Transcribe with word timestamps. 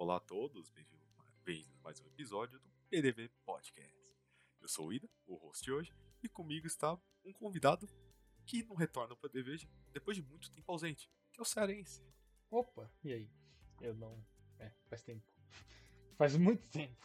Olá 0.00 0.16
a 0.16 0.20
todos, 0.20 0.70
bem-vindos 0.70 1.14
bem 1.44 1.62
a 1.74 1.82
mais 1.82 2.00
um 2.00 2.06
episódio 2.06 2.58
do 2.58 2.70
PDV 2.88 3.28
Podcast. 3.44 3.94
Eu 4.58 4.66
sou 4.66 4.86
o 4.86 4.92
Ida, 4.94 5.06
o 5.26 5.34
host 5.34 5.62
de 5.62 5.70
hoje, 5.70 5.92
e 6.22 6.26
comigo 6.26 6.66
está 6.66 6.98
um 7.22 7.34
convidado 7.34 7.86
que 8.46 8.62
não 8.62 8.74
retorna 8.74 9.14
para 9.14 9.26
o 9.26 9.30
PDV 9.30 9.68
depois 9.92 10.16
de 10.16 10.22
muito 10.22 10.50
tempo 10.50 10.72
ausente, 10.72 11.10
que 11.30 11.38
é 11.38 11.42
o 11.42 11.44
Cearense. 11.44 12.02
Opa, 12.50 12.90
e 13.04 13.12
aí? 13.12 13.30
Eu 13.78 13.94
não. 13.94 14.26
É, 14.58 14.72
faz 14.88 15.02
tempo. 15.02 15.30
Faz 16.16 16.34
muito 16.34 16.66
tempo. 16.70 16.96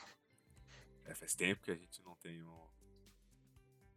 É, 1.04 1.14
faz 1.14 1.36
tempo 1.36 1.64
que 1.64 1.72
a 1.72 1.76
gente 1.76 2.02
não 2.02 2.16
tem 2.16 2.42
o 2.44 2.72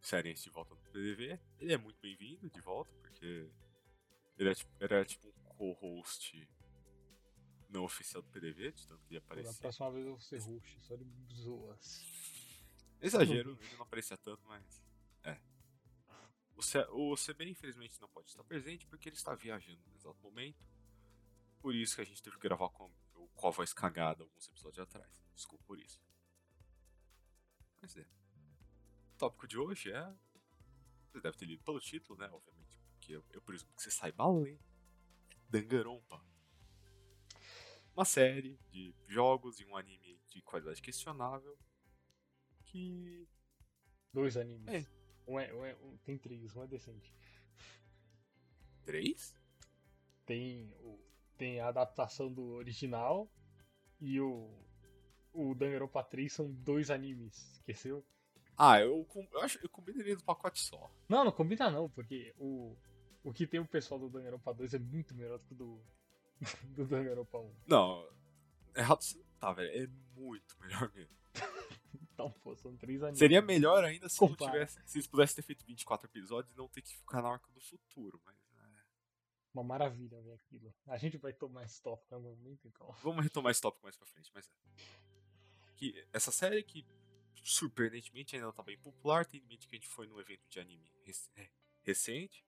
Cearense 0.01 0.43
de 0.43 0.49
volta 0.49 0.75
no 0.75 0.81
PDV. 0.81 1.39
Ele 1.57 1.71
é 1.71 1.77
muito 1.77 2.01
bem-vindo 2.01 2.49
de 2.49 2.59
volta, 2.59 2.93
porque 2.97 3.49
ele 4.37 4.49
era 4.49 4.55
tipo, 4.55 4.71
era 4.77 5.05
tipo 5.05 5.29
um 5.29 5.43
co-host 5.55 6.49
não 7.69 7.83
oficial 7.83 8.21
do 8.21 8.29
PDV, 8.29 8.71
de 8.71 8.87
tanto 8.87 9.05
que 9.05 9.13
ele 9.13 9.19
aparecia. 9.19 9.53
Da 9.53 9.59
próxima 9.59 9.91
vez 9.91 10.05
eu 10.05 10.11
vou 10.11 10.19
ser 10.19 10.39
host, 10.39 10.79
só 10.81 10.95
de 10.95 11.05
zoas. 11.33 12.03
Exagero, 13.01 13.57
ele 13.61 13.75
não 13.75 13.83
aparecia 13.83 14.17
tanto, 14.17 14.45
mas. 14.47 14.83
É. 15.23 15.39
O, 16.55 16.61
C, 16.61 16.79
o 16.89 17.15
CB, 17.15 17.49
infelizmente, 17.49 18.01
não 18.01 18.09
pode 18.09 18.27
estar 18.27 18.43
presente 18.43 18.85
porque 18.87 19.07
ele 19.07 19.15
está 19.15 19.33
viajando 19.35 19.81
no 19.87 19.95
exato 19.95 20.19
momento. 20.21 20.67
Por 21.61 21.75
isso 21.75 21.95
que 21.95 22.01
a 22.01 22.05
gente 22.05 22.21
teve 22.21 22.35
que 22.37 22.41
gravar 22.41 22.69
com, 22.69 22.91
com 23.35 23.47
a 23.47 23.51
voz 23.51 23.73
cagada 23.73 24.23
alguns 24.23 24.47
episódios 24.47 24.79
atrás. 24.79 25.23
Desculpa 25.33 25.63
por 25.65 25.79
isso. 25.79 26.01
Mas 27.81 27.95
é. 27.95 28.05
O 29.13 29.17
tópico 29.17 29.47
de 29.47 29.57
hoje 29.57 29.91
é. 29.91 30.13
Você 31.11 31.21
deve 31.21 31.37
ter 31.37 31.45
lido 31.45 31.63
pelo 31.63 31.79
título, 31.79 32.19
né? 32.19 32.29
Obviamente. 32.31 32.77
Porque 32.91 33.13
eu, 33.13 33.23
eu 33.31 33.41
presumo 33.41 33.73
que 33.75 33.81
você 33.81 33.91
saiba 33.91 34.27
ler. 34.27 34.59
Danganronpa. 35.49 36.28
Uma 37.95 38.05
série 38.05 38.57
de 38.71 38.93
jogos 39.07 39.59
e 39.59 39.65
um 39.65 39.75
anime 39.75 40.19
de 40.29 40.41
qualidade 40.41 40.81
questionável. 40.81 41.57
Que. 42.65 43.27
Dois 44.13 44.37
animes. 44.37 44.67
É. 44.67 44.85
Um 45.27 45.39
é, 45.39 45.53
um 45.53 45.65
é, 45.65 45.75
um, 45.75 45.97
tem 45.97 46.17
três, 46.17 46.55
um 46.55 46.63
é 46.63 46.67
decente. 46.67 47.13
Três? 48.83 49.35
Tem, 50.25 50.73
tem 51.37 51.59
a 51.59 51.67
adaptação 51.67 52.31
do 52.31 52.43
original 52.53 53.31
e 53.99 54.19
o. 54.19 54.49
O 55.31 55.53
Danganronpa 55.53 56.03
3 56.03 56.33
são 56.33 56.51
dois 56.51 56.89
animes, 56.89 57.51
esqueceu? 57.53 58.03
Ah, 58.57 58.81
eu, 58.81 59.07
eu 59.31 59.41
acho 59.41 59.59
eu 59.63 59.69
combinaria 59.69 60.17
do 60.17 60.23
pacote 60.23 60.59
só. 60.59 60.91
Não, 61.07 61.23
não 61.23 61.31
combina 61.31 61.69
não, 61.69 61.87
porque 61.87 62.33
o, 62.35 62.75
o 63.23 63.31
que 63.31 63.45
tem 63.45 63.59
o 63.59 63.65
pessoal 63.65 63.99
do 63.99 64.09
Danganronpa 64.09 64.53
2 64.53 64.73
é 64.73 64.79
muito 64.79 65.13
melhor 65.13 65.37
do 65.37 65.45
que 65.45 65.53
o 65.53 65.55
do, 65.55 65.81
do 66.75 66.85
Danganronpa 66.85 67.37
1. 67.37 67.55
Não, 67.67 68.09
errado 68.75 69.01
você 69.01 69.23
tá, 69.39 69.51
velho. 69.53 69.83
É 69.83 69.87
muito 70.19 70.57
melhor 70.59 70.91
mesmo. 70.93 71.15
então, 72.13 72.31
pô, 72.43 72.55
são 72.55 72.75
três 72.77 73.01
animes. 73.01 73.19
Seria 73.19 73.41
melhor 73.41 73.83
ainda 73.83 74.07
se, 74.09 74.17
tivesse, 74.35 74.79
se 74.85 74.97
eles 74.97 75.07
pudessem 75.07 75.35
ter 75.37 75.41
feito 75.43 75.65
24 75.65 76.07
episódios 76.07 76.53
e 76.53 76.57
não 76.57 76.67
ter 76.67 76.81
que 76.81 76.95
ficar 76.95 77.21
na 77.21 77.29
arca 77.29 77.49
do 77.51 77.59
futuro, 77.61 78.21
mas. 78.25 78.35
é. 78.59 78.79
Uma 79.53 79.63
maravilha 79.63 80.21
ver 80.21 80.33
aquilo. 80.33 80.73
A 80.87 80.97
gente 80.97 81.17
vai 81.17 81.33
tomar 81.33 81.63
esse 81.65 81.81
tópico 81.81 82.13
em 82.13 82.15
algum 82.15 82.29
momento, 82.35 82.67
então. 82.67 82.93
Vamos 83.03 83.23
retomar 83.23 83.51
esse 83.51 83.61
tópico 83.61 83.83
mais 83.83 83.97
pra 83.97 84.05
frente, 84.07 84.31
mas 84.33 84.47
é. 84.47 85.73
Que 85.75 86.07
essa 86.13 86.31
série 86.31 86.61
que 86.63 86.85
surpreendentemente 87.43 88.35
ainda 88.35 88.47
não 88.47 88.53
tá 88.53 88.61
bem 88.61 88.77
popular, 88.77 89.25
tem 89.25 89.39
em 89.41 89.45
mente 89.45 89.67
que 89.67 89.75
a 89.75 89.79
gente 89.79 89.87
foi 89.87 90.05
num 90.07 90.19
evento 90.19 90.45
de 90.49 90.59
anime 90.59 90.91
rec- 91.03 91.29
é, 91.37 91.49
recente, 91.83 92.45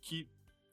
que 0.00 0.28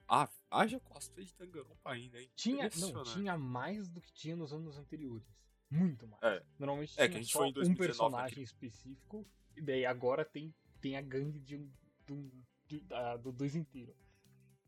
ah, 0.09 0.29
haja 0.49 0.79
cosplay 0.79 1.25
de 1.25 1.33
Danganronpa 1.35 1.91
ainda, 1.91 2.19
hein? 2.21 2.29
Tinha, 2.35 2.69
não, 2.77 3.03
tinha 3.03 3.37
mais 3.37 3.87
do 3.89 4.01
que 4.01 4.11
tinha 4.11 4.35
nos 4.35 4.51
anos 4.51 4.77
anteriores. 4.77 5.27
Muito 5.69 6.07
mais. 6.07 6.21
É. 6.23 6.43
Normalmente 6.57 6.93
É, 6.93 6.95
tinha 6.95 7.09
que 7.09 7.15
a 7.15 7.19
gente 7.21 7.31
só 7.31 7.39
foi 7.39 7.47
em 7.47 7.51
um 7.51 7.53
2019 7.53 7.87
personagem 7.87 8.23
naquele- 8.29 8.43
específico, 8.45 9.27
e 9.55 9.61
daí 9.61 9.85
agora 9.85 10.25
tem, 10.25 10.53
tem 10.81 10.97
a 10.97 11.01
gangue 11.01 11.39
de 11.39 11.55
um, 11.57 11.71
de 12.07 12.13
um- 12.13 12.43
da- 12.87 13.17
do 13.17 13.31
dois 13.31 13.55
inteiro. 13.55 13.95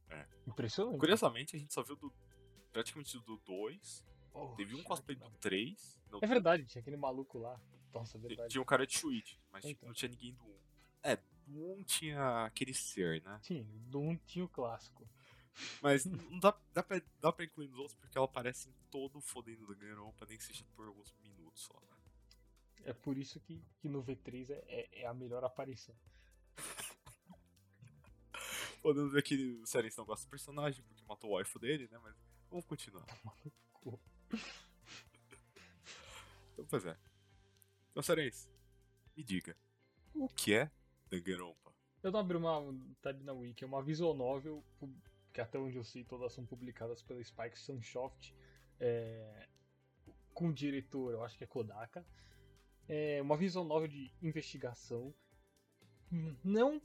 É. 0.10 0.28
Impressionante. 0.46 1.00
Curiosamente, 1.00 1.56
a 1.56 1.60
gente 1.60 1.74
só 1.74 1.82
viu 1.84 1.96
do, 1.96 2.14
praticamente 2.72 3.18
do 3.20 3.38
2, 3.46 4.06
Oh, 4.34 4.50
teve 4.56 4.76
um 4.76 4.84
cosplay 4.84 5.16
do 5.16 5.24
mano. 5.26 5.36
3, 5.40 6.00
não 6.12 6.20
É 6.22 6.28
verdade, 6.28 6.66
tinha 6.66 6.82
aquele 6.82 6.98
maluco 6.98 7.38
lá. 7.38 7.60
Nossa, 7.94 8.18
é 8.18 8.22
verdade. 8.22 8.50
Tinha 8.50 8.62
um 8.62 8.66
cara 8.66 8.86
de 8.88 8.98
Shuichi, 8.98 9.40
mas 9.52 9.66
Então. 9.66 9.88
não 9.88 9.94
tinha 9.94 10.10
ninguém 10.10 10.34
do 10.34 10.44
1. 10.46 10.56
É, 11.04 11.18
do 11.48 11.72
1 11.74 11.84
tinha 11.84 12.46
aquele 12.46 12.74
ser, 12.74 13.22
né? 13.24 13.40
Tinha, 13.42 13.64
do 13.64 14.00
um 14.00 14.16
tinha 14.18 14.46
o 14.46 14.50
clássico. 14.50 15.06
Mas 15.82 16.06
não 16.30 16.40
dá, 16.40 16.58
dá, 16.74 16.84
pra, 16.84 17.02
dá 17.20 17.32
pra 17.32 17.46
incluir 17.46 17.68
nos 17.68 17.80
outros 17.80 17.96
porque 17.96 18.18
ela 18.18 18.26
aparece 18.26 18.70
em 18.70 18.74
todo 18.90 19.18
o 19.18 19.22
fodendo 19.22 19.68
da 19.68 19.74
Ganronpa, 19.74 20.26
nem 20.26 20.38
que 20.38 20.44
seja 20.44 20.66
por 20.76 20.88
alguns 20.88 21.14
minutos 21.24 21.64
só. 21.64 21.82
É 22.84 22.94
por 22.94 23.18
isso 23.18 23.40
que, 23.40 23.62
que 23.80 23.88
no 23.88 24.04
V3 24.04 24.50
é, 24.50 24.64
é, 24.68 25.02
é 25.02 25.06
a 25.06 25.14
melhor 25.14 25.44
aparição. 25.44 25.96
Podemos 28.82 29.14
ver 29.14 29.22
que 29.22 29.60
o 29.62 29.68
Cearense 29.68 29.98
não 29.98 30.06
gosta 30.06 30.26
do 30.26 30.30
personagem 30.30 30.84
porque 30.84 31.04
matou 31.06 31.30
o 31.30 31.34
waifu 31.34 31.60
dele, 31.60 31.88
né? 31.92 32.00
Mas 32.02 32.16
vamos 32.50 32.66
continuar. 32.66 33.06
Então, 36.54 36.66
pois 36.70 36.86
é. 36.86 36.96
Então, 37.90 38.04
Cearense, 38.04 38.48
me 39.16 39.24
diga, 39.24 39.58
o 40.14 40.30
que 40.30 40.54
é 40.54 40.70
Danganronpa? 41.10 41.74
Eu 42.04 42.12
não 42.12 42.20
abri 42.20 42.38
uma 42.38 42.62
tab 43.02 43.20
na 43.24 43.34
Wiki, 43.34 43.64
é 43.64 43.68
uma 43.68 43.82
visual 43.82 44.14
novel, 44.14 44.64
que 45.32 45.42
até 45.42 45.58
onde 45.58 45.78
eu 45.78 45.84
sei 45.84 46.04
todas 46.04 46.34
são 46.34 46.46
publicadas 46.46 47.02
pela 47.02 47.24
Spike 47.24 47.58
Sunsoft, 47.58 48.36
é, 48.80 49.48
com 50.34 50.50
o 50.50 50.54
diretor, 50.54 51.14
eu 51.14 51.24
acho 51.24 51.38
que 51.38 51.44
é 51.44 51.48
Kodaka. 51.48 52.06
É 52.88 53.22
uma 53.22 53.38
visual 53.38 53.64
novel 53.64 53.88
de 53.88 54.12
investigação, 54.22 55.14
não 56.44 56.82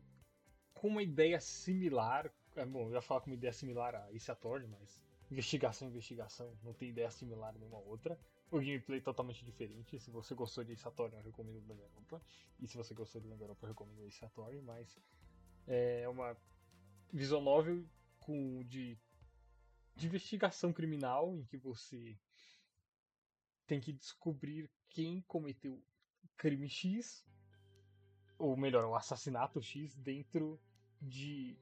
com 0.75 0.89
uma 0.89 1.03
ideia 1.03 1.41
similar, 1.41 2.31
é, 2.55 2.65
bom, 2.65 2.89
eu 2.89 2.93
ia 2.93 3.01
falar 3.01 3.21
com 3.21 3.31
uma 3.31 3.37
ideia 3.37 3.53
similar 3.53 3.95
a 3.95 4.13
Ace 4.13 4.31
Attorney, 4.31 4.69
mas 4.69 5.03
investigação, 5.31 5.89
investigação, 5.89 6.57
não 6.63 6.73
tem 6.73 6.91
ideia 6.91 7.11
similar 7.11 7.53
nenhuma 7.55 7.79
outra. 7.79 8.19
O 8.51 8.59
gameplay 8.59 8.99
é 8.99 9.03
totalmente 9.03 9.45
diferente. 9.45 9.99
Se 9.99 10.11
você 10.11 10.35
gostou 10.35 10.63
de 10.63 10.73
Attorney, 10.75 11.19
eu 11.19 11.23
recomendo 11.23 11.61
Danganronpa. 11.63 12.23
E 12.61 12.69
se 12.69 12.77
você 12.77 12.95
gostou 12.95 13.21
de 13.21 13.29
Danganronpa, 13.29 13.67
eu 13.67 13.71
recomendo 13.71 14.07
Ace 14.07 14.25
Attorney, 14.25 14.63
mas 14.63 14.97
é 15.67 16.09
uma 16.09 16.37
visual 17.13 17.43
novel 17.43 17.85
com 18.27 18.65
de, 18.65 18.99
de 19.95 20.07
investigação 20.07 20.73
criminal 20.73 21.37
em 21.37 21.45
que 21.45 21.57
você 21.57 22.19
tem 23.67 23.81
que 23.81 23.93
descobrir 23.93 24.69
quem 24.89 25.21
cometeu 25.23 25.81
crime 26.37 26.69
X, 26.69 27.25
ou 28.39 28.57
melhor, 28.57 28.85
o 28.85 28.97
assassinato 28.97 29.63
X 29.63 29.97
dentro 29.97 30.61
de 31.01 31.57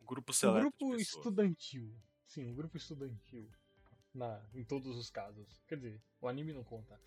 Um 0.00 0.06
grupo 0.06 0.32
um 0.32 0.34
seleto 0.34 0.60
grupo 0.60 0.96
de 0.96 1.04
pessoas. 1.04 1.26
estudantil. 1.26 1.94
Sim, 2.26 2.46
um 2.46 2.54
grupo 2.54 2.76
estudantil. 2.76 3.50
Na, 4.14 4.42
em 4.54 4.64
todos 4.64 4.96
os 4.96 5.10
casos. 5.10 5.62
Quer 5.68 5.76
dizer, 5.76 6.02
o 6.20 6.28
anime 6.28 6.52
não 6.52 6.64
conta. 6.64 6.98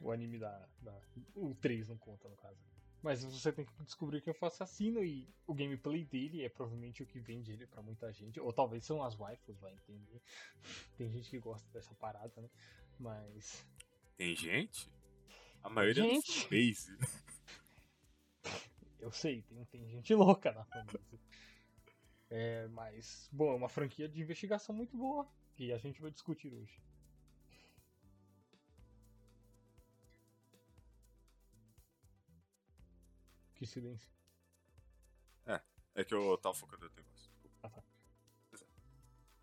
O 0.00 0.10
anime 0.12 0.38
da, 0.38 0.68
da. 0.80 1.00
O 1.34 1.54
3 1.56 1.88
não 1.88 1.98
conta, 1.98 2.28
no 2.28 2.36
caso. 2.36 2.67
Mas 3.02 3.22
você 3.22 3.52
tem 3.52 3.64
que 3.64 3.84
descobrir 3.84 4.20
quem 4.20 4.34
foi 4.34 4.48
o 4.48 4.52
assassino 4.52 5.04
e 5.04 5.28
o 5.46 5.54
gameplay 5.54 6.04
dele 6.04 6.44
é 6.44 6.48
provavelmente 6.48 7.02
o 7.02 7.06
que 7.06 7.20
vende 7.20 7.52
ele 7.52 7.66
pra 7.66 7.80
muita 7.80 8.12
gente. 8.12 8.40
Ou 8.40 8.52
talvez 8.52 8.84
são 8.84 9.02
as 9.02 9.14
waifus, 9.14 9.58
vai 9.60 9.72
entender. 9.72 10.20
Tem 10.98 11.10
gente 11.10 11.30
que 11.30 11.38
gosta 11.38 11.68
dessa 11.72 11.94
parada, 11.94 12.40
né? 12.40 12.50
Mas. 12.98 13.64
Tem 14.16 14.34
gente? 14.34 14.90
A 15.62 15.68
maioria 15.68 16.02
Gente. 16.02 16.40
é 16.40 16.44
do 16.44 16.50
base. 16.50 16.98
Eu 19.00 19.12
sei, 19.12 19.42
tem, 19.42 19.64
tem 19.66 19.88
gente 19.88 20.12
louca 20.14 20.52
na 20.52 20.64
fanbase. 20.64 21.20
É, 22.30 22.66
mas, 22.68 23.28
bom, 23.32 23.52
é 23.52 23.54
uma 23.54 23.68
franquia 23.68 24.08
de 24.08 24.20
investigação 24.20 24.74
muito 24.74 24.96
boa 24.96 25.26
que 25.54 25.72
a 25.72 25.78
gente 25.78 26.00
vai 26.00 26.10
discutir 26.10 26.52
hoje. 26.52 26.80
Que 33.58 33.66
silêncio. 33.66 34.08
É 35.94 36.04
que 36.04 36.14
eu 36.14 36.38
tava 36.38 36.54
focando 36.54 36.88
no 36.88 36.94
negócio. 36.94 37.28
Ah, 37.60 37.68
tá. 37.70 37.82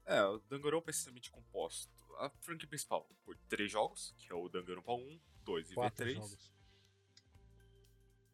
É, 0.05 0.17
É, 0.19 0.23
o 0.25 0.39
Danganronpa 0.39 0.89
é 0.89 0.91
essencialmente 0.91 1.29
composto. 1.29 1.91
A 2.17 2.29
franquia 2.39 2.65
principal 2.69 3.03
por 3.25 3.35
três 3.49 3.69
jogos, 3.69 4.13
que 4.17 4.31
é 4.31 4.35
o 4.35 4.47
Danganronpa 4.47 4.93
1, 4.93 5.19
2 5.43 5.71
e 5.71 5.73
Quatro 5.75 6.05
V3. 6.05 6.13
jogos. 6.13 6.53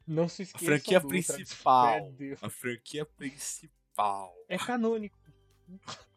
Não 0.06 0.30
se 0.30 0.44
A 0.44 0.46
esqueça 0.46 0.66
franquia 0.66 1.00
do 1.00 1.08
principal. 1.08 2.14
A 2.44 2.50
franquia 2.50 3.06
principal. 3.08 4.36
É 4.48 4.58
canônico, 4.60 5.18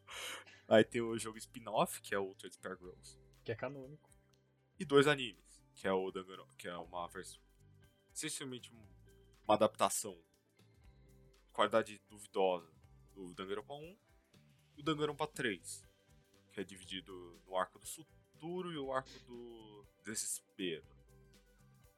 Aí 0.68 0.84
tem 0.84 1.00
o 1.00 1.16
jogo 1.18 1.38
spin-off, 1.38 2.02
que 2.02 2.14
é 2.14 2.18
o 2.18 2.24
Ultra 2.24 2.48
Despair 2.50 2.76
Girls. 2.76 3.18
que 3.44 3.52
é 3.52 3.54
canônico. 3.54 4.10
E 4.78 4.84
dois 4.84 5.06
animes, 5.06 5.62
que 5.74 5.86
é 5.88 5.92
o 5.92 6.10
Danganronpa, 6.10 6.52
que 6.58 6.68
é 6.68 6.76
uma 6.76 7.08
versão. 7.08 7.40
Essencialmente 8.12 8.70
um- 8.74 8.93
uma 9.46 9.54
adaptação. 9.54 10.18
Qualidade 11.52 12.00
duvidosa 12.08 12.70
do 13.14 13.32
Danganronpa 13.34 13.74
1 13.74 13.98
e 14.76 14.80
o 14.80 14.82
Danganronpa 14.82 15.26
3. 15.26 15.84
que 16.52 16.60
é 16.60 16.64
dividido 16.64 17.42
no 17.46 17.56
arco 17.56 17.78
do 17.78 17.86
futuro 17.86 18.72
e 18.72 18.78
o 18.78 18.92
arco 18.92 19.10
do 19.26 19.86
desespero. 20.04 20.86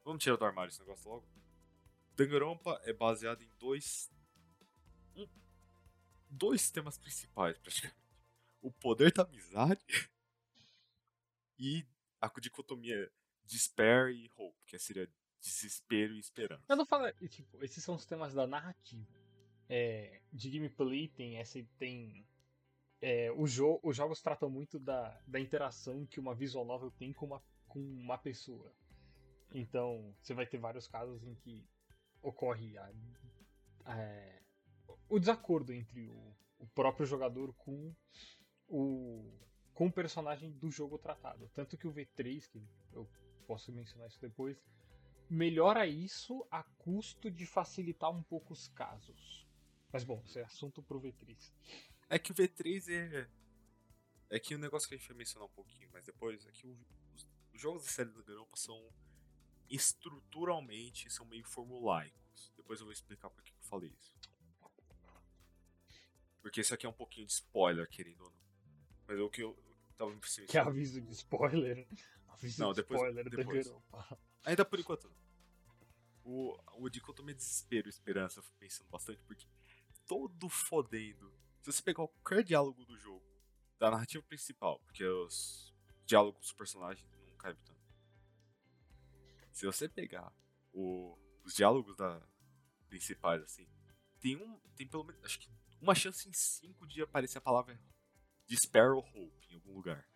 Vamos 0.03 0.23
tirar 0.23 0.37
do 0.37 0.45
armário 0.45 0.71
esse 0.71 0.81
negócio 0.81 1.11
logo? 1.11 1.29
Danganronpa 2.15 2.81
é 2.85 2.93
baseado 2.93 3.43
em 3.43 3.51
dois. 3.59 4.11
Um, 5.15 5.29
dois 6.31 6.71
temas 6.71 6.97
principais, 6.97 7.59
praticamente. 7.59 8.01
O 8.63 8.73
poder 8.73 9.13
da 9.13 9.25
amizade 9.25 9.85
e 11.59 11.87
a 12.21 12.29
dicotomia 12.41 13.13
despair 13.45 14.09
e 14.09 14.31
hope, 14.35 14.59
que 14.65 14.79
seria 14.79 15.09
desespero 15.47 16.15
e 16.15 16.19
esperança. 16.19 16.65
Eu 16.69 16.77
não 16.77 16.87
falo. 16.87 17.11
Tipo, 17.29 17.63
esses 17.65 17.83
são 17.83 17.95
os 17.95 18.05
temas 18.05 18.35
da 18.35 18.47
narrativa. 18.47 19.07
É, 19.69 20.21
de 20.33 20.51
gameplay 20.51 21.09
tem 21.09 21.39
essa. 21.39 21.63
Tem. 21.79 22.27
É, 23.01 23.31
o 23.33 23.47
jo 23.47 23.79
os 23.83 23.97
jogos 23.97 24.21
tratam 24.23 24.49
muito 24.49 24.79
da, 24.79 25.21
da 25.27 25.39
interação 25.39 26.07
que 26.07 26.19
uma 26.19 26.35
visual 26.35 26.65
novel 26.65 26.91
tem 26.91 27.13
com 27.13 27.27
uma, 27.27 27.43
com 27.69 27.79
uma 27.79 28.19
pessoa. 28.19 28.73
Então, 29.53 30.15
você 30.21 30.35
vai 30.35 30.47
ter 30.47 30.59
vários 30.59 30.89
casos 30.89 31.25
em 31.25 31.35
que 31.35 31.65
ocorre 32.21 32.77
a, 32.77 32.93
a, 33.85 34.41
o 35.09 35.19
desacordo 35.19 35.73
entre 35.73 36.09
o, 36.09 36.35
o, 36.59 36.67
próprio 36.69 37.07
jogador 37.07 37.55
com 37.55 37.95
o, 38.67 39.33
com 39.73 39.87
o 39.87 39.93
personagem 39.93 40.51
do 40.53 40.71
jogo 40.71 40.99
tratado. 40.99 41.49
Tanto 41.55 41.77
que 41.77 41.87
o 41.87 41.93
V3, 41.93 42.49
que 42.51 42.61
eu 42.93 43.09
posso 43.47 43.71
mencionar 43.73 44.09
isso 44.09 44.21
depois, 44.21 44.61
melhora 45.29 45.87
isso 45.87 46.47
a 46.51 46.63
custo 46.63 47.31
de 47.31 47.47
facilitar 47.47 48.11
um 48.11 48.23
pouco 48.23 48.53
os 48.53 48.69
casos. 48.69 49.47
Mas 49.93 50.05
bom, 50.05 50.23
isso 50.25 50.39
é 50.39 50.43
assunto 50.43 50.83
pro 50.83 51.01
V3. 51.01 51.53
É 52.09 52.19
que 52.19 52.33
o 52.33 52.35
V3 52.35 52.89
é. 52.89 53.29
É 54.29 54.41
que 54.41 54.55
o 54.55 54.59
negócio 54.59 54.89
que 54.89 54.95
a 54.95 54.99
gente 54.99 55.07
vai 55.07 55.17
mencionar 55.17 55.47
um 55.47 55.53
pouquinho, 55.53 55.89
mas 55.93 56.05
depois 56.05 56.45
é 56.47 56.51
que 56.51 56.67
os, 56.67 56.79
os 57.55 57.61
jogos 57.61 57.85
da 57.85 57.89
série 57.89 58.11
do 58.11 58.25
Garopa 58.25 58.57
são 58.57 58.93
estruturalmente 59.71 61.11
são 61.11 61.27
meio 61.27 61.45
formulaicos. 61.45 62.53
Depois 62.57 62.81
eu 62.81 62.87
vou 62.87 62.93
explicar 62.93 63.31
por 63.31 63.43
que 63.43 63.53
eu 63.53 63.57
falei 63.61 63.91
isso. 63.91 64.15
Porque 66.41 66.61
isso 66.61 66.75
aqui 66.75 66.87
é 66.87 66.89
um 66.89 66.93
pouquinho 66.93 67.27
de 67.27 67.33
spoiler, 67.33 67.89
querendo 67.89 68.23
ou 68.23 68.31
não. 68.31 68.39
Mas 69.09 69.19
é 69.19 69.23
o 69.23 69.31
que 69.31 69.43
eu 69.43 69.57
tava 69.97 70.11
me. 70.13 70.21
Que 70.47 70.59
aviso 70.59 71.01
de 71.01 71.13
spoiler? 71.13 71.87
Não, 72.59 72.73
de 72.73 72.83
depois, 72.83 73.01
spoiler 73.01 73.31
depois. 73.31 73.73
Ainda 74.45 74.65
por 74.65 74.79
enquanto 74.79 75.11
O, 76.25 76.57
o 76.75 76.89
dicotomia 76.89 77.35
desespero 77.35 77.89
e 77.89 77.91
esperança 77.91 78.39
eu 78.39 78.43
fico 78.43 78.57
pensando 78.59 78.89
bastante, 78.89 79.21
porque 79.27 79.47
todo 80.07 80.49
fodendo. 80.49 81.33
Se 81.63 81.73
você 81.73 81.83
pegar 81.83 82.07
qualquer 82.07 82.45
diálogo 82.45 82.85
do 82.85 82.97
jogo, 82.97 83.25
da 83.79 83.91
narrativa 83.91 84.23
principal, 84.23 84.79
porque 84.81 85.05
os 85.05 85.75
diálogos 86.05 86.41
dos 86.41 86.53
personagens 86.53 87.09
não 87.11 87.37
caem 87.37 87.57
tanto 87.65 87.77
se 89.57 89.65
você 89.65 89.89
pegar 89.89 90.31
o, 90.71 91.17
os 91.43 91.55
diálogos 91.55 91.97
da, 91.97 92.23
principais, 92.91 93.43
assim, 93.43 93.67
tem 94.21 94.37
um. 94.37 94.61
Tem 94.77 94.87
pelo 94.87 95.03
menos. 95.03 95.25
Acho 95.25 95.39
que 95.39 95.49
uma 95.81 95.95
chance 95.95 96.29
em 96.29 96.33
cinco 96.35 96.87
de 96.87 97.01
aparecer 97.01 97.39
a 97.39 97.41
palavra 97.41 97.81
Despair 98.47 98.93
ou 98.93 98.99
Hope 98.99 99.47
em 99.51 99.55
algum 99.55 99.73
lugar. 99.73 100.07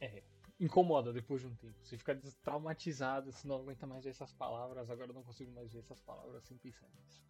É. 0.00 0.24
Incomoda 0.60 1.10
depois 1.10 1.40
de 1.40 1.46
um 1.46 1.56
tempo. 1.56 1.74
Você 1.82 1.96
fica 1.96 2.14
traumatizado, 2.42 3.32
você 3.32 3.48
não 3.48 3.56
aguenta 3.56 3.86
mais 3.86 4.04
ver 4.04 4.10
essas 4.10 4.30
palavras, 4.34 4.90
agora 4.90 5.10
eu 5.10 5.14
não 5.14 5.22
consigo 5.22 5.50
mais 5.52 5.72
ver 5.72 5.78
essas 5.78 6.00
palavras 6.02 6.44
sem 6.44 6.58
pensar 6.58 6.86
nisso. 6.90 7.24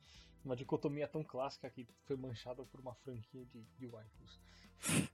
Uma 0.45 0.57
dicotomia 0.57 1.07
tão 1.07 1.23
clássica 1.23 1.71
que 1.71 1.87
foi 2.03 2.17
manchada 2.17 2.65
por 2.65 2.81
uma 2.81 2.93
franquia 2.97 3.47
de, 3.47 3.63
de 3.63 3.87
waifus. 3.87 4.41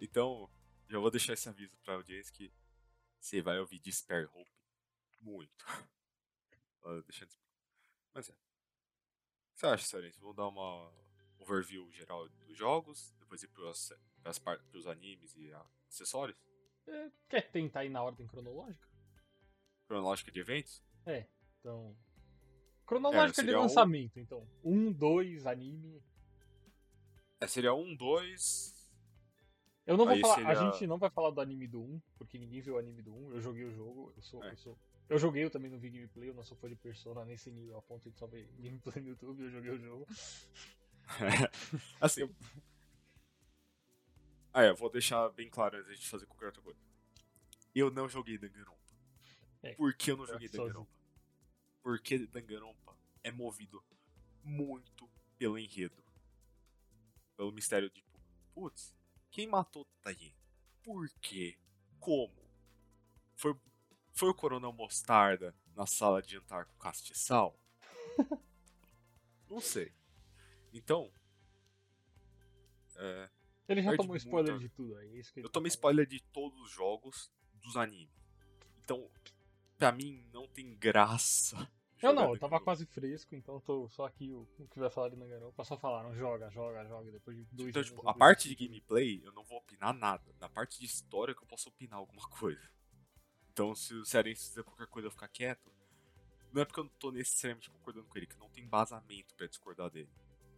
então, 0.00 0.48
já 0.88 0.98
vou 0.98 1.10
deixar 1.10 1.34
esse 1.34 1.48
aviso 1.50 1.76
pra 1.84 1.94
audiência 1.94 2.32
que 2.32 2.50
você 3.20 3.42
vai 3.42 3.58
ouvir 3.58 3.78
Despair 3.78 4.30
Hope 4.34 4.50
muito. 5.20 5.66
Mas 8.14 8.30
é. 8.30 8.32
O 8.32 8.36
que 9.52 9.60
você 9.60 9.66
acha, 9.66 9.84
Silence? 9.84 10.18
Vamos 10.18 10.36
dar 10.36 10.48
uma 10.48 10.90
overview 11.38 11.90
geral 11.92 12.26
dos 12.46 12.56
jogos, 12.56 13.14
depois 13.18 13.42
ir 13.42 13.48
pros, 13.48 13.92
pras 14.22 14.38
pros 14.38 14.86
animes 14.86 15.36
e 15.36 15.52
acessórios? 15.88 16.38
É, 16.88 17.10
quer 17.28 17.50
tentar 17.50 17.84
ir 17.84 17.90
na 17.90 18.02
ordem 18.02 18.26
cronológica? 18.26 18.88
Cronológica 19.86 20.30
de 20.30 20.40
eventos? 20.40 20.82
É, 21.06 21.26
então. 21.60 21.96
Cronológica 22.86 23.42
é, 23.42 23.44
de 23.44 23.52
lançamento, 23.52 24.18
um... 24.18 24.20
então. 24.20 24.48
Um, 24.64 24.92
dois, 24.92 25.46
anime. 25.46 26.02
É, 27.40 27.46
seria 27.46 27.74
um, 27.74 27.94
dois. 27.94 28.74
Eu 29.86 29.96
não 29.96 30.04
vou 30.04 30.14
Aí 30.14 30.20
falar. 30.20 30.34
Seria... 30.34 30.50
A 30.50 30.54
gente 30.54 30.86
não 30.86 30.98
vai 30.98 31.10
falar 31.10 31.30
do 31.30 31.40
anime 31.40 31.66
do 31.66 31.80
1, 31.82 32.00
porque 32.16 32.38
ninguém 32.38 32.60
viu 32.60 32.74
o 32.74 32.78
anime 32.78 33.02
do 33.02 33.14
1. 33.14 33.32
Eu 33.34 33.40
joguei 33.40 33.64
o 33.64 33.72
jogo, 33.72 34.12
eu 34.16 34.22
sou, 34.22 34.44
é. 34.44 34.52
eu 34.52 34.56
sou 34.56 34.78
eu 35.08 35.18
joguei, 35.18 35.42
eu 35.42 35.50
também 35.50 35.70
não 35.70 35.78
vi 35.78 35.88
gameplay, 35.88 36.28
eu 36.28 36.34
não 36.34 36.44
sou 36.44 36.56
fã 36.58 36.68
de 36.68 36.76
Persona 36.76 37.24
nesse 37.24 37.50
nível, 37.50 37.78
a 37.78 37.82
ponto 37.82 38.10
de 38.10 38.18
só 38.18 38.26
ver 38.26 38.46
gameplay 38.58 39.02
no 39.02 39.08
YouTube, 39.08 39.42
eu 39.42 39.50
joguei 39.50 39.70
o 39.70 39.78
jogo. 39.78 40.06
assim. 41.98 42.20
Eu... 42.22 42.30
Ah, 44.58 44.64
é, 44.64 44.72
vou 44.72 44.90
deixar 44.90 45.28
bem 45.28 45.48
claro 45.48 45.78
antes 45.78 46.00
de 46.00 46.08
fazer 46.08 46.26
qualquer 46.26 46.46
outra 46.46 46.60
coisa. 46.60 46.80
Eu 47.72 47.92
não 47.92 48.08
joguei 48.08 48.36
Danganronpa. 48.36 48.92
É, 49.62 49.72
Por 49.76 49.94
que 49.94 50.10
eu 50.10 50.16
não 50.16 50.26
joguei 50.26 50.48
Danganronpa? 50.48 50.90
Porque 51.80 52.26
Danganronpa 52.26 52.98
é 53.22 53.30
movido 53.30 53.80
muito 54.42 55.08
pelo 55.38 55.56
enredo. 55.56 56.02
Pelo 57.36 57.52
mistério, 57.52 57.88
tipo, 57.88 58.20
putz, 58.52 58.92
quem 59.30 59.46
matou 59.46 59.84
Tayen? 60.02 60.34
Por 60.82 61.08
quê? 61.20 61.56
Como? 62.00 62.50
Foi 63.36 63.56
foi 64.12 64.30
o 64.30 64.34
Coronel 64.34 64.72
Mostarda 64.72 65.54
na 65.76 65.86
sala 65.86 66.20
de 66.20 66.32
jantar 66.32 66.64
com 66.64 66.76
castiçal? 66.78 67.56
Não 69.48 69.60
sei. 69.60 69.94
Então. 70.72 71.12
É, 72.96 73.30
ele 73.68 73.82
já 73.82 73.96
tomou 73.96 74.16
spoiler 74.16 74.52
muita... 74.54 74.68
de 74.68 74.74
tudo 74.74 74.96
aí. 74.96 75.16
É 75.16 75.18
isso 75.18 75.32
que 75.32 75.40
eu 75.40 75.44
tá 75.44 75.50
tomei 75.50 75.68
spoiler 75.68 76.06
de 76.06 76.20
todos 76.32 76.58
os 76.60 76.70
jogos 76.70 77.30
dos 77.54 77.76
animes. 77.76 78.14
Então, 78.82 79.10
pra 79.76 79.92
mim, 79.92 80.26
não 80.32 80.48
tem 80.48 80.74
graça. 80.74 81.56
Eu 82.00 82.12
não, 82.12 82.32
eu 82.32 82.38
tava 82.38 82.60
quase 82.60 82.86
fresco, 82.86 83.34
então 83.34 83.58
tô 83.58 83.88
só 83.88 84.06
aqui 84.06 84.30
o, 84.30 84.48
o 84.60 84.68
que 84.68 84.78
vai 84.78 84.88
falar 84.88 85.08
de 85.08 85.16
Danganronpa. 85.16 85.64
Só 85.64 85.76
falaram, 85.76 86.14
joga, 86.14 86.48
joga, 86.48 86.86
joga, 86.86 87.10
depois 87.10 87.36
de 87.36 87.44
dois 87.46 87.70
Então, 87.70 87.82
tipo, 87.82 88.08
a 88.08 88.14
parte 88.14 88.48
de 88.48 88.54
gameplay, 88.54 89.20
eu 89.24 89.32
não 89.32 89.42
vou 89.42 89.58
opinar 89.58 89.92
nada. 89.92 90.32
Na 90.38 90.48
parte 90.48 90.78
de 90.78 90.86
história 90.86 91.34
que 91.34 91.42
eu 91.42 91.46
posso 91.48 91.68
opinar 91.68 91.98
alguma 91.98 92.22
coisa. 92.38 92.70
Então, 93.50 93.74
se 93.74 93.94
o 93.94 94.04
Cearense 94.04 94.48
fizer 94.48 94.62
qualquer 94.62 94.86
coisa 94.86 95.08
eu 95.08 95.10
ficar 95.10 95.26
quieto, 95.26 95.72
não 96.52 96.62
é 96.62 96.64
porque 96.64 96.78
eu 96.78 96.84
não 96.84 96.92
tô 97.00 97.10
necessariamente 97.10 97.68
concordando 97.68 98.06
com 98.06 98.16
ele, 98.16 98.28
que 98.28 98.38
não 98.38 98.48
tem 98.48 98.62
embasamento 98.62 99.34
para 99.34 99.48
discordar 99.48 99.90
dele. 99.90 100.08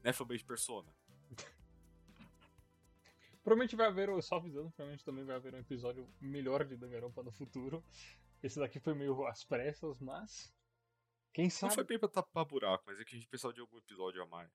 Né, 0.05 0.13
fanbase 0.13 0.45
Persona? 0.45 0.95
Provavelmente 3.51 3.75
vai 3.75 3.89
haver, 3.89 4.23
só 4.23 4.37
avisando, 4.37 4.71
provavelmente 4.71 5.05
também 5.05 5.25
vai 5.25 5.35
haver 5.35 5.53
um 5.53 5.59
episódio 5.59 6.09
melhor 6.21 6.65
de 6.65 6.77
Danganronpa 6.77 7.21
no 7.25 7.33
futuro. 7.33 7.85
Esse 8.41 8.61
daqui 8.61 8.79
foi 8.79 8.95
meio 8.95 9.27
às 9.27 9.43
pressas, 9.43 9.99
mas. 9.99 10.55
Quem 11.33 11.51
sabe? 11.51 11.71
Não 11.71 11.75
foi 11.75 11.83
bem 11.83 11.99
pra 11.99 12.09
tapar 12.09 12.45
buraco, 12.45 12.85
mas 12.87 13.01
é 13.01 13.05
que 13.05 13.17
a 13.17 13.19
gente 13.19 13.27
precisava 13.27 13.53
de 13.53 13.61
algum 13.61 13.77
episódio 13.79 14.23
a 14.23 14.27
mais. 14.27 14.49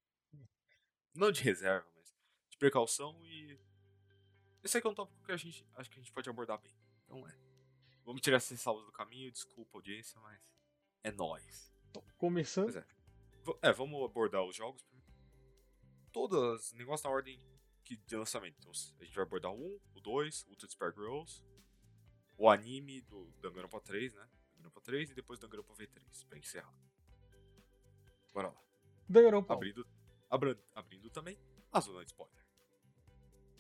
Não 1.14 1.30
de 1.30 1.42
reserva, 1.42 1.86
mas 1.94 2.16
de 2.50 2.58
precaução 2.58 3.22
e. 3.25 3.60
Esse 4.64 4.78
aqui 4.78 4.88
é 4.88 4.90
um 4.90 4.96
tópico 4.96 5.22
que 5.25 5.32
a 5.34 5.38
gente 5.38 5.68
acho 5.75 5.90
que 5.90 6.00
a 6.00 6.02
gente 6.02 6.14
pode 6.14 6.30
abordar 6.30 6.58
bem. 6.62 6.74
Então 7.04 7.28
é. 7.28 7.38
Vamos 8.06 8.22
tirar 8.22 8.38
esses 8.38 8.62
salvos 8.62 8.86
do 8.86 8.94
caminho, 8.94 9.30
desculpa 9.30 9.78
audiência, 9.78 10.22
mas 10.22 10.56
é 11.04 11.12
nóis. 11.12 11.70
Começando. 12.18 12.78
É. 12.78 12.86
é. 13.62 13.74
vamos 13.74 14.02
abordar 14.06 14.44
os 14.46 14.56
jogos. 14.56 14.86
Todas, 16.14 16.72
negócio 16.72 17.10
na 17.10 17.14
ordem 17.14 17.55
que 17.86 17.96
de 17.96 18.15
lançamento. 18.15 18.58
Então, 18.60 18.72
a 19.00 19.04
gente 19.04 19.15
vai 19.15 19.24
abordar 19.24 19.54
o 19.54 19.56
1, 19.56 19.80
o 19.96 20.01
2, 20.01 20.46
Ultra 20.50 20.70
Spare 20.70 20.94
Girls, 20.94 21.44
o 22.38 22.50
anime 22.50 23.01
do 23.01 23.32
Danganronpa 23.39 23.80
3, 23.80 24.13
né? 24.15 24.27
Danganronpa 24.56 24.82
3 24.82 25.12
e 25.12 25.13
depois 25.13 25.39
Danganronpa 25.39 25.74
V3, 25.74 26.25
pra 26.27 26.38
encerrar. 26.38 26.74
Bora 28.34 28.50
lá. 28.50 28.62
Danganronpa 29.08 29.54
abrindo, 29.54 29.88
abrindo, 30.30 30.60
abrindo 30.74 31.10
também 31.12 31.38
a 31.72 31.80
zona 31.80 32.04
de 32.04 32.08
spoiler. 32.08 32.44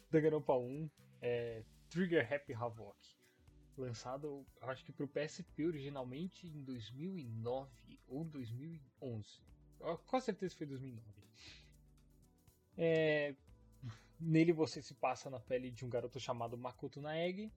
Danganronpa 0.09 0.57
1 0.57 0.89
é 1.21 1.63
Trigger 1.89 2.33
Happy 2.33 2.53
Havoc 2.53 2.97
lançado, 3.77 4.45
acho 4.61 4.83
que 4.85 4.91
para 4.91 5.05
o 5.05 5.07
PSP 5.07 5.65
originalmente 5.65 6.47
em 6.47 6.63
2009 6.63 7.99
ou 8.07 8.23
2011. 8.23 9.41
Com 10.05 10.19
certeza 10.19 10.55
foi 10.55 10.65
2009. 10.65 11.25
É, 12.77 13.35
nele 14.19 14.53
você 14.53 14.81
se 14.81 14.93
passa 14.93 15.29
na 15.29 15.39
pele 15.39 15.71
de 15.71 15.85
um 15.85 15.89
garoto 15.89 16.19
chamado 16.19 16.57
Makoto 16.57 17.01
Naegi, 17.01 17.51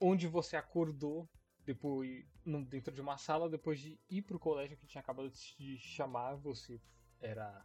onde 0.00 0.26
você 0.26 0.56
acordou 0.56 1.28
depois 1.64 2.24
dentro 2.68 2.92
de 2.92 3.00
uma 3.00 3.16
sala 3.16 3.48
depois 3.48 3.78
de 3.78 3.98
ir 4.10 4.22
para 4.22 4.36
o 4.36 4.40
colégio 4.40 4.76
que 4.76 4.86
tinha 4.86 5.00
acabado 5.00 5.30
de 5.30 5.78
chamar. 5.78 6.36
Você 6.36 6.80
era, 7.20 7.64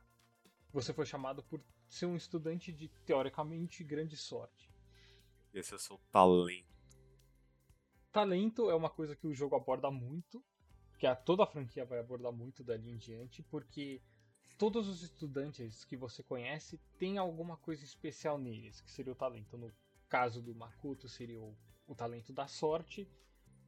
você 0.72 0.94
foi 0.94 1.06
chamado 1.06 1.44
por 1.44 1.64
ser 1.88 2.06
um 2.06 2.16
estudante 2.16 2.72
de, 2.72 2.90
teoricamente, 3.06 3.84
grande 3.84 4.16
sorte. 4.16 4.70
Esse 5.54 5.74
é 5.74 5.76
o 5.76 5.80
seu 5.80 5.98
talento. 6.12 6.78
Talento 8.12 8.70
é 8.70 8.76
uma 8.76 8.90
coisa 8.90 9.16
que 9.16 9.28
o 9.28 9.34
jogo 9.34 9.56
aborda 9.56 9.90
muito, 9.90 10.44
que 10.98 11.08
a, 11.08 11.16
toda 11.16 11.44
a 11.44 11.48
franquia 11.48 11.86
vai 11.86 12.00
abordar 12.00 12.32
muito 12.32 12.64
dali 12.64 12.90
em 12.90 12.98
diante, 12.98 13.42
porque 13.44 14.02
todos 14.58 14.88
os 14.88 15.04
estudantes 15.04 15.84
que 15.86 15.96
você 15.96 16.24
conhece 16.24 16.80
têm 16.98 17.18
alguma 17.18 17.58
coisa 17.58 17.84
especial 17.84 18.38
neles, 18.38 18.82
que 18.82 18.92
seria 18.92 19.12
o 19.12 19.16
talento. 19.16 19.58
No 19.58 19.72
caso 20.10 20.42
do 20.42 20.56
Makuto, 20.56 21.08
seria 21.08 21.40
o, 21.40 21.56
o 21.88 21.96
talento 21.96 22.34
da 22.34 22.48
sorte. 22.48 23.08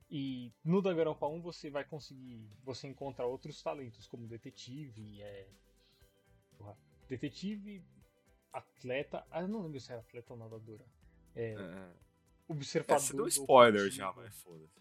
E 0.09 0.51
no 0.63 0.81
Danganronpa 0.81 1.27
1 1.27 1.41
você 1.41 1.69
vai 1.69 1.83
conseguir. 1.85 2.49
Você 2.63 2.87
encontra 2.87 3.25
outros 3.25 3.61
talentos, 3.61 4.07
como 4.07 4.27
detetive, 4.27 5.21
é. 5.21 5.47
Porra, 6.57 6.75
detetive, 7.07 7.85
atleta. 8.51 9.23
Ah, 9.29 9.41
eu 9.41 9.47
não 9.47 9.61
lembro 9.61 9.79
se 9.79 9.91
é 9.93 9.95
atleta 9.95 10.33
ou 10.33 10.39
nadadora. 10.39 10.85
É. 11.35 11.53
É, 11.53 11.93
Observador. 12.47 12.95
é, 12.97 12.99
você 12.99 13.13
deu 13.15 13.27
spoiler 13.27 13.91
já, 13.91 14.11
mas 14.13 14.35
foda-se. 14.41 14.79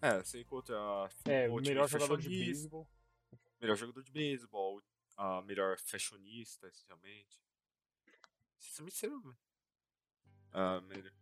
É, 0.00 0.22
você 0.22 0.40
encontra 0.40 0.76
É, 1.26 1.48
o 1.48 1.56
melhor 1.56 1.88
jogador 1.88 2.18
de 2.18 2.28
beisebol. 2.28 2.86
Melhor 3.60 3.76
jogador 3.76 4.02
de 4.02 4.10
beisebol, 4.10 4.82
a 5.16 5.42
melhor 5.42 5.78
fashionista, 5.78 6.68
essencialmente. 6.68 7.42
Essencialmente 8.58 8.96
seria 8.96 9.16
a 10.52 10.80
melhor, 10.80 11.12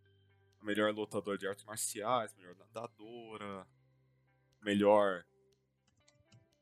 a 0.60 0.64
melhor 0.64 0.94
lutadora 0.94 1.38
de 1.38 1.46
artes 1.46 1.64
marciais, 1.64 2.34
melhor 2.34 2.54
nadadora, 2.56 3.66
melhor 4.62 5.24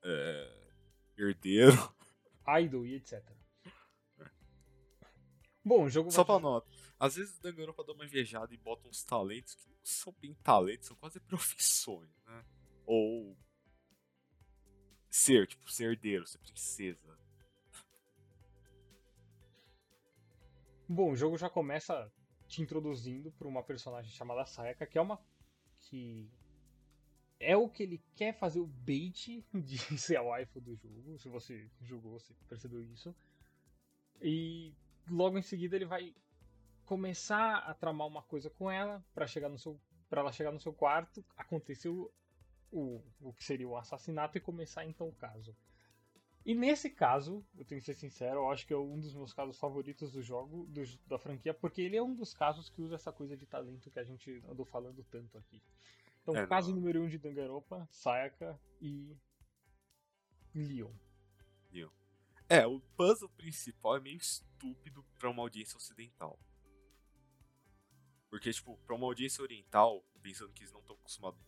é, 0.02 0.72
herdeiro. 1.16 1.72
idol 2.60 2.86
e 2.86 2.94
etc. 2.94 3.22
Bom, 5.64 5.84
o 5.84 5.90
jogo 5.90 6.10
Só 6.10 6.24
pra 6.24 6.38
nota. 6.38 6.70
Às 6.98 7.16
vezes 7.16 7.38
o 7.38 7.42
Danganronpa 7.42 7.82
dá 7.84 7.94
uma 7.94 8.04
invejada 8.04 8.52
e 8.52 8.58
bota 8.58 8.86
uns 8.86 9.02
talentos 9.02 9.54
que 9.54 9.66
não 9.68 9.78
são 9.82 10.14
bem 10.20 10.34
talentos, 10.42 10.88
são 10.88 10.96
quase 10.96 11.18
profissões, 11.20 12.10
né? 12.26 12.44
Ou 12.84 13.34
ser, 15.14 15.46
tipo, 15.46 15.70
ser 15.70 15.92
herdeiro, 15.92 16.26
ser 16.26 16.38
princesa. 16.38 17.16
Bom, 20.88 21.12
o 21.12 21.16
jogo 21.16 21.38
já 21.38 21.48
começa 21.48 22.12
te 22.48 22.60
introduzindo 22.60 23.30
para 23.30 23.46
uma 23.46 23.62
personagem 23.62 24.10
chamada 24.10 24.44
Sayaka, 24.44 24.84
que 24.84 24.98
é 24.98 25.00
uma 25.00 25.24
que 25.78 26.28
é 27.38 27.56
o 27.56 27.68
que 27.68 27.84
ele 27.84 28.02
quer 28.16 28.36
fazer 28.36 28.58
o 28.58 28.66
bait 28.66 29.46
de 29.54 29.78
ser 29.96 30.16
a 30.16 30.22
waifu 30.22 30.60
do 30.60 30.74
jogo. 30.74 31.16
Se 31.16 31.28
você 31.28 31.70
jogou, 31.80 32.18
você 32.18 32.34
percebeu 32.48 32.82
isso. 32.82 33.14
E 34.20 34.74
logo 35.08 35.38
em 35.38 35.42
seguida 35.42 35.76
ele 35.76 35.86
vai 35.86 36.12
começar 36.84 37.58
a 37.58 37.72
tramar 37.72 38.08
uma 38.08 38.22
coisa 38.22 38.50
com 38.50 38.68
ela 38.68 39.04
para 39.14 39.28
chegar 39.28 39.48
no 39.48 39.58
seu 39.58 39.80
para 40.10 40.20
ela 40.20 40.32
chegar 40.32 40.52
no 40.52 40.60
seu 40.60 40.72
quarto, 40.72 41.24
aconteceu 41.36 42.12
o, 42.76 43.00
o 43.20 43.32
que 43.32 43.44
seria 43.44 43.68
o 43.68 43.76
assassinato 43.76 44.36
e 44.36 44.40
começar 44.40 44.84
então 44.84 45.08
o 45.08 45.14
caso. 45.14 45.56
E 46.44 46.54
nesse 46.54 46.90
caso, 46.90 47.42
eu 47.56 47.64
tenho 47.64 47.80
que 47.80 47.86
ser 47.86 47.94
sincero, 47.94 48.40
eu 48.40 48.50
acho 48.50 48.66
que 48.66 48.72
é 48.74 48.76
um 48.76 48.98
dos 49.00 49.14
meus 49.14 49.32
casos 49.32 49.58
favoritos 49.58 50.12
do 50.12 50.20
jogo, 50.22 50.66
do- 50.66 50.98
da 51.06 51.18
franquia, 51.18 51.54
porque 51.54 51.80
ele 51.80 51.96
é 51.96 52.02
um 52.02 52.14
dos 52.14 52.34
casos 52.34 52.68
que 52.68 52.82
usa 52.82 52.96
essa 52.96 53.10
coisa 53.12 53.36
de 53.36 53.46
talento 53.46 53.90
que 53.90 53.98
a 53.98 54.04
gente 54.04 54.42
andou 54.48 54.66
falando 54.66 55.02
tanto 55.04 55.38
aqui. 55.38 55.62
Então, 56.22 56.36
É, 56.36 56.46
caso 56.46 56.70
não. 56.70 56.76
número 56.76 57.00
1 57.00 57.04
um 57.04 57.08
de 57.08 57.18
Danganronpa, 57.18 57.86
Sayaka 57.90 58.60
e 58.80 59.16
Leon. 60.54 60.92
É, 62.46 62.66
o 62.66 62.78
puzzle 62.94 63.30
principal 63.30 63.96
é 63.96 64.00
meio 64.00 64.18
estúpido 64.18 65.02
pra 65.18 65.30
uma 65.30 65.42
audiência 65.42 65.78
ocidental. 65.78 66.38
Porque, 68.28 68.52
tipo, 68.52 68.76
pra 68.86 68.94
uma 68.94 69.06
audiência 69.06 69.40
oriental, 69.42 70.04
pensando 70.20 70.52
que 70.52 70.62
eles 70.62 70.72
não 70.72 70.80
estão 70.80 70.94
acostumados 70.94 71.40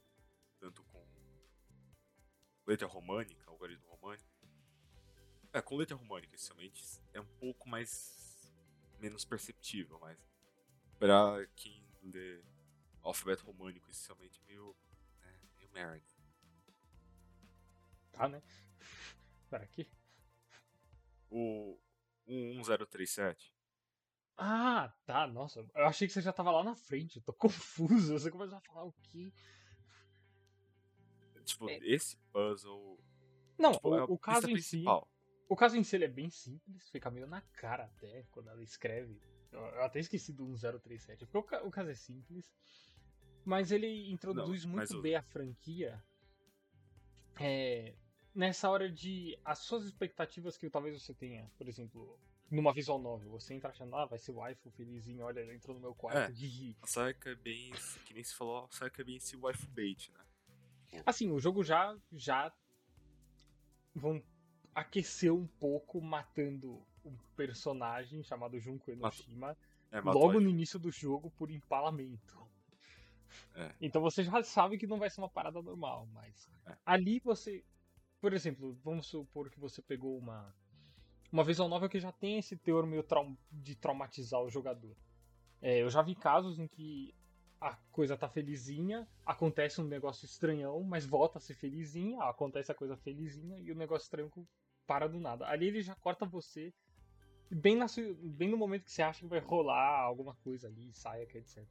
tanto 0.59 0.83
com 0.85 0.96
letra 2.66 2.87
românica, 2.87 3.42
algoritmo 3.49 3.88
românico. 3.88 4.28
É, 5.52 5.62
com 5.62 5.76
letra 5.76 5.96
românica, 5.96 6.35
essencialmente, 6.35 6.82
é 7.14 7.20
um 7.20 7.26
pouco 7.38 7.68
mais. 7.68 8.52
menos 8.99 9.25
perceptível, 9.25 9.99
mas. 10.00 10.18
Pra 10.99 11.46
quem 11.54 11.87
lê 12.02 12.42
alfabeto 13.02 13.44
românico, 13.44 13.88
essencialmente, 13.90 14.40
é 14.42 14.44
meio. 14.46 14.76
É, 15.23 15.32
meio 15.56 15.70
merda. 15.70 16.04
Tá, 18.12 18.28
né? 18.28 18.42
Pera 19.50 19.64
aqui. 19.64 19.88
O 21.30 21.78
1037. 22.26 23.54
Ah, 24.37 24.92
tá, 25.06 25.26
nossa. 25.26 25.66
Eu 25.75 25.87
achei 25.87 26.06
que 26.06 26.12
você 26.12 26.20
já 26.20 26.32
tava 26.32 26.50
lá 26.50 26.62
na 26.62 26.75
frente. 26.75 27.16
Eu 27.16 27.23
tô 27.23 27.32
confuso. 27.35 28.12
Você 28.12 28.30
começou 28.30 28.58
a 28.58 28.61
falar 28.61 28.85
o 28.85 28.92
quê? 29.02 29.32
Tipo, 31.47 31.69
É. 31.71 31.79
esse 31.83 32.17
puzzle. 32.33 32.99
Não, 33.59 33.73
tipo, 33.73 33.95
é 33.95 34.03
o, 34.03 34.05
o 34.05 34.19
pista 34.19 34.33
caso 34.33 34.50
em 34.50 34.57
si. 34.59 34.71
principal. 34.76 35.09
O 35.49 35.57
caso 35.57 35.76
em 35.76 35.85
si 35.85 35.95
ele 35.97 36.05
é 36.05 36.09
bem 36.09 36.29
simples, 36.29 36.91
fica 36.91 37.11
meio 37.11 37.26
na 37.26 37.41
cara 37.41 37.85
até 37.85 38.25
quando 38.33 38.50
ela 38.50 38.62
escreve. 38.62 39.21
Eu, 39.53 39.61
eu 39.61 39.83
até 39.85 40.00
esqueci 40.00 40.33
do 40.33 40.45
1037, 40.45 41.25
porque 41.26 41.55
o, 41.57 41.67
o 41.69 41.71
caso 41.71 41.88
é 41.91 41.95
simples. 41.95 42.45
Mas 43.45 43.71
ele 43.71 44.11
introduz 44.11 44.65
Não, 44.65 44.73
muito 44.73 44.99
o- 44.99 45.00
bem 45.00 45.15
a 45.15 45.23
franquia 45.23 46.03
é, 47.38 47.95
nessa 48.35 48.69
hora 48.69 48.91
de. 48.91 49.38
As 49.45 49.61
suas 49.61 49.85
expectativas 49.85 50.57
que 50.57 50.69
talvez 50.69 51.00
você 51.00 51.15
tenha, 51.15 51.49
por 51.57 51.69
exemplo, 51.69 52.19
numa 52.50 52.73
visual 52.73 52.99
novel, 52.99 53.31
você 53.31 53.55
entra 53.55 53.71
achando, 53.71 53.95
ah, 53.95 54.05
vai 54.07 54.19
ser 54.19 54.33
o 54.33 54.37
waifu 54.37 54.71
felizinho, 54.73 55.25
olha, 55.25 55.41
ele 55.41 55.55
entrou 55.55 55.75
no 55.75 55.81
meu 55.81 55.95
quarto, 55.95 56.19
É. 56.19 56.75
A 56.83 56.87
Sayaka 56.87 57.31
é 57.31 57.35
bem. 57.37 57.73
Que 58.05 58.15
nem 58.15 58.25
se 58.25 58.35
falou, 58.35 58.65
a 58.65 58.69
Sayaka 58.71 59.03
é 59.03 59.05
bem 59.05 59.17
esse 59.17 59.37
waifu 59.37 59.69
bait, 59.69 60.11
né? 60.12 60.21
Assim, 61.05 61.31
o 61.31 61.38
jogo 61.41 61.62
já 61.62 61.97
já 62.12 62.53
vão 63.95 64.23
aquecer 64.75 65.33
um 65.33 65.47
pouco 65.47 66.00
matando 66.00 66.83
um 67.05 67.17
personagem 67.37 68.23
chamado 68.23 68.59
Junko 68.59 68.91
Enoshima 68.91 69.57
É, 69.91 70.00
logo 70.00 70.41
no 70.41 70.50
início 70.50 70.79
do 70.79 70.91
jogo 70.91 71.31
por 71.31 71.50
empalamento. 71.50 72.47
É. 73.55 73.75
Então 73.81 74.03
você 74.03 74.23
já 74.23 74.43
sabe 74.43 74.76
que 74.79 74.87
não 74.87 74.99
vai 74.99 75.09
ser 75.11 75.21
uma 75.21 75.29
parada 75.29 75.62
normal, 75.62 76.07
mas 76.12 76.50
É. 76.67 76.76
ali 76.85 77.21
você, 77.21 77.65
por 78.21 78.33
exemplo, 78.33 78.76
vamos 78.85 79.07
supor 79.07 79.50
que 79.50 79.59
você 79.61 79.81
pegou 79.83 80.19
uma 80.19 80.55
uma 81.33 81.43
visual 81.43 81.69
novel 81.69 81.88
que 81.88 81.99
já 81.99 82.12
tem 82.12 82.38
esse 82.38 82.57
teor 82.57 82.87
meio 82.87 83.03
trau- 83.03 83.37
de 83.50 83.75
traumatizar 83.75 84.41
o 84.41 84.49
jogador. 84.50 84.97
É, 85.61 85.83
eu 85.83 85.91
já 85.91 86.00
vi 86.00 86.15
casos 86.15 86.59
em 86.59 86.69
que 86.69 87.15
a 87.66 87.75
coisa 87.90 88.16
tá 88.16 88.28
felizinha, 88.28 89.08
acontece 89.25 89.80
um 89.80 89.85
negócio 89.85 90.25
estranhão, 90.25 90.80
mas 90.82 91.04
volta 91.04 91.38
a 91.38 91.40
ser 91.40 91.54
felizinha, 91.54 92.23
acontece 92.23 92.70
a 92.70 92.75
coisa 92.75 92.96
felizinha 92.96 93.58
e 93.58 93.73
o 93.73 93.75
negócio 93.75 94.04
estranho 94.04 94.30
para 94.87 95.08
do 95.08 95.18
nada. 95.18 95.46
Ali 95.49 95.66
ele 95.66 95.82
já 95.82 95.94
corta 95.96 96.25
você 96.25 96.73
bem, 97.50 97.76
na 97.76 97.87
bem 98.20 98.49
no 98.49 98.56
momento 98.56 98.85
que 98.85 98.92
você 98.92 99.02
acha 99.02 99.20
que 99.20 99.26
vai 99.26 99.40
rolar 99.40 100.00
alguma 100.00 100.35
coisa 100.37 100.68
ali, 100.68 100.92
saia, 100.92 101.23
etc. 101.23 101.66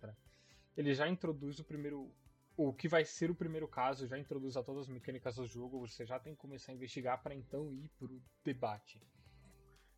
Ele 0.76 0.94
já 0.94 1.08
introduz 1.08 1.60
o 1.60 1.64
primeiro. 1.64 2.12
O 2.58 2.74
que 2.74 2.88
vai 2.88 3.04
ser 3.04 3.30
o 3.30 3.36
primeiro 3.36 3.68
caso, 3.68 4.08
já 4.08 4.18
introduz 4.18 4.56
a 4.56 4.64
todas 4.64 4.84
as 4.84 4.90
mecânicas 4.90 5.36
do 5.36 5.46
jogo, 5.46 5.80
você 5.80 6.06
já 6.06 6.18
tem 6.20 6.34
que 6.34 6.40
começar 6.40 6.72
a 6.72 6.76
investigar 6.76 7.22
para 7.22 7.36
então 7.36 7.74
ir 7.74 7.90
pro 7.98 8.22
debate. 8.46 9.02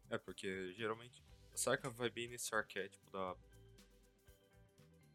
É, 0.09 0.17
porque 0.17 0.73
geralmente 0.73 1.23
a 1.53 1.57
Sayaka 1.57 1.89
vai 1.89 2.09
bem 2.09 2.27
nesse 2.27 2.53
arquétipo 2.53 3.11
da. 3.11 3.35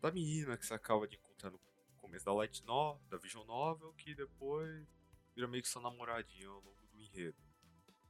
Da 0.03 0.11
menina 0.11 0.59
que 0.59 0.67
você 0.67 0.75
acaba 0.75 1.07
de 1.07 1.15
encontrar 1.15 1.53
no 1.53 1.61
começo 1.99 2.25
da 2.25 2.33
Light 2.33 2.65
Novel, 2.65 3.01
da 3.09 3.17
Vision 3.19 3.47
Novel, 3.47 3.95
que 3.95 4.17
depois 4.17 4.85
vira 5.33 5.47
meio 5.47 5.63
que 5.63 5.69
sua 5.69 5.81
namoradinha 5.81 6.49
ao 6.49 6.61
longo 6.61 6.89
do 6.89 7.01
enredo. 7.01 7.41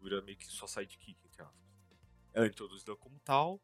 Vira 0.01 0.23
meio 0.23 0.39
que 0.39 0.47
sua 0.47 0.67
sidekick, 0.67 1.23
entre 1.27 1.43
aspas. 1.43 1.63
Ela 2.33 2.47
é 2.47 2.49
introduzida 2.49 2.97
como 2.97 3.21
tal. 3.21 3.61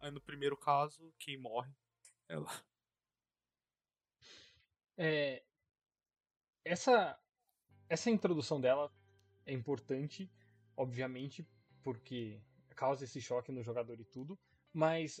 Aí 0.00 0.10
no 0.10 0.20
primeiro 0.20 0.56
caso, 0.56 1.14
quem 1.16 1.38
morre? 1.38 1.72
Ela. 2.28 2.50
É, 4.96 5.44
essa, 6.64 7.16
essa 7.88 8.10
introdução 8.10 8.60
dela 8.60 8.92
é 9.46 9.52
importante, 9.52 10.28
obviamente, 10.76 11.46
porque 11.84 12.42
causa 12.74 13.04
esse 13.04 13.20
choque 13.20 13.52
no 13.52 13.62
jogador 13.62 14.00
e 14.00 14.04
tudo, 14.04 14.36
mas 14.72 15.20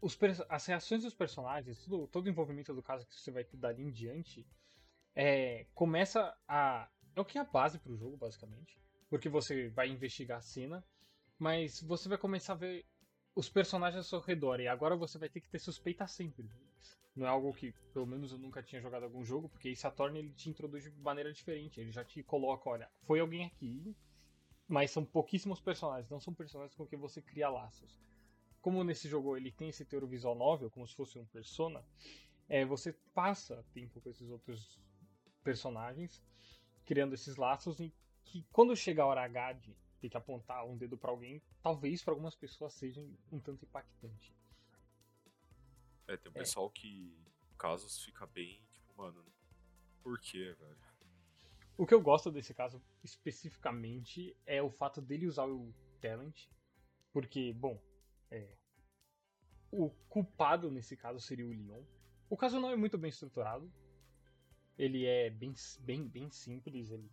os 0.00 0.18
as 0.48 0.66
reações 0.66 1.02
dos 1.02 1.14
personagens, 1.14 1.78
tudo, 1.78 2.06
todo 2.08 2.26
o 2.26 2.28
envolvimento 2.28 2.74
do 2.74 2.82
caso 2.82 3.06
que 3.06 3.14
você 3.14 3.30
vai 3.30 3.44
ter 3.44 3.56
dali 3.56 3.82
em 3.82 3.90
diante, 3.90 4.46
é, 5.14 5.66
começa 5.74 6.36
a. 6.46 6.88
É 7.14 7.20
o 7.20 7.24
que 7.24 7.38
é 7.38 7.40
a 7.40 7.44
base 7.44 7.78
pro 7.78 7.96
jogo, 7.96 8.16
basicamente. 8.16 8.78
Porque 9.08 9.28
você 9.28 9.68
vai 9.70 9.88
investigar 9.88 10.38
a 10.38 10.42
cena, 10.42 10.84
mas 11.38 11.80
você 11.80 12.08
vai 12.08 12.18
começar 12.18 12.52
a 12.52 12.56
ver 12.56 12.84
os 13.34 13.48
personagens 13.48 13.98
ao 13.98 14.08
seu 14.08 14.20
redor, 14.20 14.60
e 14.60 14.68
agora 14.68 14.96
você 14.96 15.18
vai 15.18 15.28
ter 15.28 15.40
que 15.40 15.48
ter 15.48 15.58
suspeita 15.58 16.06
sempre. 16.06 16.50
Não 17.14 17.26
é 17.26 17.30
algo 17.30 17.52
que, 17.54 17.72
pelo 17.94 18.06
menos, 18.06 18.32
eu 18.32 18.38
nunca 18.38 18.62
tinha 18.62 18.80
jogado 18.80 19.04
algum 19.04 19.24
jogo, 19.24 19.48
porque 19.48 19.70
esse 19.70 19.80
Saturn 19.80 20.18
ele 20.18 20.32
te 20.32 20.50
introduz 20.50 20.84
de 20.84 20.90
maneira 21.00 21.32
diferente. 21.32 21.80
Ele 21.80 21.90
já 21.90 22.04
te 22.04 22.22
coloca, 22.22 22.68
olha, 22.68 22.90
foi 23.06 23.20
alguém 23.20 23.46
aqui, 23.46 23.96
mas 24.68 24.90
são 24.90 25.02
pouquíssimos 25.02 25.58
personagens, 25.58 26.10
não 26.10 26.20
são 26.20 26.34
personagens 26.34 26.74
com 26.74 26.86
quem 26.86 26.98
você 26.98 27.22
cria 27.22 27.48
laços. 27.48 27.98
Como 28.66 28.82
nesse 28.82 29.08
jogo 29.08 29.36
ele 29.36 29.52
tem 29.52 29.68
esse 29.68 29.84
teor 29.84 30.04
visual 30.08 30.34
novel, 30.34 30.68
como 30.68 30.88
se 30.88 30.92
fosse 30.96 31.16
um 31.16 31.24
persona, 31.26 31.84
é, 32.48 32.64
você 32.64 32.92
passa 33.14 33.64
tempo 33.72 34.00
com 34.00 34.10
esses 34.10 34.28
outros 34.28 34.76
personagens, 35.44 36.20
criando 36.84 37.14
esses 37.14 37.36
laços 37.36 37.78
e 37.78 37.94
que 38.24 38.44
quando 38.50 38.74
chega 38.74 39.04
a 39.04 39.06
hora 39.06 39.22
H 39.22 39.52
de 39.52 39.76
ter 40.00 40.08
que 40.08 40.16
apontar 40.16 40.66
um 40.66 40.76
dedo 40.76 40.98
para 40.98 41.12
alguém, 41.12 41.40
talvez 41.62 42.02
para 42.02 42.12
algumas 42.12 42.34
pessoas 42.34 42.74
seja 42.74 43.00
um 43.30 43.38
tanto 43.38 43.64
impactante. 43.64 44.34
É, 46.08 46.16
tem 46.16 46.32
um 46.32 46.34
é. 46.34 46.38
pessoal 46.40 46.68
que 46.68 47.16
casos 47.56 48.02
fica 48.02 48.26
bem, 48.26 48.60
tipo, 48.72 48.92
mano, 48.96 49.24
por 50.02 50.18
quê, 50.18 50.56
velho? 50.58 50.76
O 51.78 51.86
que 51.86 51.94
eu 51.94 52.02
gosto 52.02 52.32
desse 52.32 52.52
caso 52.52 52.82
especificamente 53.04 54.36
é 54.44 54.60
o 54.60 54.72
fato 54.72 55.00
dele 55.00 55.28
usar 55.28 55.46
o 55.46 55.72
talent, 56.00 56.48
porque, 57.12 57.52
bom, 57.52 57.80
é, 58.30 58.56
o 59.70 59.90
culpado 60.08 60.70
nesse 60.70 60.96
caso 60.96 61.20
seria 61.20 61.46
o 61.46 61.50
Leon. 61.50 61.82
O 62.28 62.36
caso 62.36 62.58
não 62.60 62.70
é 62.70 62.76
muito 62.76 62.98
bem 62.98 63.10
estruturado, 63.10 63.70
ele 64.78 65.06
é 65.06 65.30
bem, 65.30 65.54
bem, 65.80 66.06
bem 66.06 66.30
simples. 66.30 66.90
Ele... 66.90 67.10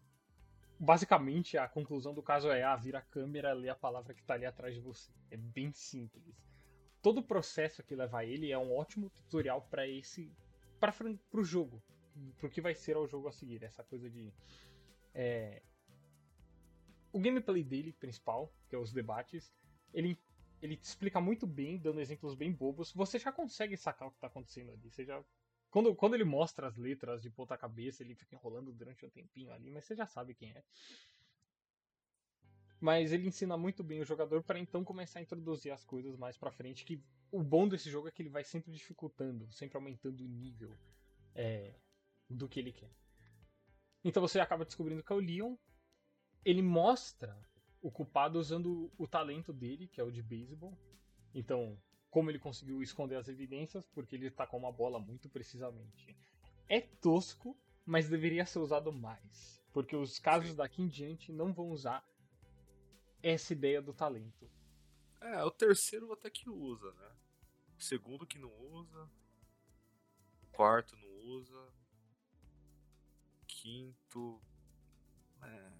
Basicamente, 0.79 1.57
a 1.57 1.67
conclusão 1.67 2.13
do 2.13 2.21
caso 2.21 2.49
é: 2.49 2.63
ah, 2.63 2.75
vira 2.75 2.99
a 2.99 3.01
câmera, 3.01 3.53
lê 3.53 3.69
a 3.69 3.75
palavra 3.75 4.13
que 4.13 4.21
está 4.21 4.33
ali 4.33 4.45
atrás 4.45 4.73
de 4.73 4.81
você. 4.81 5.11
É 5.31 5.37
bem 5.37 5.71
simples. 5.71 6.35
Todo 7.01 7.19
o 7.19 7.23
processo 7.23 7.83
que 7.83 7.95
leva 7.95 8.19
a 8.19 8.25
ele 8.25 8.51
é 8.51 8.57
um 8.57 8.73
ótimo 8.73 9.09
tutorial 9.09 9.61
para 9.69 9.87
esse, 9.87 10.31
para 10.79 10.93
o 11.33 11.43
jogo, 11.43 11.83
para 12.37 12.47
o 12.47 12.49
que 12.49 12.61
vai 12.61 12.73
ser 12.73 12.97
o 12.97 13.07
jogo 13.07 13.27
a 13.27 13.31
seguir. 13.31 13.63
Essa 13.63 13.83
coisa 13.83 14.09
de 14.09 14.33
é... 15.13 15.61
o 17.11 17.19
gameplay 17.19 17.63
dele 17.63 17.91
principal, 17.93 18.53
que 18.69 18.75
é 18.75 18.79
os 18.79 18.93
debates, 18.93 19.53
ele 19.93 20.17
ele 20.63 20.77
te 20.77 20.85
explica 20.85 21.19
muito 21.19 21.45
bem, 21.45 21.77
dando 21.77 21.99
exemplos 21.99 22.35
bem 22.35 22.51
bobos. 22.51 22.93
Você 22.93 23.19
já 23.19 23.31
consegue 23.31 23.75
sacar 23.75 24.07
o 24.07 24.11
que 24.11 24.17
está 24.17 24.27
acontecendo 24.27 24.71
ali. 24.71 24.89
Você 24.89 25.03
já 25.03 25.21
quando, 25.69 25.95
quando 25.95 26.13
ele 26.13 26.23
mostra 26.23 26.67
as 26.67 26.77
letras 26.77 27.23
de 27.23 27.31
ponta 27.31 27.57
cabeça, 27.57 28.03
ele 28.03 28.13
fica 28.13 28.35
enrolando 28.35 28.71
durante 28.71 29.03
um 29.05 29.09
tempinho 29.09 29.51
ali, 29.51 29.71
mas 29.71 29.83
você 29.83 29.95
já 29.95 30.05
sabe 30.05 30.35
quem 30.35 30.51
é. 30.51 30.63
Mas 32.79 33.11
ele 33.11 33.27
ensina 33.27 33.57
muito 33.57 33.83
bem 33.83 33.99
o 33.99 34.05
jogador 34.05 34.43
para 34.43 34.59
então 34.59 34.83
começar 34.83 35.17
a 35.17 35.21
introduzir 35.23 35.71
as 35.71 35.83
coisas 35.83 36.15
mais 36.15 36.37
para 36.37 36.51
frente. 36.51 36.85
Que 36.85 37.03
o 37.31 37.41
bom 37.41 37.67
desse 37.67 37.89
jogo 37.89 38.07
é 38.07 38.11
que 38.11 38.21
ele 38.21 38.29
vai 38.29 38.43
sempre 38.43 38.71
dificultando, 38.71 39.51
sempre 39.51 39.75
aumentando 39.75 40.23
o 40.23 40.27
nível 40.27 40.77
é, 41.33 41.73
do 42.29 42.47
que 42.47 42.59
ele 42.59 42.71
quer. 42.71 42.91
Então 44.03 44.21
você 44.21 44.39
acaba 44.39 44.65
descobrindo 44.65 45.03
que 45.03 45.11
é 45.11 45.15
o 45.15 45.19
Leon. 45.19 45.55
Ele 46.45 46.61
mostra 46.61 47.35
o 47.83 47.91
culpado 47.91 48.39
usando 48.39 48.89
o 48.97 49.05
talento 49.05 49.51
dele, 49.51 49.87
que 49.87 49.99
é 49.99 50.03
o 50.03 50.09
de 50.09 50.23
beisebol. 50.23 50.75
Então, 51.35 51.77
como 52.09 52.31
ele 52.31 52.39
conseguiu 52.39 52.81
esconder 52.81 53.17
as 53.17 53.27
evidências, 53.27 53.85
porque 53.87 54.15
ele 54.15 54.31
com 54.31 54.57
uma 54.57 54.71
bola 54.71 54.99
muito 54.99 55.27
precisamente. 55.29 56.15
É 56.69 56.79
tosco, 56.79 57.57
mas 57.85 58.07
deveria 58.07 58.45
ser 58.45 58.59
usado 58.59 58.91
mais. 58.93 59.61
Porque 59.73 59.97
os 59.97 60.17
casos 60.17 60.51
Sim. 60.51 60.55
daqui 60.55 60.81
em 60.81 60.87
diante 60.87 61.33
não 61.33 61.51
vão 61.51 61.69
usar 61.71 62.07
essa 63.21 63.51
ideia 63.51 63.81
do 63.81 63.93
talento. 63.93 64.49
É, 65.19 65.43
o 65.43 65.51
terceiro 65.51 66.11
até 66.13 66.29
que 66.29 66.49
usa, 66.49 66.89
né? 66.93 67.11
O 67.77 67.83
segundo 67.83 68.25
que 68.25 68.39
não 68.39 68.51
usa. 68.71 69.09
O 70.43 70.47
quarto 70.53 70.95
não 70.95 71.09
usa. 71.31 71.73
Quinto. 73.45 74.41
É. 75.41 75.72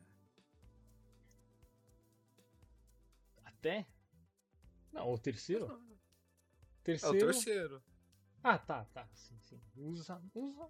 Até? 3.63 3.87
Não, 4.91 5.13
o 5.13 5.17
terceiro? 5.17 5.67
Não, 5.67 5.97
Terceiro... 6.83 7.15
É 7.15 7.17
o 7.17 7.25
terceiro. 7.31 7.83
Ah, 8.43 8.57
tá, 8.57 8.83
tá. 8.93 9.07
Sim, 9.13 9.39
sim. 9.39 9.61
Usa. 9.77 10.21
Usa. 10.35 10.69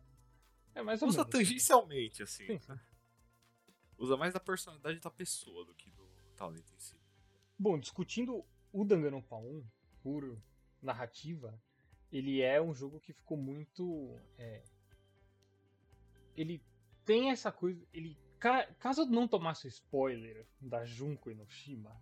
É 0.76 0.84
mais 0.84 1.02
ou 1.02 1.10
usa 1.10 1.22
menos. 1.22 1.32
tangencialmente, 1.32 2.22
assim. 2.22 2.46
Sim, 2.46 2.60
sim. 2.60 2.80
Usa 3.98 4.16
mais 4.16 4.32
da 4.32 4.40
personalidade 4.40 5.00
da 5.00 5.10
pessoa 5.10 5.66
do 5.66 5.74
que 5.74 5.90
do 5.90 6.08
talento 6.36 6.72
em 6.72 6.80
si. 6.80 6.96
Bom, 7.58 7.80
discutindo 7.80 8.46
o 8.72 8.86
Danganronpa 8.86 9.38
1 9.38 9.66
por 10.04 10.40
narrativa, 10.80 11.60
ele 12.12 12.42
é 12.42 12.62
um 12.62 12.76
jogo 12.76 13.00
que 13.00 13.12
ficou 13.12 13.38
muito. 13.38 14.20
É... 14.38 14.64
Ele 16.38 16.64
tem 17.04 17.32
essa 17.32 17.52
coisa. 17.52 17.84
Ele. 17.92 18.16
Caso 18.78 19.06
não 19.06 19.28
tomasse 19.28 19.68
spoiler 19.68 20.46
da 20.62 20.86
Junko 20.86 21.32
Enoshima, 21.32 22.00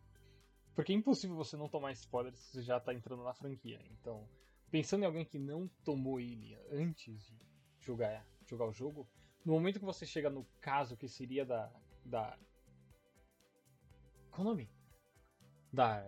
porque 0.82 0.94
é 0.94 0.96
impossível 0.96 1.36
você 1.36 1.56
não 1.56 1.70
tomar 1.70 1.92
spoilers 1.92 2.40
se 2.40 2.54
você 2.54 2.64
já 2.64 2.80
tá 2.80 2.92
entrando 2.92 3.24
na 3.24 3.36
franquia. 3.36 3.80
Então, 3.92 4.28
pensando 4.72 5.04
em 5.04 5.06
alguém 5.06 5.24
que 5.24 5.38
não 5.38 5.68
tomou 5.84 6.20
ele 6.20 6.58
antes 6.72 7.24
de 7.24 7.40
jogar, 7.80 8.26
jogar 8.48 8.66
o 8.66 8.74
jogo, 8.74 9.08
no 9.46 9.54
momento 9.54 9.78
que 9.78 9.86
você 9.86 10.08
chega 10.08 10.28
no 10.28 10.44
caso 10.60 10.98
que 10.98 11.08
seria 11.08 11.46
da. 11.46 11.72
da. 12.04 12.36
Qual 14.32 14.42
o 14.42 14.50
nome? 14.50 14.72
Da 15.72 16.04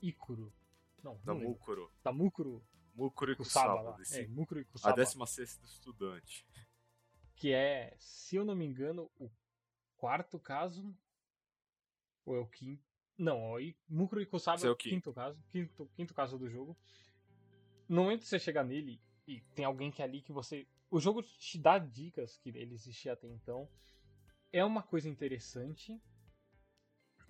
Ikuro. 0.00 0.54
Não, 1.02 1.16
da 1.24 1.34
não 1.34 1.40
Mukuro. 1.40 1.92
Da 2.04 2.12
Mukuro. 2.12 2.64
Mukuro 2.94 3.32
e 3.32 3.36
Kusaba. 3.36 3.96
Desse... 3.96 4.20
É, 4.20 4.28
Mukuro 4.28 4.60
e 4.60 4.64
Kusaba. 4.64 4.92
A 4.92 4.96
16 4.96 5.56
do 5.58 5.66
estudante. 5.66 6.46
Que 7.34 7.52
é, 7.52 7.96
se 7.98 8.36
eu 8.36 8.44
não 8.44 8.54
me 8.54 8.64
engano, 8.64 9.10
o 9.18 9.28
quarto 9.96 10.38
caso. 10.38 10.96
Ou 12.24 12.36
é 12.36 12.38
o 12.38 12.46
quinto? 12.46 12.93
Não, 13.16 13.54
aí 13.54 13.76
Mukuro 13.88 14.20
e 14.20 14.26
Kusaba 14.26 14.66
é 14.66 14.70
o 14.70 14.76
quinto 14.76 15.12
caso, 15.12 15.38
quinto, 15.50 15.88
quinto 15.94 16.14
caso 16.14 16.36
do 16.36 16.48
jogo. 16.48 16.76
No 17.88 18.02
momento 18.02 18.22
que 18.22 18.28
você 18.28 18.38
chegar 18.38 18.64
nele 18.64 19.00
e 19.26 19.40
tem 19.54 19.64
alguém 19.64 19.90
que 19.90 20.02
é 20.02 20.04
ali 20.04 20.20
que 20.20 20.32
você. 20.32 20.66
O 20.90 21.00
jogo 21.00 21.22
te 21.22 21.58
dá 21.58 21.78
dicas 21.78 22.36
que 22.36 22.48
ele 22.48 22.74
existia 22.74 23.12
até 23.12 23.28
então. 23.28 23.68
É 24.52 24.64
uma 24.64 24.82
coisa 24.82 25.08
interessante. 25.08 26.00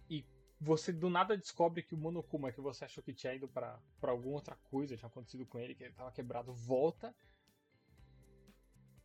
E 0.09 0.25
você 0.61 0.92
do 0.92 1.11
nada 1.11 1.37
descobre 1.37 1.83
que 1.83 1.94
o 1.94 1.99
Monokuma 1.99 2.53
que 2.53 2.61
você 2.61 2.85
achou 2.85 3.03
que 3.03 3.12
tinha 3.12 3.35
ido 3.35 3.49
para 3.49 3.81
alguma 4.03 4.37
outra 4.37 4.57
coisa, 4.57 4.97
tinha 4.97 5.09
acontecido 5.09 5.47
com 5.47 5.59
ele, 5.59 5.75
que 5.75 5.85
ele 5.85 5.94
tava 5.94 6.12
quebrado, 6.12 6.53
volta. 6.53 7.14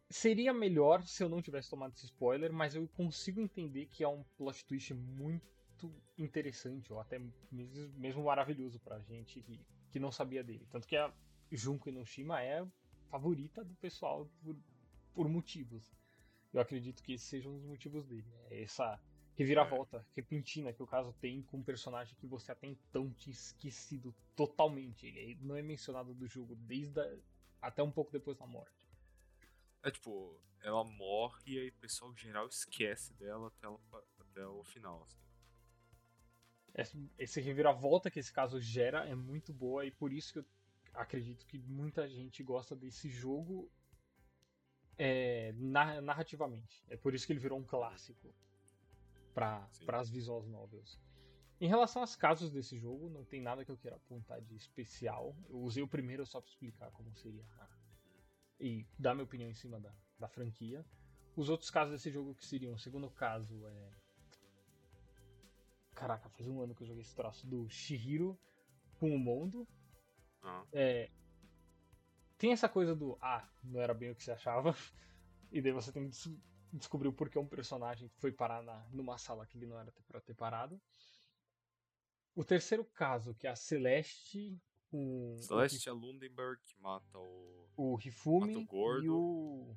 Seria 0.10 0.52
melhor 0.54 1.04
se 1.04 1.24
eu 1.24 1.30
não 1.30 1.42
tivesse 1.42 1.70
tomado 1.70 1.94
esse 1.94 2.06
spoiler, 2.06 2.52
mas 2.52 2.74
eu 2.74 2.88
consigo 2.88 3.40
entender 3.40 3.86
que 3.86 4.04
é 4.04 4.08
um 4.08 4.24
plot 4.38 4.66
twist 4.66 4.94
muito 4.94 5.59
muito 5.88 6.02
interessante, 6.18 6.92
ou 6.92 7.00
até 7.00 7.22
mesmo 7.52 8.24
maravilhoso 8.24 8.80
pra 8.80 9.00
gente 9.00 9.42
que, 9.42 9.60
que 9.92 10.00
não 10.00 10.12
sabia 10.12 10.44
dele. 10.44 10.68
Tanto 10.70 10.88
que 10.88 10.96
a 10.96 11.14
Junko 11.52 11.90
Enoshima 11.90 12.42
é 12.42 12.66
favorita 13.10 13.64
do 13.64 13.74
pessoal 13.76 14.30
por, 14.44 14.56
por 15.14 15.30
motivos. 15.30 15.92
Eu 16.54 16.60
acredito 16.60 17.02
que 17.04 17.14
esses 17.14 17.28
sejam 17.28 17.56
os 17.56 17.64
motivos 17.64 18.06
dele. 18.06 18.28
É 18.50 18.64
essa 18.64 19.00
reviravolta 19.36 20.06
repentina 20.16 20.74
que 20.74 20.84
o 20.84 20.88
caso 20.88 21.14
tem 21.22 21.42
com 21.44 21.58
um 21.58 21.64
personagem 21.64 22.16
que 22.20 22.28
você 22.28 22.52
até 22.52 22.68
então 22.68 23.14
tinha 23.14 23.34
esquecido 23.34 24.14
totalmente. 24.36 25.06
Ele 25.06 25.38
não 25.42 25.56
é 25.56 25.62
mencionado 25.62 26.14
do 26.14 26.28
jogo 26.28 26.56
desde 26.56 27.00
a, 27.00 27.18
até 27.62 27.82
um 27.82 27.92
pouco 27.92 28.12
depois 28.12 28.38
da 28.38 28.46
morte. 28.46 28.90
É 29.82 29.92
tipo, 29.92 30.38
ela 30.62 30.84
morre 30.84 31.42
e 31.46 31.60
aí 31.60 31.70
o 31.70 31.74
pessoal 31.76 32.14
geral 32.18 32.48
esquece 32.48 33.14
dela 33.14 33.48
até, 33.48 33.66
ela, 33.66 33.80
até 34.20 34.46
o 34.46 34.64
final. 34.66 35.04
Assim 35.04 35.29
esse 37.18 37.42
reviravolta 37.42 38.10
que 38.10 38.20
esse 38.20 38.32
caso 38.32 38.60
gera 38.60 39.08
é 39.08 39.16
muito 39.16 39.54
boa 39.54 39.86
e 39.86 39.92
por 39.92 40.14
isso 40.14 40.34
que 40.34 40.40
eu 40.40 40.46
acredito 40.94 41.46
que 41.46 41.58
muita 41.58 42.08
gente 42.08 42.44
gosta 42.44 42.76
desse 42.76 43.10
jogo 43.10 43.70
é, 44.98 45.54
narrativamente. 45.54 46.84
É 46.90 46.98
por 46.98 47.14
isso 47.14 47.26
que 47.26 47.34
ele 47.34 47.40
virou 47.40 47.58
um 47.58 47.64
clássico 47.64 48.34
para 49.34 49.68
as 49.94 50.10
visual 50.10 50.44
novels. 50.44 51.00
Em 51.62 51.68
relação 51.68 52.02
aos 52.02 52.16
casos 52.16 52.52
desse 52.52 52.78
jogo, 52.78 53.10
não 53.10 53.26
tem 53.26 53.42
nada 53.42 53.66
que 53.66 53.72
eu 53.72 53.78
queira 53.78 53.98
apontar 53.98 54.42
de 54.42 54.56
especial. 54.56 55.36
Eu 55.50 55.60
usei 55.60 55.84
o 55.84 55.88
primeiro 55.88 56.26
só 56.26 56.40
para 56.40 56.50
explicar 56.50 56.92
como 56.92 57.14
seria 57.16 57.44
e 58.60 58.86
dar 58.98 59.14
minha 59.14 59.24
opinião 59.24 59.50
em 59.50 59.54
cima 59.54 59.80
da, 59.80 59.94
da 60.18 60.28
franquia. 60.28 60.86
Os 61.36 61.50
outros 61.50 61.70
casos 61.70 61.94
desse 61.94 62.12
jogo 62.12 62.36
que 62.36 62.46
seriam, 62.46 62.74
o 62.74 62.80
segundo 62.80 63.10
caso 63.10 63.66
é 63.68 63.92
Caraca, 66.00 66.30
faz 66.30 66.48
um 66.48 66.62
ano 66.62 66.74
que 66.74 66.82
eu 66.84 66.88
joguei 66.88 67.02
esse 67.02 67.14
troço 67.14 67.46
do 67.46 67.70
Shihiro 67.70 68.40
com 69.00 69.14
o 69.14 69.20
Mondo. 69.20 69.68
Ah. 70.42 70.66
É, 70.72 71.12
tem 72.38 72.54
essa 72.54 72.70
coisa 72.70 72.96
do 72.96 73.18
ah, 73.22 73.46
não 73.62 73.82
era 73.82 73.94
bem 73.94 74.10
o 74.10 74.16
que 74.16 74.24
você 74.24 74.32
achava. 74.32 74.74
E 75.52 75.64
daí 75.64 75.72
você 75.72 75.92
tem 75.92 76.04
que 76.04 76.10
des 76.10 76.30
descobrir 76.72 77.08
o 77.08 77.14
porquê 77.14 77.40
um 77.40 77.48
personagem 77.48 78.08
foi 78.20 78.32
parar 78.32 78.62
na, 78.62 78.88
numa 78.92 79.18
sala 79.18 79.48
que 79.48 79.58
ele 79.58 79.66
não 79.66 79.80
era 79.80 79.92
pra 80.08 80.22
ter 80.22 80.36
parado. 80.36 80.80
O 82.36 82.46
terceiro 82.46 82.86
caso, 82.86 83.34
que 83.34 83.48
é 83.48 83.50
a 83.50 83.56
Celeste. 83.56 84.62
Com 84.92 85.36
Celeste 85.40 85.90
o, 85.90 85.92
é 85.92 85.94
Lundenberg 85.94 86.62
que 86.64 86.80
mata 86.80 87.18
o. 87.18 87.68
O 87.76 87.98
Hifumi 88.00 88.54
mata 88.54 88.60
o 88.60 88.66
gordo, 88.68 89.04
e 89.04 89.10
o. 89.10 89.76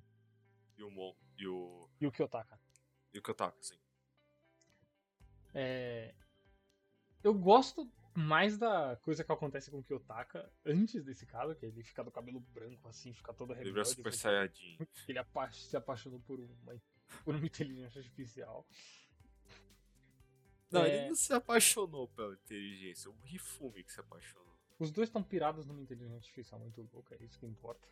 E 0.76 0.82
o, 0.82 0.90
Mo, 0.90 1.16
e 1.38 1.46
o. 1.46 1.88
E 1.98 2.06
o 2.06 2.12
Kyotaka. 2.12 2.60
E 3.14 3.18
o 3.18 3.22
Kyotaka, 3.22 3.56
sim. 3.62 3.78
É... 5.54 6.14
Eu 7.22 7.34
gosto 7.34 7.90
mais 8.14 8.58
da 8.58 8.96
coisa 8.96 9.24
que 9.24 9.32
acontece 9.32 9.70
com 9.70 9.78
o 9.78 9.82
Kiyotaka 9.82 10.50
antes 10.66 11.04
desse 11.04 11.24
caso, 11.24 11.54
que 11.54 11.64
ele 11.64 11.82
fica 11.82 12.04
do 12.04 12.10
cabelo 12.10 12.40
branco 12.40 12.88
assim, 12.88 13.12
fica 13.12 13.32
todo 13.32 13.50
rebelde. 13.50 13.68
Ele 13.68 13.72
vira 13.72 13.84
Super 13.84 14.12
Saiyajin. 14.12 14.78
Ele 15.08 15.18
apa 15.18 15.50
se 15.50 15.76
apaixonou 15.76 16.20
por 16.20 16.40
uma, 16.40 16.82
por 17.24 17.34
uma 17.34 17.46
inteligência 17.46 18.00
artificial. 18.00 18.66
Não, 20.70 20.82
é... 20.82 20.96
ele 20.96 21.08
não 21.08 21.14
se 21.14 21.32
apaixonou 21.32 22.08
pela 22.08 22.34
inteligência, 22.34 23.10
o 23.10 23.14
Rifumi 23.22 23.84
que 23.84 23.92
se 23.92 24.00
apaixonou. 24.00 24.52
Os 24.78 24.90
dois 24.90 25.08
estão 25.08 25.22
pirados 25.22 25.64
numa 25.64 25.80
inteligência 25.80 26.16
artificial 26.16 26.58
muito 26.58 26.82
louca, 26.92 27.14
é 27.14 27.24
isso 27.24 27.38
que 27.38 27.46
importa. 27.46 27.88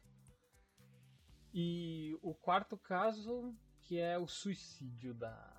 E 1.53 2.17
o 2.23 2.35
quarto 2.35 2.77
caso, 2.77 3.55
que 3.83 3.99
é 3.99 4.19
o 4.19 4.27
suicídio 4.27 5.15
da. 5.15 5.57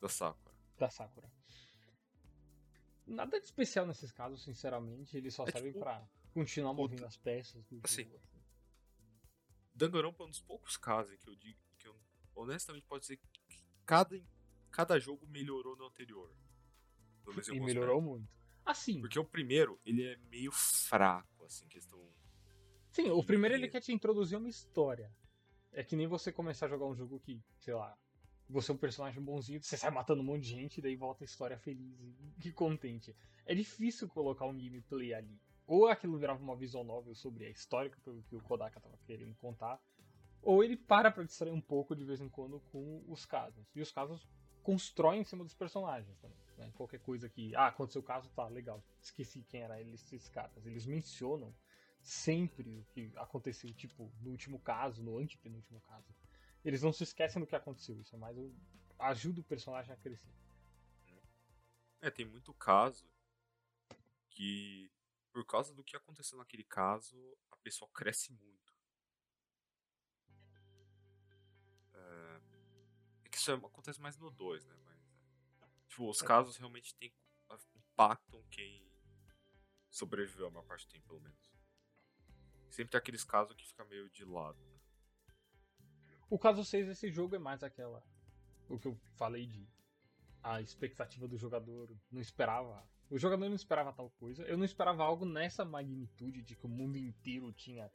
Da 0.00 0.08
Sakura. 0.08 0.45
Da 0.78 0.90
Sakura. 0.90 1.30
Nada 3.06 3.38
de 3.38 3.46
especial 3.46 3.86
nesses 3.86 4.10
casos, 4.10 4.42
sinceramente. 4.42 5.16
Eles 5.16 5.34
só 5.34 5.44
é 5.44 5.52
servem 5.52 5.72
tipo, 5.72 5.84
pra 5.84 6.06
continuar 6.34 6.74
movendo 6.74 7.06
as 7.06 7.16
peças 7.16 7.64
do 7.66 7.80
assim, 7.82 8.04
jogo. 8.04 8.16
Assim. 8.16 8.42
Danganronpa 9.74 10.24
é 10.24 10.26
um 10.26 10.30
dos 10.30 10.40
poucos 10.40 10.76
casos 10.76 11.16
que 11.16 11.28
eu 11.28 11.36
digo 11.36 11.58
que 11.78 11.86
eu, 11.86 11.96
honestamente 12.34 12.86
pode 12.86 13.02
dizer 13.02 13.18
que 13.18 13.64
cada, 13.84 14.20
cada 14.70 14.98
jogo 14.98 15.26
melhorou 15.26 15.76
no 15.76 15.86
anterior. 15.86 16.34
E 17.52 17.60
melhorou 17.60 18.00
muito. 18.00 18.28
Assim. 18.64 19.00
Porque 19.00 19.18
o 19.18 19.24
primeiro, 19.24 19.80
ele 19.84 20.04
é 20.04 20.16
meio 20.28 20.50
fraco, 20.50 21.44
assim, 21.44 21.66
questão. 21.68 22.00
Sim, 22.90 23.10
o 23.10 23.22
primeiro 23.22 23.54
ele 23.54 23.68
quer 23.68 23.80
te 23.80 23.92
introduzir 23.92 24.38
uma 24.38 24.48
história. 24.48 25.14
É 25.72 25.84
que 25.84 25.94
nem 25.94 26.06
você 26.06 26.32
começar 26.32 26.66
a 26.66 26.68
jogar 26.68 26.86
um 26.86 26.94
jogo 26.94 27.20
que, 27.20 27.42
sei 27.58 27.74
lá, 27.74 27.96
você 28.48 28.70
é 28.70 28.74
um 28.74 28.78
personagem 28.78 29.22
bonzinho, 29.22 29.62
você 29.62 29.76
sai 29.76 29.90
matando 29.90 30.22
um 30.22 30.24
monte 30.24 30.42
de 30.42 30.50
gente, 30.50 30.80
daí 30.80 30.96
volta 30.96 31.24
a 31.24 31.26
história 31.26 31.58
feliz 31.58 31.96
e 32.44 32.52
contente. 32.52 33.14
É 33.44 33.54
difícil 33.54 34.08
colocar 34.08 34.46
um 34.46 34.56
gameplay 34.56 35.14
ali. 35.14 35.40
Ou 35.66 35.88
aquilo 35.88 36.16
virava 36.16 36.42
uma 36.42 36.54
visual 36.54 36.84
novel 36.84 37.14
sobre 37.14 37.44
a 37.44 37.50
história 37.50 37.90
que 37.90 38.36
o 38.36 38.40
Kodaka 38.40 38.80
tava 38.80 38.96
querendo 39.04 39.34
contar, 39.34 39.80
ou 40.40 40.62
ele 40.62 40.76
para 40.76 41.10
pra 41.10 41.24
distrair 41.24 41.52
um 41.52 41.60
pouco 41.60 41.96
de 41.96 42.04
vez 42.04 42.20
em 42.20 42.28
quando 42.28 42.60
com 42.70 43.02
os 43.08 43.26
casos. 43.26 43.66
E 43.74 43.80
os 43.80 43.90
casos 43.90 44.28
constroem 44.62 45.20
em 45.20 45.24
cima 45.24 45.42
dos 45.42 45.54
personagens 45.54 46.16
também. 46.18 46.38
Né? 46.56 46.70
Qualquer 46.74 47.00
coisa 47.00 47.28
que. 47.28 47.54
Ah, 47.56 47.66
aconteceu 47.66 48.00
o 48.00 48.04
caso, 48.04 48.30
tá, 48.30 48.46
legal. 48.48 48.82
Esqueci 49.00 49.42
quem 49.42 49.62
era 49.62 49.80
esses 49.82 50.28
caras. 50.28 50.64
Eles 50.64 50.86
mencionam 50.86 51.52
sempre 52.00 52.78
o 52.78 52.84
que 52.92 53.12
aconteceu, 53.16 53.72
tipo, 53.74 54.12
no 54.20 54.30
último 54.30 54.60
caso, 54.60 55.02
no 55.02 55.18
antepenúltimo 55.18 55.80
caso. 55.80 56.14
Eles 56.66 56.82
não 56.82 56.92
se 56.92 57.04
esquecem 57.04 57.40
do 57.40 57.46
que 57.46 57.54
aconteceu, 57.54 58.00
isso 58.00 58.16
é 58.16 58.18
mais 58.18 58.36
ajuda 58.98 59.40
o 59.40 59.44
personagem 59.44 59.94
a 59.94 59.96
crescer. 59.96 60.34
É, 62.00 62.10
tem 62.10 62.26
muito 62.26 62.52
caso 62.54 63.08
que 64.28 64.90
por 65.30 65.46
causa 65.46 65.72
do 65.72 65.84
que 65.84 65.96
aconteceu 65.96 66.36
naquele 66.36 66.64
caso, 66.64 67.16
a 67.52 67.56
pessoa 67.58 67.88
cresce 67.94 68.32
muito. 68.32 68.74
É, 71.94 72.40
é 73.26 73.28
que 73.28 73.36
isso 73.36 73.52
é, 73.52 73.54
acontece 73.54 74.00
mais 74.00 74.16
no 74.16 74.28
2, 74.28 74.64
né? 74.64 74.76
Mas, 74.84 74.98
é, 75.60 75.68
tipo, 75.86 76.10
os 76.10 76.20
é. 76.20 76.26
casos 76.26 76.56
realmente 76.56 76.96
tem, 76.96 77.14
impactam 77.76 78.42
quem 78.50 78.90
sobreviveu 79.88 80.48
a 80.48 80.50
maior 80.50 80.64
parte 80.64 80.84
do 80.84 80.90
tempo, 80.90 81.06
pelo 81.06 81.20
menos. 81.20 81.54
Sempre 82.70 82.90
tem 82.90 82.98
aqueles 82.98 83.22
casos 83.22 83.54
que 83.54 83.64
fica 83.64 83.84
meio 83.84 84.10
de 84.10 84.24
lado. 84.24 84.75
O 86.28 86.38
caso 86.38 86.64
6 86.64 86.88
desse 86.88 87.08
jogo 87.08 87.36
é 87.36 87.38
mais 87.38 87.62
aquela. 87.62 88.02
O 88.68 88.78
que 88.78 88.88
eu 88.88 88.98
falei 89.14 89.46
de. 89.46 89.68
A 90.42 90.60
expectativa 90.60 91.28
do 91.28 91.36
jogador 91.36 91.96
não 92.10 92.20
esperava. 92.20 92.84
O 93.08 93.16
jogador 93.16 93.48
não 93.48 93.54
esperava 93.54 93.92
tal 93.92 94.10
coisa. 94.10 94.42
Eu 94.42 94.56
não 94.56 94.64
esperava 94.64 95.04
algo 95.04 95.24
nessa 95.24 95.64
magnitude 95.64 96.42
de 96.42 96.56
que 96.56 96.66
o 96.66 96.68
mundo 96.68 96.96
inteiro 96.98 97.52
tinha 97.52 97.90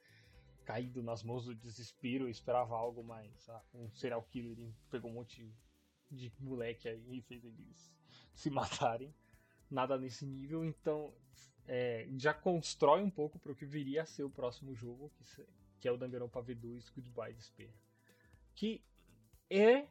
caído 0.64 1.04
nas 1.04 1.24
mãos 1.24 1.46
do 1.46 1.54
desespero. 1.54 2.26
Eu 2.26 2.30
esperava 2.30 2.74
algo 2.74 3.04
mais. 3.04 3.50
Ah, 3.50 3.62
um 3.74 3.92
serial 3.92 4.24
killer 4.24 4.58
pegou 4.90 5.12
um 5.12 5.16
monte 5.16 5.54
de 6.10 6.32
moleque 6.40 6.88
aí 6.88 7.18
e 7.18 7.22
fez 7.22 7.44
eles 7.44 7.94
se 8.34 8.50
matarem. 8.50 9.14
Nada 9.70 9.98
nesse 9.98 10.26
nível. 10.26 10.64
Então 10.64 11.14
é, 11.68 12.08
já 12.16 12.34
constrói 12.34 13.02
um 13.02 13.10
pouco 13.10 13.38
para 13.40 13.52
o 13.52 13.56
que 13.56 13.66
viria 13.66 14.04
a 14.04 14.06
ser 14.06 14.24
o 14.24 14.30
próximo 14.30 14.74
jogo, 14.74 15.12
que, 15.18 15.46
que 15.82 15.88
é 15.88 15.92
o 15.92 15.98
Danganronpa 15.98 16.42
V2 16.42 16.94
Goodbye 16.94 17.34
Despair 17.34 17.72
que 18.62 18.80
é 19.50 19.88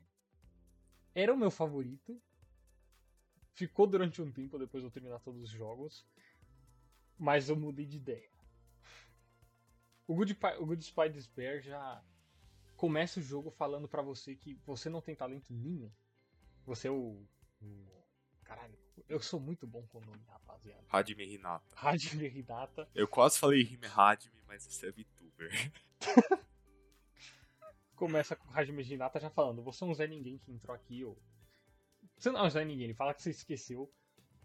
era 1.12 1.34
o 1.34 1.36
meu 1.36 1.50
favorito. 1.50 2.22
Ficou 3.52 3.84
durante 3.84 4.22
um 4.22 4.30
tempo 4.30 4.56
depois 4.60 4.80
de 4.80 4.86
eu 4.86 4.92
terminar 4.92 5.18
todos 5.18 5.42
os 5.42 5.50
jogos, 5.50 6.06
mas 7.18 7.48
eu 7.48 7.56
mudei 7.56 7.84
de 7.84 7.96
ideia. 7.96 8.30
O 10.06 10.14
Good, 10.14 10.38
o 10.60 10.66
Good 10.66 10.84
Spy 10.84 11.08
Despair 11.10 11.60
já 11.60 12.00
começa 12.76 13.18
o 13.18 13.22
jogo 13.22 13.50
falando 13.50 13.88
para 13.88 14.02
você 14.02 14.36
que 14.36 14.54
você 14.64 14.88
não 14.88 15.02
tem 15.02 15.16
talento 15.16 15.52
nenhum. 15.52 15.90
Você 16.64 16.86
é 16.86 16.92
o, 16.92 17.26
o, 17.60 18.04
Caralho, 18.44 18.78
eu 19.08 19.20
sou 19.20 19.40
muito 19.40 19.66
bom 19.66 19.84
com 19.88 19.98
o 19.98 20.04
nome, 20.04 20.22
rapaziada. 20.28 20.84
Hinata. 21.24 21.74
Hajime 21.74 22.28
Hinata. 22.28 22.88
Eu 22.94 23.08
quase 23.08 23.36
falei 23.36 23.62
Hime 23.62 23.86
Hajime, 23.86 24.40
mas 24.46 24.64
você 24.64 24.86
é 24.86 24.92
VTuber. 24.92 25.72
começa 28.00 28.34
com 28.34 28.48
o 28.48 28.58
Hajime 28.58 28.82
Hinata 28.82 29.20
já 29.20 29.28
falando, 29.28 29.62
você 29.62 29.84
é 29.84 29.86
um 29.86 29.92
Zé 29.92 30.06
Ninguém 30.06 30.38
que 30.38 30.50
entrou 30.50 30.74
aqui, 30.74 31.04
ou... 31.04 31.18
Você 32.16 32.30
não 32.30 32.40
é 32.40 32.46
um 32.46 32.50
Zé 32.50 32.64
Ninguém, 32.64 32.84
ele 32.84 32.94
fala 32.94 33.12
que 33.12 33.22
você 33.22 33.28
esqueceu. 33.28 33.92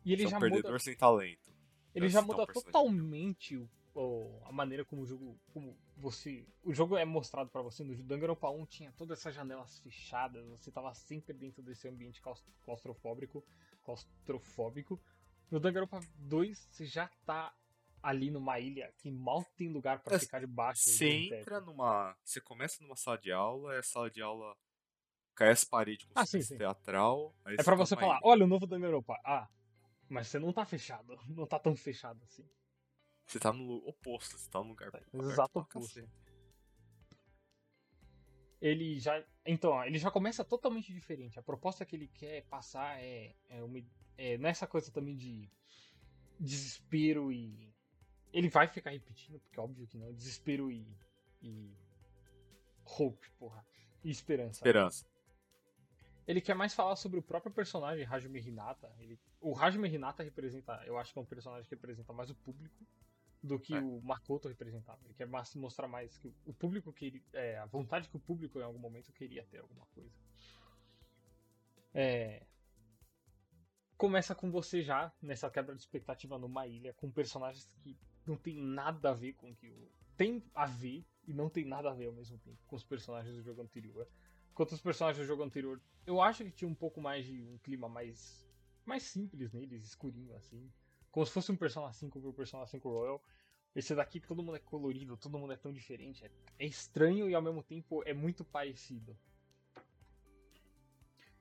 E 0.03 0.11
ele 0.11 0.23
você 0.23 0.29
já 0.29 0.35
é 0.35 0.37
um 0.37 0.41
perdedor 0.41 0.71
muda... 0.71 0.83
sem 0.83 0.95
talento. 0.97 1.55
Ele 1.95 2.09
já 2.09 2.21
muda 2.21 2.45
totalmente 2.45 3.55
o, 3.55 3.69
o, 3.93 4.41
a 4.43 4.51
maneira 4.51 4.83
como 4.83 5.03
o 5.03 5.05
jogo. 5.05 5.39
Como 5.53 5.77
você. 5.95 6.45
O 6.61 6.73
jogo 6.73 6.97
é 6.97 7.05
mostrado 7.05 7.49
para 7.49 7.61
você. 7.61 7.85
No 7.85 7.95
Danganronpa 8.03 8.49
1 8.49 8.65
tinha 8.65 8.91
todas 8.91 9.19
essas 9.19 9.33
janelas 9.33 9.79
fechadas. 9.79 10.45
Você 10.49 10.69
tava 10.69 10.93
sempre 10.93 11.33
dentro 11.33 11.63
desse 11.63 11.87
ambiente 11.87 12.21
claustrofóbico. 12.65 13.45
claustrofóbico. 13.85 15.01
No 15.49 15.61
Danganronpa 15.61 16.01
2 16.17 16.59
você 16.59 16.85
já 16.85 17.09
tá 17.25 17.55
ali 18.05 18.29
numa 18.29 18.59
ilha 18.59 18.93
que 18.99 19.09
mal 19.09 19.43
tem 19.57 19.67
lugar 19.67 19.99
para 20.03 20.15
é, 20.15 20.19
ficar 20.19 20.39
debaixo. 20.39 20.83
Você 20.83 21.07
entra 21.07 21.59
numa. 21.59 22.15
Você 22.23 22.39
começa 22.39 22.83
numa 22.83 22.95
sala 22.95 23.17
de 23.17 23.31
aula, 23.31 23.73
é 23.73 23.79
a 23.79 23.83
sala 23.83 24.11
de 24.11 24.21
aula 24.21 24.55
cai 25.33 25.49
as 25.49 25.63
paredes 25.65 26.05
com 26.05 26.13
ah, 26.15 26.25
sim, 26.25 26.41
sim. 26.41 26.57
teatral. 26.57 27.35
é 27.45 27.61
para 27.61 27.75
você 27.75 27.95
falar, 27.95 28.17
ilha. 28.17 28.21
olha 28.23 28.45
o 28.45 28.47
novo 28.47 28.67
da 28.67 28.77
Europa. 28.77 29.19
Ah, 29.25 29.49
mas 30.07 30.27
você 30.27 30.37
não 30.37 30.53
tá 30.53 30.63
fechado. 30.65 31.17
Não 31.27 31.47
tá 31.47 31.57
tão 31.57 31.75
fechado 31.75 32.23
assim. 32.23 32.47
Você 33.25 33.39
tá 33.39 33.51
no 33.51 33.77
oposto, 33.87 34.37
você 34.37 34.49
tá 34.49 34.59
no 34.59 34.69
lugar. 34.69 34.93
É, 34.93 35.17
exato 35.17 35.59
oposto. 35.59 36.07
Ele 38.61 38.99
já. 38.99 39.23
Então, 39.43 39.83
ele 39.83 39.97
já 39.97 40.11
começa 40.11 40.45
totalmente 40.45 40.93
diferente. 40.93 41.39
A 41.39 41.43
proposta 41.43 41.83
que 41.83 41.95
ele 41.95 42.07
quer 42.07 42.43
passar 42.43 43.01
é, 43.01 43.35
é, 43.49 43.63
uma, 43.63 43.79
é 44.15 44.37
nessa 44.37 44.67
coisa 44.67 44.91
também 44.91 45.15
de 45.15 45.49
desespero 46.39 47.31
e 47.31 47.74
ele 48.35 48.49
vai 48.49 48.67
ficar 48.67 48.89
repetindo, 48.91 49.39
porque 49.39 49.57
óbvio 49.57 49.87
que 49.87 49.97
não. 49.97 50.13
Desespero 50.13 50.69
e. 50.69 50.85
e. 51.41 51.73
Hope, 52.85 53.31
porra. 53.39 53.65
E 54.03 54.11
esperança. 54.11 54.59
Esperança. 54.59 55.05
Ele 56.27 56.41
quer 56.41 56.53
mais 56.53 56.73
falar 56.73 56.97
sobre 56.97 57.17
o 57.17 57.23
próprio 57.23 57.51
personagem, 57.53 58.05
Hajime 58.05 58.41
Hinata. 58.41 58.93
Ele, 58.99 59.17
o 59.39 59.57
Hajime 59.57 59.87
Hinata 59.87 60.21
representa. 60.21 60.83
Eu 60.85 60.97
acho 60.97 61.13
que 61.13 61.19
é 61.19 61.21
um 61.21 61.25
personagem 61.25 61.63
que 61.63 61.73
representa 61.73 62.11
mais 62.11 62.29
o 62.29 62.35
público 62.35 62.85
do 63.41 63.57
que 63.57 63.73
é. 63.73 63.79
o 63.79 64.01
Makoto 64.01 64.49
representava. 64.49 64.99
Ele 65.05 65.13
quer 65.13 65.27
mostrar 65.55 65.87
mais 65.87 66.17
que 66.17 66.27
o 66.45 66.53
público 66.53 66.91
queria. 66.91 67.21
É, 67.31 67.57
a 67.57 67.65
vontade 67.65 68.09
que 68.09 68.17
o 68.17 68.19
público 68.19 68.59
em 68.59 68.63
algum 68.63 68.79
momento 68.79 69.13
queria 69.13 69.45
ter 69.45 69.59
alguma 69.59 69.85
coisa. 69.87 70.11
É, 71.93 72.45
começa 73.97 74.35
com 74.35 74.51
você 74.51 74.83
já 74.83 75.13
nessa 75.21 75.49
quebra 75.49 75.73
de 75.73 75.79
expectativa 75.79 76.37
numa 76.37 76.67
ilha 76.67 76.93
com 76.95 77.09
personagens 77.09 77.65
que 77.81 77.97
não 78.25 78.37
tem 78.37 78.57
nada 78.57 79.11
a 79.11 79.13
ver 79.13 79.33
com 79.33 79.51
o 79.51 79.55
que 79.55 79.69
o. 79.69 79.91
Tem 80.17 80.43
a 80.53 80.65
ver 80.65 81.05
e 81.27 81.33
não 81.33 81.49
tem 81.49 81.65
nada 81.65 81.89
a 81.89 81.93
ver 81.93 82.07
ao 82.07 82.13
mesmo 82.13 82.37
tempo 82.37 82.57
com 82.65 82.75
os 82.75 82.83
personagens 82.83 83.35
do 83.35 83.41
jogo 83.41 83.61
anterior. 83.61 84.07
Quanto 84.53 84.73
os 84.73 84.81
personagens 84.81 85.21
do 85.21 85.27
jogo 85.27 85.43
anterior, 85.43 85.81
eu 86.05 86.21
acho 86.21 86.43
que 86.43 86.51
tinha 86.51 86.69
um 86.69 86.75
pouco 86.75 87.01
mais 87.01 87.25
de 87.25 87.41
um 87.41 87.57
clima 87.57 87.89
mais 87.89 88.47
mais 88.85 89.03
simples 89.03 89.51
neles, 89.51 89.83
escurinho 89.83 90.35
assim. 90.35 90.71
Como 91.11 91.25
se 91.25 91.31
fosse 91.31 91.51
um 91.51 91.55
Persona 91.55 91.91
5 91.91 92.19
pro 92.21 92.33
Persona 92.33 92.65
5 92.65 92.89
Royal. 92.89 93.23
Esse 93.75 93.93
daqui 93.93 94.21
todo 94.21 94.41
mundo 94.41 94.55
é 94.55 94.59
colorido, 94.59 95.17
todo 95.17 95.37
mundo 95.37 95.51
é 95.51 95.57
tão 95.57 95.73
diferente. 95.73 96.23
É, 96.23 96.31
é 96.59 96.65
estranho 96.65 97.29
e 97.29 97.35
ao 97.35 97.41
mesmo 97.41 97.61
tempo 97.61 98.01
é 98.05 98.13
muito 98.13 98.45
parecido. 98.45 99.17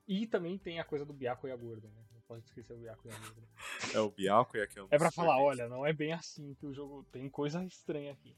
E 0.06 0.26
também 0.26 0.58
tem 0.58 0.80
a 0.80 0.84
coisa 0.84 1.04
do 1.04 1.12
Biako 1.12 1.46
e 1.46 1.52
a 1.52 1.56
Gorda, 1.56 1.88
né? 1.88 2.04
Pode 2.26 2.44
esquecer 2.44 2.72
o 2.72 2.78
Byakuya 2.78 3.18
mesmo. 3.18 3.48
É 3.94 4.00
o 4.00 4.10
Byakuya 4.10 4.66
que 4.66 4.78
é 4.78 4.82
um 4.82 4.88
É 4.90 4.98
pra 4.98 5.10
falar, 5.10 5.38
olha, 5.38 5.68
não 5.68 5.86
é 5.86 5.92
bem 5.92 6.12
assim 6.12 6.54
que 6.54 6.66
o 6.66 6.74
jogo 6.74 7.04
tem 7.12 7.28
coisa 7.28 7.64
estranha 7.64 8.12
aqui. 8.12 8.36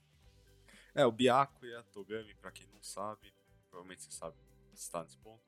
É, 0.94 1.05
o 1.05 1.12
Byakuya 1.12 1.83
Togami, 1.92 2.35
pra 2.37 2.51
quem 2.51 2.66
não 2.68 2.83
sabe, 2.83 3.33
provavelmente 3.68 4.03
você 4.03 4.11
sabe, 4.11 4.37
está 4.72 5.03
nesse 5.03 5.18
ponto, 5.18 5.44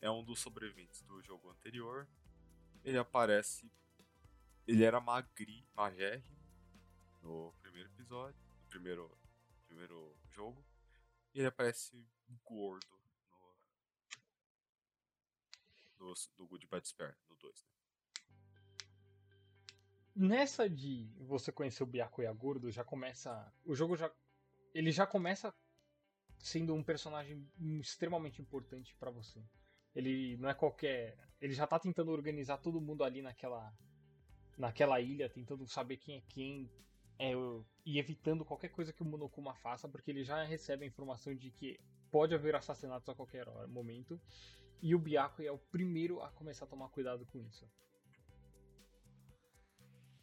é 0.00 0.10
um 0.10 0.24
dos 0.24 0.40
sobreviventes 0.40 1.02
do 1.02 1.22
jogo 1.22 1.50
anterior. 1.50 2.08
ele 2.84 2.98
aparece. 2.98 3.70
Ele 4.66 4.84
era 4.84 5.00
magri, 5.00 5.66
magérrimo 5.74 6.36
no 7.22 7.54
primeiro 7.60 7.88
episódio, 7.88 8.38
no 8.60 8.68
primeiro, 8.68 9.18
primeiro 9.66 10.16
jogo. 10.30 10.64
E 11.34 11.38
ele 11.38 11.48
aparece 11.48 12.06
gordo 12.44 12.86
no, 15.98 16.06
no, 16.06 16.14
no 16.38 16.46
Good 16.46 16.66
Bad 16.66 16.86
Spare, 16.86 17.16
no 17.28 17.36
2. 17.36 17.64
Né? 17.64 17.77
Nessa 20.20 20.68
de 20.68 21.08
você 21.16 21.52
conhecer 21.52 21.84
o 21.84 21.86
Byakuya 21.86 22.32
gordo, 22.32 22.72
já 22.72 22.82
começa. 22.82 23.52
O 23.64 23.72
jogo 23.72 23.96
já. 23.96 24.10
Ele 24.74 24.90
já 24.90 25.06
começa 25.06 25.54
sendo 26.40 26.74
um 26.74 26.82
personagem 26.82 27.48
extremamente 27.80 28.42
importante 28.42 28.96
para 28.96 29.12
você. 29.12 29.40
Ele 29.94 30.36
não 30.38 30.48
é 30.48 30.54
qualquer. 30.54 31.16
Ele 31.40 31.52
já 31.52 31.68
tá 31.68 31.78
tentando 31.78 32.10
organizar 32.10 32.58
todo 32.58 32.80
mundo 32.80 33.04
ali 33.04 33.22
naquela. 33.22 33.72
naquela 34.56 35.00
ilha, 35.00 35.30
tentando 35.30 35.64
saber 35.68 35.98
quem 35.98 36.16
é 36.16 36.22
quem. 36.28 36.68
É, 37.16 37.30
e 37.86 38.00
evitando 38.00 38.44
qualquer 38.44 38.70
coisa 38.70 38.92
que 38.92 39.04
o 39.04 39.06
Monokuma 39.06 39.54
faça, 39.54 39.88
porque 39.88 40.10
ele 40.10 40.24
já 40.24 40.42
recebe 40.42 40.84
a 40.84 40.88
informação 40.88 41.32
de 41.32 41.48
que 41.52 41.78
pode 42.10 42.34
haver 42.34 42.56
assassinatos 42.56 43.08
a 43.08 43.14
qualquer 43.14 43.48
hora, 43.48 43.68
momento. 43.68 44.20
E 44.82 44.96
o 44.96 44.98
Byakuya 44.98 45.50
é 45.50 45.52
o 45.52 45.58
primeiro 45.58 46.20
a 46.20 46.28
começar 46.32 46.64
a 46.64 46.68
tomar 46.68 46.88
cuidado 46.88 47.24
com 47.26 47.38
isso. 47.38 47.70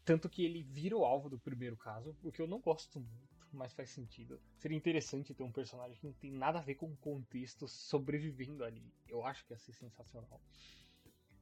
Tanto 0.06 0.30
que 0.30 0.46
ele 0.46 0.62
vira 0.62 0.96
o 0.96 1.04
alvo 1.04 1.30
do 1.30 1.39
primeiro 1.39 1.76
caso, 1.76 2.15
o 2.24 2.32
que 2.32 2.41
eu 2.41 2.48
não 2.48 2.62
gosto 2.62 3.00
muito 3.00 3.36
mas 3.56 3.74
faz 3.74 3.89
sentido. 3.89 4.39
Seria 4.58 4.78
interessante 4.78 5.34
ter 5.34 5.44
um 5.44 5.52
personagem 5.52 5.98
que 5.98 6.06
não 6.06 6.13
tem 6.13 6.32
nada 6.32 6.60
a 6.60 6.62
ver 6.62 6.76
com 6.76 6.88
o 6.88 6.98
contexto 6.98 7.68
sobrevivendo 7.68 8.63
ali. 8.63 8.94
Eu 9.08 9.26
acho 9.26 9.46
que 9.46 9.54
ia 9.54 9.58
ser 9.58 9.74
sensacional. 9.74 10.41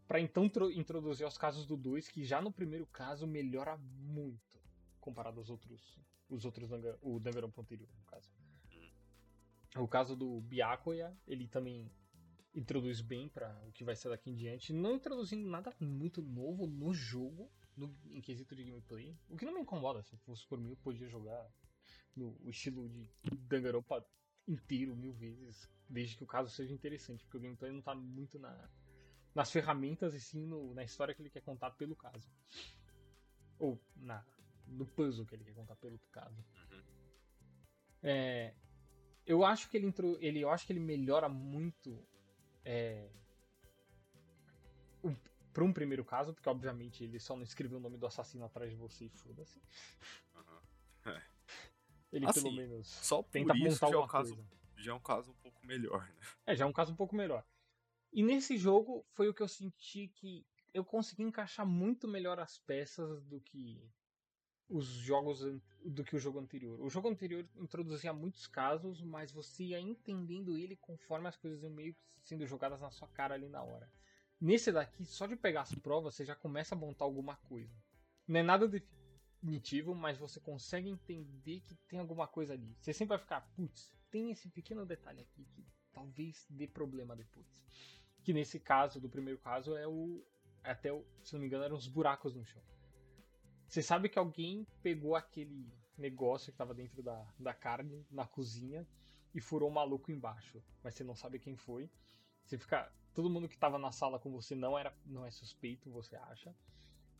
Para 0.08 0.20
então 0.20 0.46
introduzir 0.76 1.26
os 1.26 1.38
casos 1.38 1.66
do 1.66 1.76
2, 1.76 2.08
que 2.08 2.24
já 2.24 2.42
no 2.42 2.52
primeiro 2.52 2.86
caso 2.86 3.26
melhora 3.26 3.78
muito 3.78 4.62
comparado 5.00 5.40
aos 5.40 5.50
outros, 5.50 5.98
os 6.30 6.46
outros 6.46 6.70
o 7.02 7.20
Danganronpa 7.20 7.62
anterior, 7.62 7.90
no 7.98 8.06
caso. 8.06 8.30
O 9.76 9.88
caso 9.88 10.16
do 10.16 10.40
Byakuya, 10.42 11.18
ele 11.28 11.48
também 11.48 11.92
introduz 12.54 13.02
bem 13.02 13.28
para 13.28 13.60
o 13.68 13.72
que 13.72 13.84
vai 13.84 13.96
ser 13.96 14.10
daqui 14.10 14.30
em 14.30 14.36
diante, 14.36 14.72
não 14.72 14.96
introduzindo 14.96 15.50
nada 15.50 15.74
muito 15.80 16.22
novo 16.22 16.68
no 16.68 16.94
jogo, 16.94 17.50
no, 17.76 17.96
em 18.12 18.22
quesito 18.22 18.56
de 18.56 18.64
gameplay, 18.64 19.18
o 19.30 19.38
que 19.38 19.46
não 19.46 19.54
me 19.54 19.62
incomoda, 19.62 20.02
se 20.04 20.16
fosse 20.18 20.46
por 20.48 20.60
mim 20.60 20.72
eu 20.72 20.78
podia 20.78 21.08
jogar 21.08 21.50
no 22.16 22.38
estilo 22.50 22.88
de 22.90 23.10
Danganronpa 23.48 24.06
inteiro 24.48 24.96
mil 24.96 25.14
vezes, 25.14 25.70
desde 25.90 26.18
que 26.18 26.24
o 26.24 26.28
caso 26.28 26.50
seja 26.50 26.74
interessante, 26.74 27.24
porque 27.24 27.38
o 27.38 27.42
gameplay 27.42 27.72
não 27.72 27.80
está 27.80 27.96
muito 27.96 28.38
na, 28.38 28.70
nas 29.34 29.52
ferramentas 29.52 30.14
e 30.14 30.22
sim 30.22 30.46
no, 30.46 30.74
na 30.74 30.84
história 30.84 31.14
que 31.14 31.22
ele 31.22 31.30
quer 31.30 31.42
contar 31.42 31.72
pelo 31.72 31.96
caso. 31.96 32.30
Ou 33.58 33.80
na, 33.96 34.24
no 34.68 34.86
puzzle 34.86 35.26
que 35.26 35.36
ele 35.36 35.44
quer 35.44 35.54
contar 35.54 35.76
pelo 35.78 35.98
caso. 36.12 36.44
Uhum. 36.72 36.84
É, 38.04 38.54
eu 39.26 39.46
acho 39.46 39.70
que 39.70 39.78
ele, 39.78 39.88
entrou, 39.88 40.18
ele 40.20 40.42
eu 40.42 40.50
acho 40.50 40.66
que 40.68 40.74
ele 40.74 40.80
melhora 40.80 41.30
muito 41.30 42.06
é, 42.66 43.10
um, 45.04 45.16
para 45.54 45.64
um 45.64 45.72
primeiro 45.72 46.04
caso, 46.04 46.34
porque 46.34 46.50
obviamente 46.50 47.04
ele 47.04 47.20
só 47.20 47.36
não 47.36 47.44
escreveu 47.44 47.78
o 47.78 47.82
nome 47.82 47.98
do 47.98 48.08
assassino 48.08 48.44
atrás 48.44 48.72
de 48.72 48.76
você 48.76 49.06
e 49.06 49.10
foda-se. 49.10 49.62
Uhum. 50.36 51.12
É. 51.12 51.22
Ele 52.12 52.26
assim, 52.26 52.44
pelo 52.44 52.56
menos 52.56 52.88
só 52.88 53.24
tenta 53.24 53.54
montar 53.54 53.86
alguma 53.86 54.04
é 54.04 54.06
um 54.06 54.08
caso, 54.08 54.36
coisa. 54.36 54.50
Já 54.78 54.92
é 54.92 54.96
um 54.96 55.00
caso 55.00 55.32
um 55.32 55.36
pouco 55.36 55.66
melhor, 55.66 56.08
né? 56.08 56.16
É, 56.46 56.56
já 56.56 56.66
é 56.66 56.68
um 56.68 56.74
caso 56.74 56.92
um 56.92 56.96
pouco 56.96 57.16
melhor. 57.16 57.46
E 58.12 58.22
nesse 58.22 58.58
jogo 58.58 59.06
foi 59.14 59.28
o 59.30 59.34
que 59.34 59.42
eu 59.42 59.48
senti 59.48 60.08
que 60.08 60.46
eu 60.74 60.84
consegui 60.84 61.24
encaixar 61.24 61.66
muito 61.66 62.08
melhor 62.08 62.40
as 62.40 62.58
peças 62.58 63.24
do 63.24 63.40
que 63.40 63.82
os 64.70 64.86
jogos 64.86 65.42
do 65.86 66.04
que 66.04 66.16
o 66.16 66.20
jogo 66.20 66.40
anterior. 66.40 66.80
O 66.82 66.90
jogo 66.90 67.10
anterior 67.10 67.48
introduzia 67.56 68.14
muitos 68.14 68.48
casos, 68.48 69.02
mas 69.02 69.32
você 69.32 69.66
ia 69.66 69.80
entendendo 69.80 70.58
ele 70.58 70.76
conforme 70.78 71.28
as 71.28 71.38
coisas 71.38 71.62
iam 71.62 71.72
meio 71.72 71.96
sendo 72.22 72.46
jogadas 72.48 72.82
na 72.82 72.90
sua 72.90 73.08
cara 73.08 73.36
ali 73.36 73.50
na 73.50 73.62
hora. 73.62 73.92
Nesse 74.44 74.74
daqui, 74.74 75.06
só 75.06 75.26
de 75.26 75.38
pegar 75.38 75.62
as 75.62 75.74
provas, 75.74 76.16
você 76.16 76.26
já 76.26 76.36
começa 76.36 76.76
a 76.76 76.78
montar 76.78 77.06
alguma 77.06 77.38
coisa. 77.48 77.74
Não 78.28 78.42
é 78.42 78.44
nada 78.44 78.68
definitivo, 78.68 79.96
mas 79.96 80.18
você 80.18 80.38
consegue 80.38 80.90
entender 80.90 81.62
que 81.62 81.74
tem 81.88 81.98
alguma 81.98 82.28
coisa 82.28 82.52
ali. 82.52 82.76
Você 82.78 82.92
sempre 82.92 83.16
vai 83.16 83.20
ficar, 83.20 83.40
putz, 83.56 83.96
tem 84.12 84.32
esse 84.32 84.50
pequeno 84.50 84.86
detalhe 84.86 85.22
aqui 85.22 85.46
que 85.46 85.66
talvez 85.94 86.46
dê 86.50 86.68
problema 86.68 87.16
depois. 87.16 87.64
Que 88.22 88.34
nesse 88.34 88.60
caso, 88.60 89.00
do 89.00 89.08
primeiro 89.08 89.40
caso, 89.40 89.78
é 89.78 89.88
o. 89.88 90.22
Até, 90.62 90.92
o, 90.92 91.06
se 91.24 91.32
não 91.32 91.40
me 91.40 91.48
engano, 91.48 91.64
eram 91.64 91.78
os 91.78 91.88
buracos 91.88 92.36
no 92.36 92.44
chão. 92.44 92.62
Você 93.66 93.82
sabe 93.82 94.10
que 94.10 94.20
alguém 94.20 94.68
pegou 94.82 95.16
aquele 95.16 95.72
negócio 95.98 96.48
que 96.48 96.56
estava 96.56 96.74
dentro 96.74 97.02
da, 97.02 97.26
da 97.40 97.54
carne 97.54 98.06
na 98.12 98.28
cozinha 98.28 98.86
e 99.34 99.40
furou 99.40 99.70
o 99.70 99.74
maluco 99.74 100.12
embaixo, 100.12 100.62
mas 100.84 100.96
você 100.96 101.04
não 101.06 101.16
sabe 101.16 101.40
quem 101.40 101.56
foi. 101.56 101.90
Você 102.44 102.58
fica. 102.58 102.92
Todo 103.14 103.30
mundo 103.30 103.48
que 103.48 103.56
estava 103.56 103.78
na 103.78 103.92
sala 103.92 104.20
com 104.20 104.32
você 104.32 104.56
não 104.56 104.78
era 104.78 104.96
não 105.06 105.26
é 105.26 105.32
suspeito, 105.32 105.90
você 105.90 106.16
acha. 106.16 106.56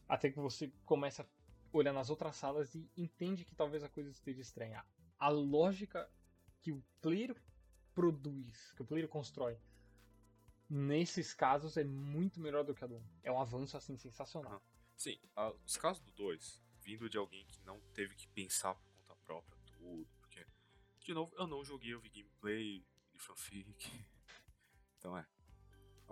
Até 0.08 0.30
que 0.30 0.40
você 0.40 0.72
começa 0.86 1.28
olha 1.74 1.92
nas 1.92 2.10
outras 2.10 2.36
salas 2.36 2.76
e 2.76 2.90
entende 2.96 3.44
que 3.44 3.56
talvez 3.56 3.84
a 3.84 3.90
coisa 3.90 4.10
esteja 4.10 4.42
estranha. 4.42 4.86
A 5.20 5.30
lógica 5.30 6.10
que 6.62 6.72
o 6.72 6.84
player 7.02 7.36
produz, 7.94 8.72
que 8.74 8.82
o 8.82 8.86
player 8.86 9.08
constrói, 9.08 9.58
nesses 10.70 11.34
casos 11.34 11.78
é 11.78 11.84
muito 11.84 12.40
melhor 12.40 12.64
do 12.64 12.74
que 12.74 12.84
a 12.84 12.88
do 12.88 12.98
1. 12.98 13.04
É 13.24 13.32
um 13.32 13.40
avanço 13.40 13.76
assim 13.76 13.98
sensacional. 13.98 14.62
Sim, 14.96 15.18
os 15.66 15.78
casos 15.78 16.02
do 16.04 16.12
2, 16.12 16.62
vindo 16.82 17.10
de 17.10 17.18
alguém 17.18 17.46
que 17.48 17.60
não 17.64 17.80
teve 17.94 18.16
que 18.16 18.28
pensar 18.28 18.76
por 18.76 18.92
conta 18.94 19.16
própria 19.24 19.58
tudo, 19.78 20.08
porque, 20.20 20.46
de 21.00 21.14
novo, 21.14 21.34
eu 21.38 21.48
não 21.48 21.64
joguei, 21.64 21.94
eu 21.94 22.00
vi 22.00 22.10
gameplay 22.10 22.86
e 23.14 23.20
fanfic. 23.20 23.92
Então 25.00 25.18
é. 25.18 25.28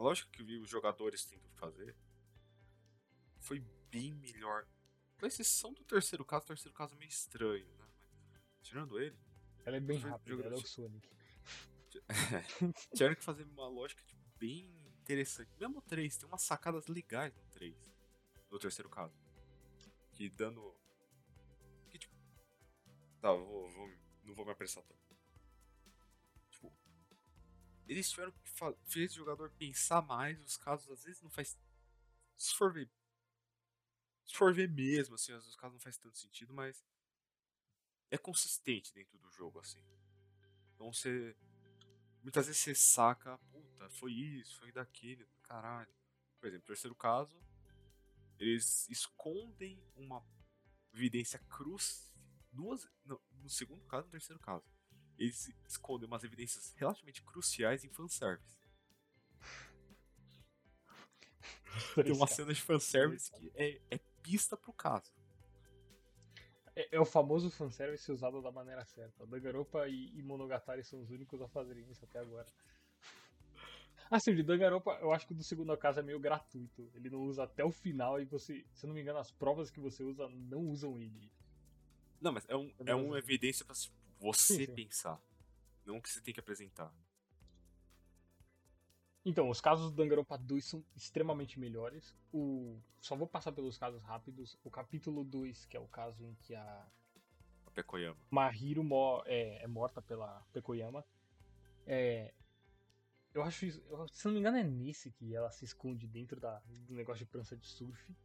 A 0.02 0.04
lógica 0.04 0.32
que 0.32 0.42
os 0.58 0.68
jogadores 0.68 1.24
tentam 1.26 1.52
fazer 1.52 1.96
foi 3.40 3.60
bem 3.92 4.12
melhor 4.16 4.68
com 5.20 5.28
exceção 5.28 5.72
do 5.74 5.84
terceiro 5.84 6.26
caso, 6.26 6.46
o 6.46 6.48
terceiro 6.48 6.74
caso 6.74 6.96
é 6.96 6.98
meio 6.98 7.10
estranho, 7.10 7.68
né? 7.78 7.86
Mas, 8.32 8.42
tirando 8.64 9.00
ele. 9.00 9.16
Ela 9.64 9.78
é 9.78 9.80
bem 9.80 10.00
rápida, 10.00 10.44
ela 10.44 10.56
é 10.56 10.58
o 10.58 10.66
Sonic. 10.66 11.08
Tiveram 12.96 13.14
que 13.14 13.24
fazer 13.24 13.44
uma 13.44 13.68
lógica 13.68 14.04
tipo, 14.04 14.20
bem 14.40 14.76
interessante. 15.04 15.52
Mesmo 15.60 15.78
o 15.78 15.82
3, 15.84 16.18
tem 16.18 16.28
umas 16.28 16.42
sacadas 16.42 16.88
legais 16.88 17.36
no 17.36 17.44
3. 17.52 17.76
No 18.50 18.58
terceiro 18.58 18.90
caso. 18.90 19.14
Que 20.14 20.32
dando. 20.32 20.76
Que 21.92 22.00
tipo. 22.00 22.16
Tá, 23.20 23.32
vou, 23.32 23.70
vou, 23.70 23.88
não 24.24 24.34
vou 24.34 24.46
me 24.46 24.52
apressar 24.52 24.84
tanto. 24.84 25.01
Eles 27.92 28.10
tiveram 28.10 28.32
que 28.32 28.50
fazer 28.50 29.06
o 29.06 29.10
jogador 29.10 29.52
pensar 29.52 30.02
mais, 30.02 30.42
os 30.44 30.58
casos 30.58 30.90
às 30.90 31.04
vezes 31.04 31.22
não 31.22 31.30
faz. 31.30 31.58
Se 32.38 32.56
for 32.56 32.72
ver 32.74 32.90
se 34.32 34.38
for 34.38 34.54
ver 34.54 34.70
mesmo, 34.70 35.16
assim, 35.16 35.34
às 35.34 35.44
vezes 35.44 35.56
o 35.56 35.58
caso 35.58 35.74
não 35.74 35.80
faz 35.80 35.98
tanto 35.98 36.18
sentido, 36.18 36.54
mas 36.54 36.86
é 38.10 38.18
consistente 38.18 38.94
dentro 38.94 39.18
do 39.18 39.30
jogo, 39.30 39.60
assim. 39.60 39.84
Então 40.74 40.92
você. 40.92 41.36
Muitas 42.24 42.46
vezes 42.46 42.62
você 42.62 42.74
saca, 42.74 43.38
puta, 43.52 43.90
foi 43.90 44.14
isso, 44.14 44.58
foi 44.58 44.72
daquele, 44.72 45.28
caralho. 45.44 45.94
Por 46.40 46.48
exemplo, 46.48 46.68
terceiro 46.68 46.96
caso, 46.96 47.36
eles 48.40 48.88
escondem 48.90 49.84
uma 49.96 50.24
evidência 50.94 51.40
cruz. 51.50 52.10
Duas. 52.54 52.88
Não, 53.04 53.20
no 53.32 53.50
segundo 53.50 53.84
caso 53.86 54.06
no 54.06 54.12
terceiro 54.12 54.40
caso. 54.40 54.66
Eles 55.22 55.54
escondem 55.68 56.08
umas 56.08 56.24
evidências 56.24 56.74
relativamente 56.76 57.22
cruciais 57.22 57.84
em 57.84 57.90
fanservice. 57.90 58.58
Tem 62.04 62.12
uma 62.12 62.26
cena 62.26 62.52
de 62.52 62.60
fanservice 62.60 63.32
que 63.32 63.52
é, 63.54 63.80
é 63.92 64.00
pista 64.24 64.58
pro 64.58 64.74
caso. 64.74 65.14
É, 66.76 66.96
é 66.96 67.00
o 67.00 67.06
famoso 67.06 67.52
fanservice 67.52 68.12
usado 68.12 68.42
da 68.42 68.52
maneira 68.52 68.84
certa. 68.84 69.28
Danganronpa 69.28 69.88
e, 69.88 70.12
e 70.18 70.24
Monogatari 70.24 70.84
são 70.84 71.00
os 71.00 71.12
únicos 71.12 71.40
a 71.40 71.48
fazerem 71.48 71.88
isso 71.92 72.04
até 72.04 72.18
agora. 72.18 72.48
Assim, 74.10 74.34
de 74.34 74.42
Danganronpa, 74.42 74.98
eu 75.02 75.12
acho 75.14 75.28
que 75.28 75.36
do 75.36 75.44
segundo 75.44 75.78
caso 75.78 76.00
é 76.00 76.04
meio 76.04 76.20
gratuito. 76.20 76.90
Ele 76.96 77.12
não 77.12 77.20
usa 77.20 77.44
até 77.44 77.64
o 77.64 77.72
final 77.72 78.20
e 78.20 78.26
você, 78.26 78.66
se 78.74 78.86
eu 78.86 78.88
não 78.88 78.96
me 78.96 79.02
engano, 79.02 79.20
as 79.20 79.30
provas 79.30 79.70
que 79.70 79.80
você 79.80 80.02
usa 80.04 80.28
não 80.28 80.62
usam 80.62 81.00
ele. 81.00 81.32
Não, 82.20 82.32
mas 82.32 82.44
é, 82.50 82.56
um, 82.56 82.74
é 82.88 82.96
uma 82.96 83.20
evidência 83.20 83.64
pra 83.64 83.76
você 84.22 84.54
sim, 84.54 84.66
sim. 84.68 84.76
pensar. 84.76 85.20
Não 85.84 86.00
que 86.00 86.10
você 86.10 86.22
tem 86.22 86.34
que 86.34 86.40
apresentar. 86.40 86.94
Então, 89.26 89.50
os 89.50 89.60
casos 89.62 89.92
do 89.92 89.98
Danganronpa 89.98 90.38
2 90.38 90.64
são 90.64 90.84
extremamente 90.96 91.60
melhores. 91.60 92.16
O... 92.32 92.80
Só 93.00 93.16
vou 93.16 93.28
passar 93.28 93.52
pelos 93.52 93.78
casos 93.78 94.02
rápidos. 94.04 94.58
O 94.64 94.70
capítulo 94.70 95.24
2, 95.24 95.66
que 95.66 95.78
é 95.78 95.80
o 95.80 95.88
caso 95.88 96.24
em 96.26 96.36
que 96.36 96.56
a. 96.56 96.88
A 97.66 97.72
Pekoyama. 97.72 98.18
Mahiro 98.30 98.84
mo... 98.84 99.22
é, 99.26 99.64
é 99.64 99.68
morta 99.68 100.02
pela 100.02 100.42
Pekoyama. 100.54 101.06
É... 101.86 102.34
Eu 103.34 103.44
acho 103.44 103.66
isso. 103.66 103.84
eu- 103.90 104.08
se 104.08 104.26
não 104.26 104.34
me 104.34 104.40
engano, 104.40 104.58
é 104.58 104.64
nesse 104.64 105.12
que 105.12 105.36
ela 105.36 105.52
se 105.52 105.66
esconde 105.66 106.08
dentro 106.08 106.40
da, 106.40 106.60
do 106.88 106.94
negócio 106.96 107.24
de 107.24 107.32
prancha 107.32 107.56
de 107.56 107.68
surf. 107.68 108.16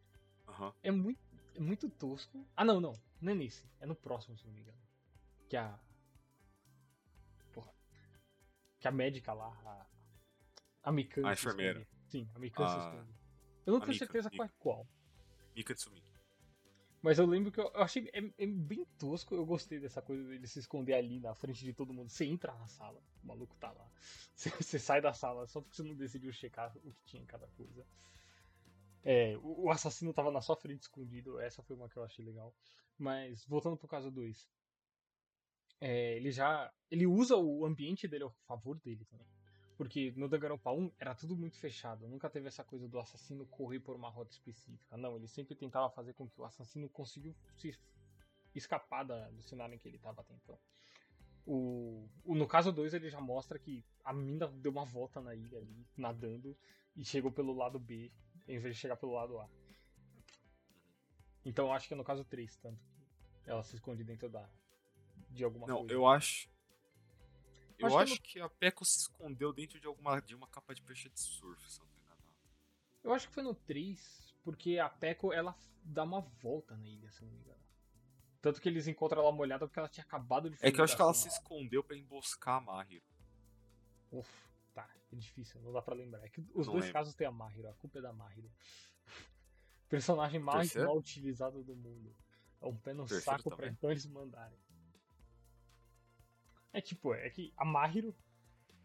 Aham. 0.48 0.72
É 0.82 0.90
muito, 0.90 1.20
é 1.54 1.60
muito 1.60 1.88
tosco. 1.90 2.46
Ah, 2.56 2.64
não, 2.64 2.80
não. 2.80 2.94
Não 3.20 3.32
é 3.32 3.34
nesse. 3.34 3.66
É 3.80 3.86
no 3.86 3.94
próximo, 3.94 4.36
se 4.36 4.46
não 4.46 4.52
me 4.52 4.60
engano. 4.62 4.78
Que 5.48 5.56
a. 5.56 5.78
Porra. 7.52 7.72
Que 8.78 8.88
a 8.88 8.90
médica 8.92 9.32
lá, 9.32 9.48
a. 9.64 9.86
A. 10.82 10.90
A 10.90 10.92
se 10.92 11.00
enfermeira. 11.42 11.80
esconde. 11.80 11.88
Sim, 12.08 12.30
a 12.34 12.38
Mikan 12.38 12.68
se 12.68 12.74
A- 12.74 12.78
esconde. 12.78 13.16
Eu 13.66 13.72
não 13.72 13.78
a 13.78 13.80
tenho 13.80 13.92
Mika, 13.94 14.04
certeza 14.06 14.30
qual 14.30 14.46
é 14.46 14.50
qual. 14.58 14.88
Mika 15.54 15.74
Tsumi. 15.74 16.02
Mas 17.02 17.18
eu 17.18 17.26
lembro 17.26 17.50
que 17.52 17.60
eu, 17.60 17.64
eu 17.72 17.82
achei 17.82 18.08
é, 18.12 18.18
é 18.38 18.46
bem 18.46 18.84
tosco. 18.98 19.34
Eu 19.34 19.44
gostei 19.44 19.78
dessa 19.80 20.00
coisa 20.02 20.24
dele 20.24 20.46
se 20.46 20.58
esconder 20.60 20.94
ali 20.94 21.20
na 21.20 21.34
frente 21.34 21.64
de 21.64 21.72
todo 21.72 21.92
mundo. 21.92 22.08
Você 22.08 22.24
entra 22.24 22.54
na 22.54 22.66
sala, 22.66 23.00
o 23.22 23.26
maluco 23.26 23.56
tá 23.56 23.70
lá. 23.72 23.88
Você, 24.34 24.50
você 24.50 24.78
sai 24.78 25.00
da 25.00 25.12
sala 25.14 25.46
só 25.46 25.60
porque 25.62 25.74
você 25.76 25.82
não 25.82 25.94
decidiu 25.96 26.30
checar 26.30 26.76
o 26.84 26.92
que 26.92 27.04
tinha 27.06 27.22
em 27.22 27.26
cada 27.26 27.46
coisa. 27.48 27.86
É, 29.02 29.34
o, 29.38 29.64
o 29.66 29.70
assassino 29.70 30.12
tava 30.12 30.30
na 30.30 30.42
sua 30.42 30.56
frente 30.56 30.82
escondido. 30.82 31.40
Essa 31.40 31.62
foi 31.62 31.74
uma 31.74 31.88
que 31.88 31.96
eu 31.96 32.04
achei 32.04 32.22
legal. 32.24 32.54
Mas 32.98 33.44
voltando 33.46 33.76
pro 33.78 33.88
caso 33.88 34.10
2. 34.10 34.46
É, 35.80 36.16
ele 36.16 36.30
já. 36.30 36.72
Ele 36.90 37.06
usa 37.06 37.36
o 37.36 37.64
ambiente 37.66 38.06
dele 38.08 38.24
ao 38.24 38.30
favor 38.46 38.78
dele 38.78 39.04
também. 39.04 39.26
Porque 39.76 40.12
no 40.16 40.28
Danganronpa 40.28 40.72
1 40.72 40.90
era 40.98 41.14
tudo 41.14 41.36
muito 41.36 41.58
fechado. 41.58 42.08
Nunca 42.08 42.30
teve 42.30 42.48
essa 42.48 42.64
coisa 42.64 42.88
do 42.88 42.98
assassino 42.98 43.44
correr 43.46 43.80
por 43.80 43.94
uma 43.94 44.08
rota 44.08 44.32
específica. 44.32 44.96
Não, 44.96 45.16
ele 45.16 45.28
sempre 45.28 45.54
tentava 45.54 45.90
fazer 45.90 46.14
com 46.14 46.26
que 46.28 46.40
o 46.40 46.44
assassino 46.44 46.88
conseguiu 46.88 47.34
se 47.56 47.78
escapar 48.54 49.04
da- 49.04 49.28
do 49.30 49.42
cenário 49.42 49.74
em 49.74 49.78
que 49.78 49.86
ele 49.86 49.96
estava 49.96 50.22
até 50.22 50.32
então. 50.34 50.58
O, 51.44 52.08
o- 52.24 52.34
no 52.34 52.46
caso 52.46 52.72
2 52.72 52.94
ele 52.94 53.10
já 53.10 53.20
mostra 53.20 53.58
que 53.58 53.84
a 54.02 54.14
mina 54.14 54.48
deu 54.48 54.72
uma 54.72 54.84
volta 54.86 55.20
na 55.20 55.34
ilha 55.34 55.58
ali, 55.58 55.86
nadando, 55.96 56.56
e 56.96 57.04
chegou 57.04 57.30
pelo 57.30 57.52
lado 57.54 57.78
B, 57.78 58.10
em 58.48 58.58
vez 58.58 58.74
de 58.74 58.80
chegar 58.80 58.96
pelo 58.96 59.12
lado 59.12 59.38
A. 59.38 59.48
Então 61.44 61.72
acho 61.72 61.86
que 61.86 61.94
é 61.94 61.96
no 61.96 62.02
caso 62.04 62.24
3, 62.24 62.56
tanto 62.56 62.80
ela 63.44 63.62
se 63.62 63.76
esconde 63.76 64.02
dentro 64.02 64.28
da 64.28 64.48
de 65.30 65.44
alguma 65.44 65.66
Não, 65.66 65.78
coisa. 65.78 65.92
eu 65.92 66.06
acho. 66.06 66.48
Eu 67.78 67.88
Acho 67.88 67.96
que 67.96 68.12
acho 68.12 68.22
que 68.22 68.40
a 68.40 68.48
Peko 68.48 68.84
se 68.86 69.00
escondeu 69.00 69.52
dentro 69.52 69.78
de 69.78 69.86
alguma 69.86 70.18
de 70.20 70.34
uma 70.34 70.46
capa 70.46 70.74
de 70.74 70.82
peixe 70.82 71.10
de 71.10 71.20
surf, 71.20 71.70
se 71.70 71.78
eu 71.80 71.84
não 71.84 71.92
tô 71.92 72.00
enganado. 72.00 72.22
Eu 73.04 73.12
acho 73.12 73.28
que 73.28 73.34
foi 73.34 73.42
no 73.42 73.54
3, 73.54 74.34
porque 74.42 74.78
a 74.78 74.88
Peko 74.88 75.30
ela 75.32 75.54
dá 75.82 76.02
uma 76.04 76.20
volta 76.22 76.74
na 76.76 76.88
ilha, 76.88 77.10
se 77.12 77.20
eu 77.20 77.26
não 77.28 77.34
me 77.34 77.40
engano. 77.40 77.60
Tanto 78.40 78.60
que 78.62 78.68
eles 78.68 78.86
encontram 78.86 79.20
ela 79.20 79.30
molhada 79.32 79.66
porque 79.66 79.78
ela 79.78 79.88
tinha 79.90 80.04
acabado 80.04 80.48
de 80.48 80.56
É 80.62 80.72
que 80.72 80.80
eu 80.80 80.84
acho 80.84 80.96
que 80.96 81.02
ela 81.02 81.12
se 81.12 81.28
escondeu 81.28 81.84
pra 81.84 81.96
emboscar 81.96 82.56
a 82.56 82.60
Mahiro. 82.62 83.04
Uf, 84.10 84.30
tá, 84.72 84.88
é 85.12 85.16
difícil, 85.16 85.60
não 85.60 85.72
dá 85.72 85.82
pra 85.82 85.94
lembrar. 85.94 86.24
É 86.24 86.28
que 86.30 86.40
os 86.54 86.66
Não 86.66 86.72
dois 86.74 86.84
lembro. 86.86 86.92
casos 86.94 87.14
tem 87.14 87.26
a 87.26 87.30
Mahiro, 87.32 87.68
a 87.68 87.74
culpa 87.74 87.98
é 87.98 88.02
da 88.02 88.12
Mahiro. 88.12 88.50
Personagem 89.88 90.40
mais 90.40 90.68
terceiro? 90.68 90.88
mal 90.88 90.96
utilizado 90.96 91.62
do 91.62 91.76
mundo. 91.76 92.16
É 92.60 92.66
um 92.66 92.76
pé 92.76 92.94
no 92.94 93.02
terceiro 93.04 93.24
saco 93.24 93.50
pra 93.50 93.56
também. 93.56 93.72
então 93.72 93.90
eles 93.90 94.06
mandarem. 94.06 94.58
É 96.72 96.80
tipo, 96.80 97.14
é 97.14 97.28
que 97.30 97.52
a 97.56 97.64
Mahiro. 97.64 98.14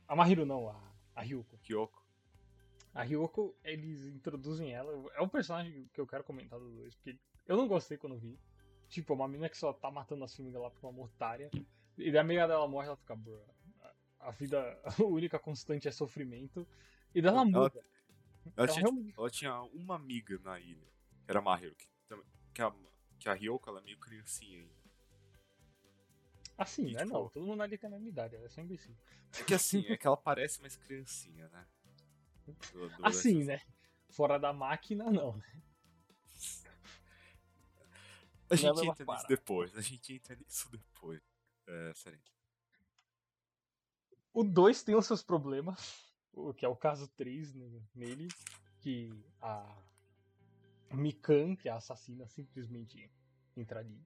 A 0.07 0.15
Mahiro 0.15 0.45
não, 0.45 0.69
a, 0.69 0.93
a 1.15 1.21
Ryuko. 1.21 1.57
Kyoko. 1.59 2.01
A 2.93 3.03
Ryoko, 3.03 3.55
eles 3.63 4.05
introduzem 4.05 4.73
ela. 4.73 4.91
É 5.15 5.21
um 5.21 5.29
personagem 5.29 5.89
que 5.93 5.99
eu 6.01 6.07
quero 6.07 6.23
comentar 6.23 6.59
dos 6.59 6.73
dois, 6.75 6.95
porque 6.95 7.17
eu 7.47 7.55
não 7.57 7.67
gostei 7.67 7.97
quando 7.97 8.17
vi. 8.17 8.37
Tipo, 8.89 9.13
uma 9.13 9.27
menina 9.27 9.47
que 9.49 9.57
só 9.57 9.71
tá 9.71 9.89
matando 9.89 10.23
as 10.25 10.35
formigas 10.35 10.61
lá 10.61 10.69
por 10.69 10.85
uma 10.85 10.91
mortária. 10.91 11.49
E 11.97 12.11
da 12.11 12.21
amiga 12.21 12.47
dela 12.47 12.67
morre, 12.67 12.87
ela 12.87 12.97
fica, 12.97 13.15
bro. 13.15 13.41
A 13.79 14.27
a 14.27 14.31
vida, 14.31 14.79
a 14.83 15.03
única 15.03 15.39
constante 15.39 15.87
é 15.87 15.91
sofrimento. 15.91 16.67
E 17.15 17.21
dela 17.21 17.37
Ela- 17.41 17.45
muda. 17.45 17.79
Ela, 17.79 18.53
Ela 18.57 18.67
tinha, 18.67 18.81
realmente- 18.81 19.13
ela 19.17 19.29
tinha 19.29 19.61
uma 19.73 19.95
amiga 19.95 20.39
na 20.43 20.59
ilha, 20.59 20.87
que 21.25 21.29
era 21.31 21.39
a 21.39 21.41
Mahiro, 21.41 21.75
que, 22.53 22.61
a, 22.61 22.73
que 23.19 23.29
a 23.29 23.33
Ryoko 23.33 23.69
ela 23.69 23.79
é 23.79 23.83
meio 23.83 23.97
criancinha 23.99 24.59
ainda. 24.59 24.80
Assim, 26.57 26.87
e, 26.89 26.93
né? 26.93 27.03
tipo- 27.03 27.13
Não, 27.13 27.29
todo 27.29 27.45
mundo 27.45 27.63
ali 27.63 27.77
tem 27.77 27.87
a 27.87 27.91
mesma 27.91 28.07
idade, 28.09 28.35
ela 28.35 28.45
é 28.45 28.49
só 28.49 28.61
imbecil. 28.61 28.95
É 29.39 29.43
que 29.43 29.53
assim, 29.53 29.85
é 29.87 29.97
que 29.97 30.05
ela 30.05 30.17
parece 30.17 30.61
mais 30.61 30.75
criancinha, 30.75 31.47
né? 31.49 31.65
Do- 32.73 32.89
do- 32.89 33.05
Assim, 33.05 33.45
dessas- 33.45 33.47
né? 33.67 33.73
Fora 34.09 34.37
da 34.37 34.51
máquina, 34.51 35.09
não. 35.09 35.37
né? 35.37 35.61
A 38.49 38.55
gente 38.55 38.75
Leva 38.75 38.85
entra 38.85 39.05
nisso 39.13 39.27
depois, 39.27 39.77
a 39.77 39.81
gente 39.81 40.13
entra 40.13 40.35
nisso 40.35 40.69
depois. 40.69 41.21
É, 41.67 41.93
sério. 41.95 42.19
O 44.33 44.43
2 44.43 44.83
tem 44.83 44.95
os 44.95 45.05
seus 45.05 45.23
problemas, 45.23 46.11
o 46.33 46.53
que 46.53 46.65
é 46.65 46.67
o 46.67 46.75
caso 46.75 47.07
3 47.09 47.53
no- 47.53 47.81
nele, 47.95 48.27
que 48.81 49.09
a 49.41 49.77
Mikan, 50.91 51.55
que 51.55 51.69
é 51.69 51.71
a 51.71 51.75
assassina, 51.77 52.27
simplesmente 52.27 53.09
entra 53.55 53.79
ali, 53.79 53.97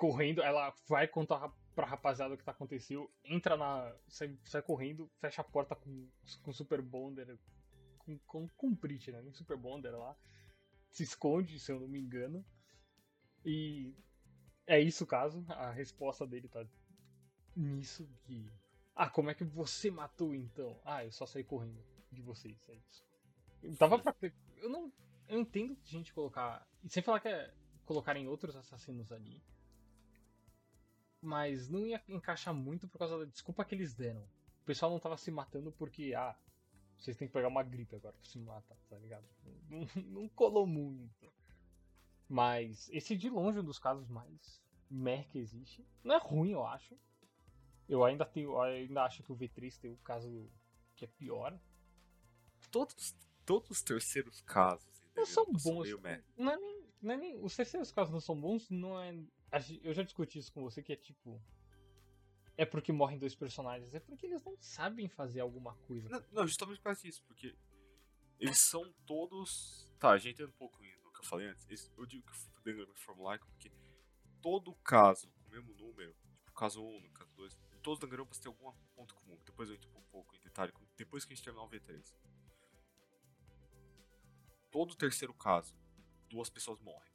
correndo, 0.00 0.42
ela 0.42 0.74
vai 0.88 1.06
contar 1.06 1.36
ra- 1.36 1.52
pra 1.74 1.86
rapaziada 1.86 2.32
o 2.34 2.38
que 2.38 2.42
tá 2.44 2.52
aconteceu, 2.52 3.12
entra 3.22 3.54
na. 3.54 3.94
sai, 4.08 4.34
sai 4.46 4.62
correndo, 4.62 5.10
fecha 5.20 5.42
a 5.42 5.44
porta 5.44 5.76
com, 5.76 6.08
com 6.42 6.52
Super 6.54 6.80
Bonder, 6.80 7.38
com, 7.98 8.18
com, 8.20 8.48
com 8.56 8.74
Brit, 8.74 9.12
né? 9.12 9.20
Nem 9.20 9.34
Super 9.34 9.58
Bonder 9.58 9.92
lá, 9.94 10.16
se 10.90 11.02
esconde, 11.02 11.60
se 11.60 11.70
eu 11.70 11.78
não 11.78 11.86
me 11.86 12.00
engano, 12.00 12.42
e 13.44 13.94
é 14.66 14.80
isso 14.80 15.04
o 15.04 15.06
caso, 15.06 15.44
a 15.50 15.70
resposta 15.70 16.26
dele 16.26 16.48
tá 16.48 16.66
nisso 17.54 18.08
que 18.24 18.50
ah, 18.94 19.08
como 19.08 19.30
é 19.30 19.34
que 19.34 19.44
você 19.44 19.90
matou 19.90 20.34
então? 20.34 20.80
Ah, 20.84 21.04
eu 21.04 21.12
só 21.12 21.26
saí 21.26 21.44
correndo 21.44 21.82
de 22.10 22.22
vocês, 22.22 22.58
é 22.68 22.74
isso. 22.74 23.04
Eu 23.62 23.76
tava 23.76 23.98
pra. 23.98 24.14
Eu 24.56 24.68
não. 24.68 24.92
Eu 25.28 25.40
entendo 25.40 25.78
a 25.82 25.88
gente 25.88 26.12
colocar. 26.12 26.66
E 26.82 26.90
sem 26.90 27.02
falar 27.02 27.20
que 27.20 27.28
é 27.28 27.54
colocarem 27.86 28.26
outros 28.26 28.56
assassinos 28.56 29.10
ali. 29.12 29.42
Mas 31.22 31.68
não 31.68 31.86
ia 31.86 32.02
encaixar 32.08 32.54
muito 32.54 32.88
por 32.88 32.98
causa 32.98 33.18
da 33.18 33.24
desculpa 33.26 33.64
que 33.64 33.74
eles 33.74 33.94
deram. 33.94 34.22
O 34.62 34.64
pessoal 34.64 34.90
não 34.90 34.98
tava 35.00 35.16
se 35.16 35.30
matando 35.30 35.70
porque, 35.72 36.14
ah, 36.14 36.34
vocês 36.96 37.16
têm 37.16 37.28
que 37.28 37.34
pegar 37.34 37.48
uma 37.48 37.62
gripe 37.62 37.96
agora 37.96 38.14
pra 38.14 38.30
se 38.30 38.38
matar, 38.38 38.76
tá 38.88 38.96
ligado? 38.98 39.26
Não, 39.68 39.80
não 40.22 40.28
colou 40.30 40.66
muito. 40.66 41.32
Mas 42.28 42.88
esse 42.90 43.16
de 43.16 43.28
longe 43.28 43.58
é 43.58 43.60
um 43.60 43.64
dos 43.64 43.78
casos 43.78 44.08
mais 44.08 44.62
mer 44.88 45.26
que 45.28 45.38
existe. 45.38 45.84
Não 46.02 46.14
é 46.14 46.18
ruim, 46.18 46.50
eu 46.52 46.64
acho. 46.64 46.96
Eu 47.88 48.04
ainda 48.04 48.24
tenho, 48.24 48.58
ainda 48.60 49.02
acho 49.02 49.22
que 49.22 49.32
o 49.32 49.36
V3 49.36 49.78
tem 49.78 49.90
o 49.90 49.96
caso 49.98 50.48
que 50.94 51.04
é 51.04 51.08
pior. 51.08 51.58
Todos, 52.70 53.16
todos 53.44 53.70
os 53.70 53.82
terceiros 53.82 54.40
casos 54.42 54.86
Não 55.16 55.26
são 55.26 55.44
bons. 55.46 55.88
Não 56.36 56.52
é 56.52 56.56
nem, 56.56 56.84
não 57.02 57.14
é 57.14 57.16
nem- 57.16 57.36
os 57.44 57.56
terceiros 57.56 57.90
casos 57.90 58.12
não 58.12 58.20
são 58.20 58.40
bons, 58.40 58.70
não 58.70 58.98
é. 59.00 59.12
Eu 59.82 59.92
já 59.92 60.02
discuti 60.02 60.38
isso 60.38 60.52
com 60.52 60.62
você 60.62 60.82
que 60.82 60.92
é 60.92 60.96
tipo. 60.96 61.42
É 62.56 62.64
porque 62.64 62.92
morrem 62.92 63.18
dois 63.18 63.34
personagens, 63.34 63.94
é 63.94 64.00
porque 64.00 64.26
eles 64.26 64.44
não 64.44 64.56
sabem 64.60 65.08
fazer 65.08 65.40
alguma 65.40 65.74
coisa. 65.86 66.08
Não, 66.08 66.24
não, 66.30 66.46
justamente 66.46 66.78
por 66.78 66.84
causa 66.84 67.00
disso, 67.00 67.22
porque 67.26 67.56
eles 68.38 68.58
são 68.58 68.92
todos. 69.06 69.90
Tá, 69.98 70.10
a 70.10 70.18
gente 70.18 70.42
um 70.44 70.52
pouco 70.52 70.78
no 71.02 71.12
que 71.12 71.20
eu 71.20 71.24
falei 71.24 71.48
antes. 71.48 71.90
Eu 71.96 72.06
digo 72.06 72.24
que 72.24 72.32
o 72.32 72.62
Danganronpa 72.62 72.92
é 72.92 73.02
formulaico 73.02 73.46
porque 73.48 73.70
todo 74.40 74.74
caso 74.76 75.30
com 75.30 75.48
o 75.48 75.50
mesmo 75.50 75.74
número, 75.74 76.14
tipo 76.44 76.52
caso 76.52 76.82
1, 76.82 77.00
no 77.00 77.10
caso 77.10 77.30
2, 77.34 77.58
todos 77.82 77.98
os 77.98 78.00
Danganronpas 78.00 78.38
têm 78.38 78.50
algum 78.50 78.72
ponto 78.94 79.14
comum. 79.14 79.38
Depois 79.44 79.68
eu 79.68 79.74
entro 79.74 79.90
um 79.96 80.02
pouco 80.04 80.34
em 80.36 80.40
detalhe, 80.40 80.72
depois 80.96 81.24
que 81.24 81.32
a 81.32 81.36
gente 81.36 81.44
terminar 81.44 81.64
o 81.64 81.68
V3. 81.68 82.14
Todo 84.70 84.94
terceiro 84.94 85.34
caso, 85.34 85.74
duas 86.28 86.48
pessoas 86.48 86.80
morrem. 86.80 87.09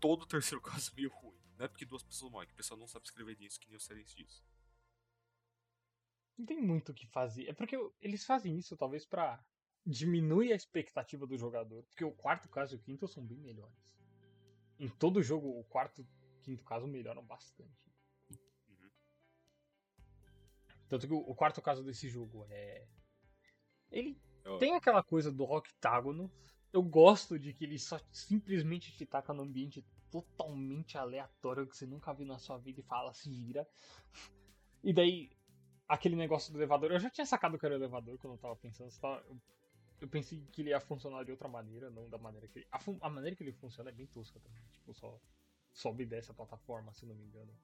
Todo 0.00 0.26
terceiro 0.26 0.60
caso 0.62 0.90
é 0.92 0.94
meio 0.96 1.10
ruim. 1.10 1.38
Não 1.56 1.64
é 1.64 1.68
porque 1.68 1.86
duas 1.86 2.02
pessoas 2.02 2.30
morrem, 2.30 2.48
que 2.48 2.54
o 2.54 2.56
pessoal 2.56 2.78
não 2.78 2.86
sabe 2.86 3.06
escrever 3.06 3.34
disso, 3.36 3.58
que 3.58 3.68
nem 3.68 3.76
o 3.76 3.80
Silence 3.80 4.14
disso. 4.14 4.44
Não 6.36 6.44
tem 6.44 6.60
muito 6.60 6.92
o 6.92 6.94
que 6.94 7.06
fazer. 7.06 7.48
É 7.48 7.52
porque 7.54 7.76
eles 8.00 8.24
fazem 8.24 8.58
isso 8.58 8.76
talvez 8.76 9.06
pra 9.06 9.42
diminuir 9.86 10.52
a 10.52 10.56
expectativa 10.56 11.26
do 11.26 11.38
jogador. 11.38 11.82
Porque 11.84 12.04
o 12.04 12.12
quarto 12.12 12.48
caso 12.48 12.74
e 12.74 12.76
o 12.76 12.80
quinto 12.80 13.08
são 13.08 13.24
bem 13.24 13.38
melhores. 13.38 13.74
Em 14.78 14.88
todo 14.88 15.22
jogo, 15.22 15.48
o 15.58 15.64
quarto 15.64 16.02
e 16.02 16.06
quinto 16.42 16.62
caso 16.64 16.86
melhoram 16.86 17.24
bastante. 17.24 17.90
Uhum. 18.68 18.90
Tanto 20.88 21.06
que 21.06 21.14
o, 21.14 21.34
quarto 21.34 21.62
caso 21.62 21.82
desse 21.82 22.08
jogo 22.10 22.44
é. 22.50 22.86
Ele 23.90 24.20
Eu- 24.44 24.58
tem 24.58 24.74
aquela 24.74 25.02
coisa 25.02 25.32
do 25.32 25.44
octágono. 25.44 26.30
Eu 26.76 26.82
gosto 26.82 27.38
de 27.38 27.54
que 27.54 27.64
ele 27.64 27.78
só 27.78 27.98
simplesmente 28.12 28.94
te 28.94 29.06
taca 29.06 29.32
num 29.32 29.44
ambiente 29.44 29.82
totalmente 30.10 30.98
aleatório 30.98 31.66
que 31.66 31.74
você 31.74 31.86
nunca 31.86 32.12
viu 32.12 32.26
na 32.26 32.38
sua 32.38 32.58
vida 32.58 32.80
e 32.80 32.84
fala, 32.84 33.14
se 33.14 33.30
vira. 33.30 33.66
E 34.84 34.92
daí, 34.92 35.30
aquele 35.88 36.16
negócio 36.16 36.52
do 36.52 36.58
elevador. 36.58 36.92
Eu 36.92 37.00
já 37.00 37.08
tinha 37.08 37.24
sacado 37.24 37.58
que 37.58 37.64
era 37.64 37.74
o 37.74 37.78
elevador 37.78 38.18
quando 38.18 38.34
eu 38.34 38.38
tava 38.38 38.54
pensando. 38.56 38.92
tava- 39.00 39.24
eu, 39.26 39.40
eu 40.02 40.06
pensei 40.06 40.38
que 40.52 40.60
ele 40.60 40.68
ia 40.68 40.78
funcionar 40.78 41.24
de 41.24 41.30
outra 41.30 41.48
maneira, 41.48 41.88
não 41.88 42.10
da 42.10 42.18
maneira 42.18 42.46
que 42.46 42.58
ele. 42.58 42.68
A, 42.70 42.78
a 43.06 43.08
maneira 43.08 43.34
que 43.34 43.42
ele 43.42 43.54
funciona 43.54 43.88
é 43.88 43.92
bem 43.94 44.06
tosca 44.08 44.38
também. 44.38 44.62
Tipo, 44.70 44.92
só 44.92 45.18
sobe 45.72 46.02
e 46.02 46.06
desce 46.06 46.30
a 46.30 46.34
plataforma, 46.34 46.92
se 46.92 47.06
não 47.06 47.14
me 47.14 47.24
engano. 47.24 47.58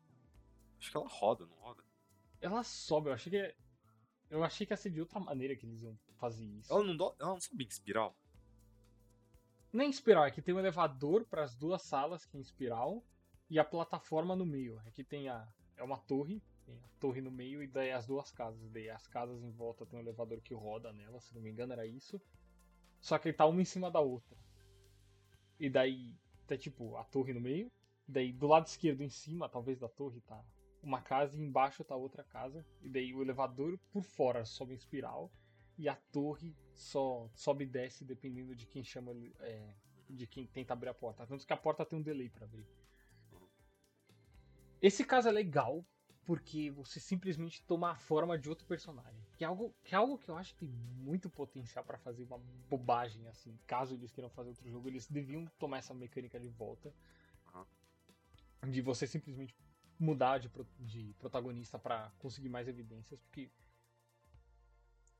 Acho 0.78 0.90
que 0.90 0.96
ela 0.96 1.06
roda, 1.06 1.44
não 1.44 1.56
roda? 1.58 1.84
Ela 2.40 2.64
sobe, 2.64 3.10
eu 3.10 3.12
achei 3.12 3.30
que. 3.30 3.54
Eu 4.30 4.42
achei 4.42 4.66
que 4.66 4.72
ia 4.72 4.76
ser 4.78 4.88
de 4.88 5.02
outra 5.02 5.20
maneira 5.20 5.54
que 5.54 5.66
eles 5.66 5.82
iam 5.82 5.98
fazer 6.16 6.46
isso. 6.46 6.72
Ela 6.72 6.82
não, 6.82 6.96
dó, 6.96 7.14
ela 7.20 7.34
não 7.34 7.40
sabe 7.40 7.62
em 7.64 7.68
espiral? 7.68 8.16
Nem 9.72 9.88
espiral, 9.88 10.26
é 10.26 10.30
que 10.30 10.42
tem 10.42 10.54
um 10.54 10.58
elevador 10.58 11.24
para 11.24 11.42
as 11.42 11.54
duas 11.54 11.80
salas, 11.82 12.26
que 12.26 12.36
é 12.36 12.38
em 12.38 12.42
espiral, 12.42 13.02
e 13.48 13.58
a 13.58 13.64
plataforma 13.64 14.36
no 14.36 14.44
meio. 14.44 14.78
Aqui 14.86 15.02
tem 15.02 15.28
a. 15.30 15.48
É 15.76 15.82
uma 15.82 15.96
torre, 15.96 16.42
tem 16.66 16.76
a 16.76 16.88
torre 17.00 17.22
no 17.22 17.30
meio 17.30 17.62
e 17.62 17.66
daí 17.66 17.90
as 17.90 18.06
duas 18.06 18.30
casas. 18.30 18.70
Daí 18.70 18.90
as 18.90 19.06
casas 19.06 19.42
em 19.42 19.50
volta 19.50 19.86
tem 19.86 19.98
um 19.98 20.02
elevador 20.02 20.40
que 20.42 20.52
roda 20.52 20.92
nela, 20.92 21.20
se 21.20 21.34
não 21.34 21.40
me 21.40 21.50
engano 21.50 21.72
era 21.72 21.86
isso. 21.86 22.20
Só 23.00 23.18
que 23.18 23.32
tá 23.32 23.46
uma 23.46 23.62
em 23.62 23.64
cima 23.64 23.90
da 23.90 24.00
outra. 24.00 24.36
E 25.58 25.70
daí 25.70 26.14
tá 26.46 26.56
tipo 26.56 26.96
a 26.96 27.04
torre 27.04 27.32
no 27.32 27.40
meio. 27.40 27.72
Daí 28.06 28.30
do 28.30 28.46
lado 28.46 28.66
esquerdo 28.66 29.02
em 29.02 29.08
cima, 29.08 29.48
talvez 29.48 29.78
da 29.78 29.88
torre, 29.88 30.20
tá 30.20 30.44
uma 30.82 31.00
casa 31.00 31.36
e 31.36 31.40
embaixo 31.40 31.82
tá 31.82 31.96
outra 31.96 32.22
casa. 32.24 32.64
E 32.82 32.90
daí 32.90 33.14
o 33.14 33.22
elevador 33.22 33.78
por 33.90 34.02
fora 34.02 34.44
sobe 34.44 34.74
em 34.74 34.76
espiral. 34.76 35.30
E 35.82 35.88
a 35.88 35.96
torre 35.96 36.54
só 36.72 37.28
sobe 37.34 37.64
e 37.64 37.66
desce 37.66 38.04
dependendo 38.04 38.54
de 38.54 38.66
quem 38.66 38.84
chama. 38.84 39.12
É, 39.40 39.74
de 40.08 40.28
quem 40.28 40.46
tenta 40.46 40.72
abrir 40.72 40.90
a 40.90 40.94
porta. 40.94 41.26
Tanto 41.26 41.44
que 41.44 41.52
a 41.52 41.56
porta 41.56 41.84
tem 41.84 41.98
um 41.98 42.02
delay 42.02 42.28
para 42.28 42.44
abrir. 42.44 42.64
Esse 44.80 45.04
caso 45.04 45.28
é 45.28 45.32
legal 45.32 45.84
porque 46.24 46.70
você 46.70 47.00
simplesmente 47.00 47.64
toma 47.64 47.90
a 47.90 47.96
forma 47.96 48.38
de 48.38 48.48
outro 48.48 48.64
personagem. 48.64 49.20
Que 49.36 49.42
é 49.42 49.48
algo 49.48 49.74
que, 49.82 49.92
é 49.92 49.98
algo 49.98 50.16
que 50.16 50.28
eu 50.28 50.36
acho 50.36 50.54
que 50.54 50.60
tem 50.60 50.68
muito 50.68 51.28
potencial 51.28 51.84
para 51.84 51.98
fazer 51.98 52.22
uma 52.22 52.38
bobagem 52.70 53.26
assim. 53.26 53.58
Caso 53.66 53.94
eles 53.94 54.12
queiram 54.12 54.30
fazer 54.30 54.50
outro 54.50 54.70
jogo, 54.70 54.88
eles 54.88 55.08
deviam 55.08 55.46
tomar 55.58 55.78
essa 55.78 55.92
mecânica 55.92 56.38
de 56.38 56.48
volta. 56.48 56.94
De 58.68 58.80
você 58.80 59.04
simplesmente 59.04 59.52
mudar 59.98 60.38
de, 60.38 60.48
de 60.78 61.12
protagonista 61.18 61.76
para 61.76 62.12
conseguir 62.20 62.48
mais 62.48 62.68
evidências. 62.68 63.18
Porque 63.18 63.50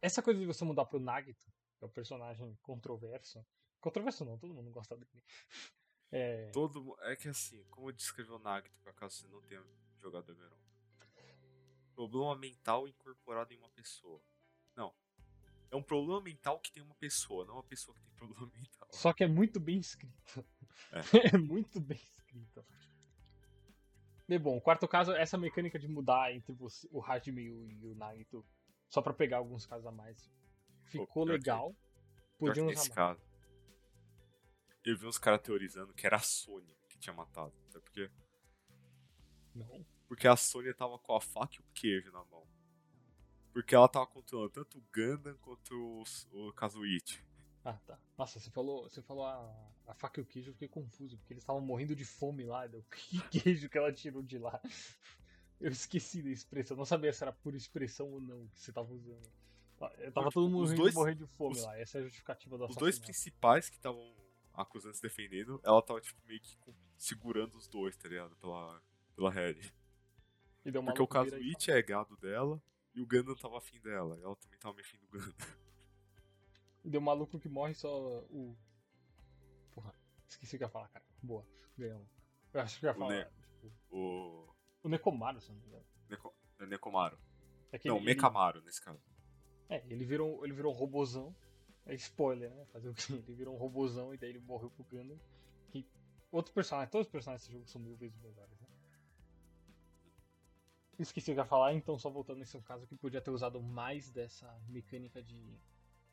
essa 0.02 0.22
coisa 0.22 0.38
de 0.38 0.46
você 0.46 0.64
mudar 0.64 0.84
pro 0.84 1.00
Nagito, 1.00 1.46
que 1.78 1.84
é 1.84 1.86
o 1.86 1.90
personagem 1.90 2.58
controverso. 2.60 3.42
Controverso 3.80 4.24
não, 4.24 4.36
todo 4.36 4.52
mundo 4.52 4.70
gosta 4.70 4.96
dele. 4.96 5.10
É... 6.14 6.50
Todo 6.50 6.94
É 7.00 7.16
que 7.16 7.26
assim, 7.26 7.64
como 7.70 7.90
descreveu 7.90 8.36
o 8.36 8.38
Nagito, 8.38 8.78
por 8.82 8.90
acaso 8.90 9.16
você 9.16 9.26
não 9.28 9.40
tenha 9.40 9.64
jogado 9.98 10.30
Emeron 10.30 10.58
problema 12.08 12.36
mental 12.36 12.88
incorporado 12.88 13.52
em 13.52 13.58
uma 13.58 13.68
pessoa. 13.70 14.20
Não. 14.76 14.92
É 15.70 15.76
um 15.76 15.82
problema 15.82 16.20
mental 16.20 16.58
que 16.58 16.72
tem 16.72 16.82
uma 16.82 16.94
pessoa, 16.94 17.44
não 17.44 17.54
uma 17.54 17.62
pessoa 17.62 17.94
que 17.96 18.02
tem 18.02 18.14
problema 18.14 18.46
mental. 18.54 18.88
Só 18.90 19.12
que 19.12 19.24
é 19.24 19.28
muito 19.28 19.60
bem 19.60 19.78
escrito. 19.78 20.44
É, 20.92 21.00
é 21.34 21.38
muito 21.38 21.80
bem 21.80 21.98
escrito. 21.98 22.64
E 24.28 24.38
bom, 24.38 24.58
quarto 24.60 24.88
caso, 24.88 25.12
essa 25.12 25.36
mecânica 25.36 25.78
de 25.78 25.86
mudar 25.86 26.32
entre 26.32 26.52
você, 26.54 26.88
o 26.90 27.02
Hajime 27.02 27.42
e 27.42 27.86
o 27.86 27.94
Nagito, 27.94 28.44
só 28.92 29.00
para 29.00 29.14
pegar 29.14 29.38
alguns 29.38 29.64
casos 29.64 29.86
a 29.86 29.90
mais, 29.90 30.30
ficou 30.84 31.06
Pô, 31.06 31.24
legal. 31.24 31.74
Podiam 32.36 32.66
usar 32.66 32.94
mais. 32.94 33.18
eu 34.84 34.98
vi 34.98 35.06
uns 35.06 35.16
caras 35.16 35.40
teorizando 35.40 35.94
que 35.94 36.06
era 36.06 36.16
a 36.16 36.20
Sônia 36.20 36.76
que 36.90 36.98
tinha 36.98 37.14
matado. 37.14 37.54
Até 37.70 37.80
porque. 37.80 38.10
Não. 39.54 39.86
Porque 40.06 40.28
a 40.28 40.36
Sônia 40.36 40.74
tava 40.74 40.98
com 40.98 41.16
a 41.16 41.22
faca 41.22 41.54
e 41.56 41.60
o 41.60 41.64
queijo 41.72 42.12
na 42.12 42.22
mão. 42.24 42.46
Porque 43.50 43.74
ela 43.74 43.88
tava 43.88 44.06
controlando 44.06 44.50
tanto 44.50 44.76
o 44.78 44.84
Gundam 44.94 45.38
quanto 45.38 45.74
o, 45.74 46.48
o 46.48 46.52
Kazuichi. 46.52 47.24
Ah, 47.64 47.78
tá. 47.86 47.98
Nossa, 48.18 48.38
você 48.38 48.50
falou, 48.50 48.90
você 48.90 49.00
falou 49.00 49.24
a, 49.24 49.72
a 49.86 49.94
faca 49.94 50.20
e 50.20 50.22
o 50.22 50.26
queijo, 50.26 50.50
eu 50.50 50.54
fiquei 50.54 50.68
confuso, 50.68 51.16
porque 51.16 51.32
eles 51.32 51.42
estavam 51.42 51.62
morrendo 51.62 51.96
de 51.96 52.04
fome 52.04 52.44
lá. 52.44 52.66
Deu, 52.66 52.84
que 53.30 53.40
queijo 53.40 53.70
que 53.70 53.78
ela 53.78 53.90
tirou 53.90 54.22
de 54.22 54.36
lá? 54.36 54.60
Eu 55.62 55.70
esqueci 55.70 56.22
da 56.22 56.30
expressão, 56.30 56.76
não 56.76 56.84
sabia 56.84 57.12
se 57.12 57.22
era 57.22 57.32
por 57.32 57.54
expressão 57.54 58.10
ou 58.10 58.20
não 58.20 58.48
que 58.48 58.60
você 58.60 58.72
tava 58.72 58.92
usando. 58.92 59.30
Eu 59.98 60.12
tava 60.12 60.30
todo 60.30 60.48
mundo 60.48 60.74
dois, 60.74 60.94
morrendo 60.94 61.24
de 61.24 61.32
fome 61.32 61.56
os, 61.56 61.62
lá, 61.62 61.78
essa 61.78 61.98
é 61.98 62.00
a 62.00 62.04
justificativa 62.04 62.58
do 62.58 62.66
Os 62.66 62.76
dois 62.76 62.98
principais 62.98 63.68
que 63.68 63.76
estavam 63.76 64.14
acusando 64.54 64.94
se 64.94 65.02
defendendo, 65.02 65.60
ela 65.64 65.80
tava 65.80 66.00
tipo 66.00 66.20
meio 66.26 66.40
que 66.40 66.56
segurando 66.96 67.56
os 67.56 67.66
dois, 67.68 67.96
tá 67.96 68.08
ligado? 68.08 68.36
Pela, 68.36 68.82
pela 69.14 69.30
head. 69.30 69.72
Porque 70.84 71.02
o 71.02 71.06
Kazuichi 71.06 71.70
é 71.70 71.82
gado 71.82 72.16
dela 72.16 72.62
e 72.94 73.00
o 73.00 73.06
Gundam 73.06 73.34
tava 73.34 73.58
afim 73.58 73.80
dela. 73.80 74.18
E 74.18 74.22
ela 74.22 74.36
também 74.36 74.58
tava 74.58 74.74
meio 74.74 74.86
afim 74.86 74.98
do 74.98 75.06
Gundam. 75.06 75.46
E 76.84 76.90
deu 76.90 77.00
um 77.00 77.04
maluco 77.04 77.38
que 77.38 77.48
morre 77.48 77.74
só 77.74 78.20
o. 78.30 78.56
Porra, 79.72 79.94
esqueci 80.28 80.56
o 80.56 80.58
que 80.58 80.64
ia 80.64 80.68
falar, 80.68 80.88
cara. 80.88 81.04
Boa, 81.22 81.46
ganhamos. 81.76 82.08
Eu 82.52 82.60
acho 82.60 82.78
que 82.78 82.86
ia 82.86 82.94
falar. 82.94 83.26
O, 83.62 83.68
tipo... 83.68 83.96
o... 83.96 84.51
o 84.82 84.88
Nekomaru, 84.88 85.40
se 85.40 85.50
não 85.50 85.58
me 85.58 85.66
engano. 85.66 85.84
É 86.58 86.66
Nekomaru. 86.66 87.18
É 87.72 87.80
não, 87.84 87.96
ele... 87.96 88.04
Mekamaru 88.04 88.60
nesse 88.62 88.82
caso. 88.82 89.00
É, 89.68 89.82
ele 89.88 90.04
virou, 90.04 90.44
ele 90.44 90.52
virou 90.52 90.72
um 90.72 90.76
robozão. 90.76 91.34
É 91.86 91.94
spoiler, 91.94 92.50
né? 92.50 92.64
Fazer 92.66 92.88
o 92.88 92.94
quê? 92.94 93.02
Ele 93.26 93.34
virou 93.34 93.56
um 93.56 93.58
robozão 93.58 94.14
e 94.14 94.16
daí 94.16 94.30
ele 94.30 94.38
morreu 94.38 94.70
pro 94.70 94.84
Gundam. 94.84 95.18
Que 95.68 95.84
outros 96.30 96.54
personagens, 96.54 96.92
todos 96.92 97.08
os 97.08 97.10
personagens 97.10 97.42
desse 97.42 97.52
jogo 97.52 97.66
são 97.66 97.80
mil 97.80 97.96
vezes 97.96 98.16
melhores, 98.20 98.60
né? 98.60 98.68
Esqueci 100.96 101.32
o 101.32 101.34
que 101.34 101.40
ia 101.40 101.44
falar, 101.44 101.74
então 101.74 101.98
só 101.98 102.08
voltando 102.08 102.38
nesse 102.38 102.56
caso 102.60 102.86
que 102.86 102.94
podia 102.94 103.20
ter 103.20 103.32
usado 103.32 103.60
mais 103.60 104.12
dessa 104.12 104.46
mecânica 104.68 105.20
de 105.20 105.58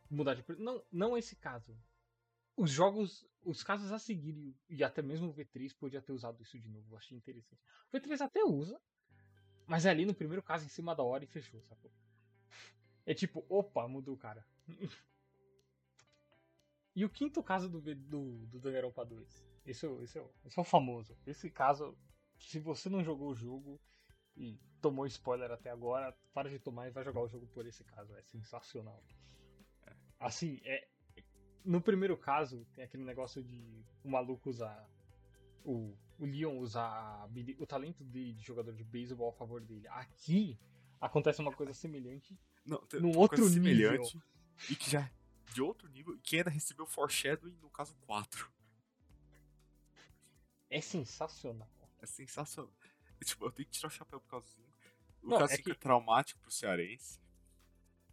mudar 0.10 0.34
de. 0.34 0.44
Não, 0.58 0.84
não 0.92 1.16
esse 1.16 1.36
caso. 1.36 1.78
Os 2.60 2.72
jogos, 2.72 3.26
os 3.42 3.64
casos 3.64 3.90
a 3.92 3.98
seguir 3.98 4.54
e 4.70 4.84
até 4.84 5.02
mesmo 5.02 5.30
o 5.30 5.34
V3 5.34 5.74
podia 5.78 6.02
ter 6.02 6.12
usado 6.12 6.42
isso 6.42 6.60
de 6.60 6.68
novo. 6.68 6.94
Eu 6.94 6.98
achei 6.98 7.18
interessante. 7.18 7.62
O 7.92 7.98
V3 7.98 8.20
até 8.20 8.44
usa, 8.44 8.78
mas 9.66 9.86
é 9.86 9.90
ali 9.90 10.06
no 10.06 10.14
primeiro 10.14 10.44
caso 10.44 10.66
em 10.66 10.70
cima 10.70 10.94
da 10.94 11.02
hora 11.02 11.24
e 11.24 11.28
fechou, 11.28 11.64
sacou? 11.64 11.90
É 13.06 13.14
tipo, 13.14 13.46
opa, 13.48 13.88
mudou 13.88 14.14
o 14.14 14.18
cara. 14.18 14.46
e 16.94 17.06
o 17.06 17.10
quinto 17.10 17.42
caso 17.42 17.70
do, 17.70 17.80
do, 17.96 18.46
do 18.48 18.60
Danganronpa 18.60 19.06
2. 19.06 19.48
Esse, 19.66 19.86
é, 19.86 20.04
esse, 20.04 20.20
é, 20.20 20.26
esse 20.46 20.60
é 20.60 20.62
o 20.62 20.66
famoso. 20.66 21.18
Esse 21.26 21.50
caso, 21.50 21.98
se 22.38 22.60
você 22.60 22.90
não 22.90 23.04
jogou 23.04 23.30
o 23.30 23.36
jogo, 23.36 23.80
e 24.36 24.58
tomou 24.82 25.06
spoiler 25.06 25.52
até 25.52 25.70
agora, 25.70 26.16
para 26.34 26.50
de 26.50 26.60
tomar 26.60 26.88
e 26.88 26.92
vai 26.92 27.04
jogar 27.04 27.22
o 27.22 27.28
jogo 27.28 27.48
por 27.48 27.66
esse 27.66 27.84
caso. 27.84 28.14
É 28.16 28.22
sensacional. 28.22 29.04
É. 29.86 29.96
Assim, 30.20 30.60
é. 30.64 30.88
No 31.64 31.82
primeiro 31.82 32.18
caso, 32.18 32.66
tem 32.74 32.84
aquele 32.84 33.04
negócio 33.04 33.44
de 33.44 33.84
o 34.04 34.10
maluco 34.10 34.50
usar. 34.50 34.88
O, 35.64 35.94
o 36.18 36.26
Leon 36.26 36.58
usar 36.58 37.30
o 37.60 37.66
talento 37.66 38.04
de, 38.04 38.34
de 38.34 38.44
jogador 38.44 38.74
de 38.74 38.84
beisebol 38.84 39.30
a 39.30 39.34
favor 39.34 39.62
dele. 39.62 39.88
Aqui 39.90 40.58
acontece 41.00 41.42
uma 41.42 41.52
coisa 41.52 41.74
semelhante. 41.74 42.38
Não, 42.66 42.78
tem, 42.86 43.00
num 43.00 43.18
outro 43.18 43.48
nível. 43.50 43.54
Semelhante, 43.54 44.22
e 44.70 44.76
que 44.76 44.90
já 44.90 45.10
de 45.54 45.62
outro 45.62 45.88
nível, 45.90 46.16
e 46.16 46.20
que 46.20 46.38
ainda 46.38 46.50
recebeu 46.50 46.86
foreshadowing 46.86 47.58
no 47.62 47.70
caso 47.70 47.96
4. 48.06 48.52
É 50.70 50.80
sensacional. 50.80 51.70
É 52.00 52.06
sensacional. 52.06 52.72
Tipo, 53.24 53.46
eu 53.46 53.52
tenho 53.52 53.68
que 53.68 53.74
tirar 53.74 53.88
o 53.88 53.92
chapéu 53.92 54.22
por 54.22 54.30
causa 54.30 54.48
do 55.22 55.34
O 55.36 55.38
caso 55.38 55.54
é, 55.54 55.58
que... 55.58 55.72
é 55.72 55.76
traumático 55.76 56.40
pro 56.40 56.52
cearense. 56.52 57.20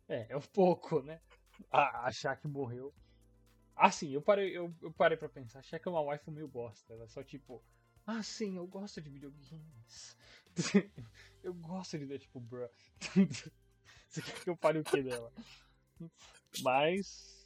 É, 0.08 0.26
é 0.30 0.36
um 0.36 0.40
pouco, 0.40 1.02
né? 1.02 1.20
A, 1.70 2.06
achar 2.06 2.36
que 2.36 2.48
morreu. 2.48 2.92
Assim, 3.76 4.10
eu 4.10 4.22
parei, 4.22 4.56
eu, 4.56 4.74
eu 4.80 4.90
parei 4.90 5.18
pra 5.18 5.28
pensar, 5.28 5.62
que 5.62 5.74
é 5.74 5.90
uma 5.90 6.00
wife 6.00 6.30
meio 6.30 6.48
bosta. 6.48 6.94
Ela 6.94 7.04
é 7.04 7.08
só 7.08 7.22
tipo, 7.22 7.62
ah 8.06 8.22
sim, 8.22 8.56
eu 8.56 8.66
gosto 8.66 9.00
de 9.02 9.10
videogames. 9.10 10.16
eu 11.44 11.52
gosto 11.52 11.98
de 11.98 12.18
tipo, 12.18 12.40
bruh. 12.40 12.70
Você 14.08 14.22
quer 14.22 14.44
que 14.44 14.50
eu 14.50 14.56
pare 14.56 14.78
o 14.78 14.84
que 14.84 15.02
dela? 15.02 15.30
Mas. 16.62 17.44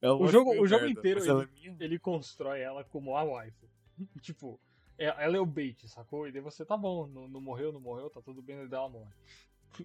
É 0.00 0.10
o 0.10 0.28
jogo, 0.28 0.52
o 0.60 0.66
jogo 0.66 0.86
inteiro 0.86 1.20
ele, 1.20 1.70
é 1.80 1.84
ele, 1.84 1.98
constrói 1.98 2.60
ela 2.60 2.84
como 2.84 3.16
a 3.16 3.24
wife. 3.24 3.66
tipo, 4.20 4.60
é, 4.98 5.06
ela 5.06 5.36
é 5.36 5.40
o 5.40 5.46
bait, 5.46 5.88
sacou? 5.88 6.28
E 6.28 6.32
daí 6.32 6.40
você 6.40 6.64
tá 6.64 6.76
bom, 6.76 7.06
não, 7.06 7.26
não 7.26 7.40
morreu, 7.40 7.72
não 7.72 7.80
morreu, 7.80 8.10
tá 8.10 8.20
tudo 8.20 8.42
bem, 8.42 8.62
e 8.62 8.68
daí 8.68 8.78
ela 8.78 8.88
morre. 8.88 9.12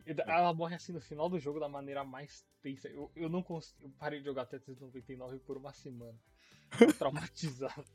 Ela 0.06 0.54
morre 0.54 0.76
assim 0.76 0.92
no 0.92 1.02
final 1.02 1.30
do 1.30 1.40
jogo 1.40 1.60
da 1.60 1.68
maneira 1.68 2.04
mais 2.04 2.46
tensa. 2.62 2.88
Eu, 2.90 3.12
eu 3.16 3.30
não 3.30 3.44
consigo. 3.44 3.84
Eu 3.84 3.90
parei 3.92 4.20
de 4.20 4.26
jogar 4.26 4.46
Tetris 4.46 4.80
99 4.80 5.40
por 5.40 5.58
uma 5.58 5.74
semana. 5.74 6.18
Traumatizado. 6.98 7.86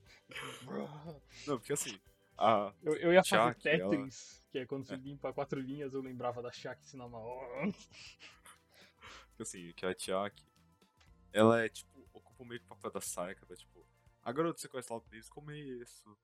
não, 1.46 1.58
porque 1.58 1.72
assim. 1.72 1.98
A 2.38 2.74
eu, 2.82 2.94
eu 2.96 3.12
ia 3.14 3.24
fazer 3.24 3.54
Tetris, 3.54 4.42
ela... 4.42 4.50
que 4.50 4.58
é 4.58 4.66
quando 4.66 4.84
você 4.84 4.92
é. 4.94 4.98
limpa 4.98 5.32
quatro 5.32 5.58
linhas, 5.58 5.94
eu 5.94 6.02
lembrava 6.02 6.42
da 6.42 6.52
Shaq 6.52 6.84
Sinama. 6.84 7.18
assim, 9.40 9.72
que 9.72 9.86
a 9.86 9.94
Tiak, 9.94 10.44
ela 11.32 11.64
é 11.64 11.68
tipo, 11.70 12.06
ocupa 12.12 12.44
meio 12.44 12.60
que 12.60 12.66
o 12.66 12.68
papel 12.68 12.90
da 12.90 13.00
Saika, 13.00 13.46
da 13.46 13.56
tipo, 13.56 13.86
a 14.22 14.32
garota 14.32 14.58
você 14.58 14.68
conhece 14.68 14.92
ela 14.92 15.02
desde 15.08 15.30
o 15.30 15.34
começo, 15.34 16.18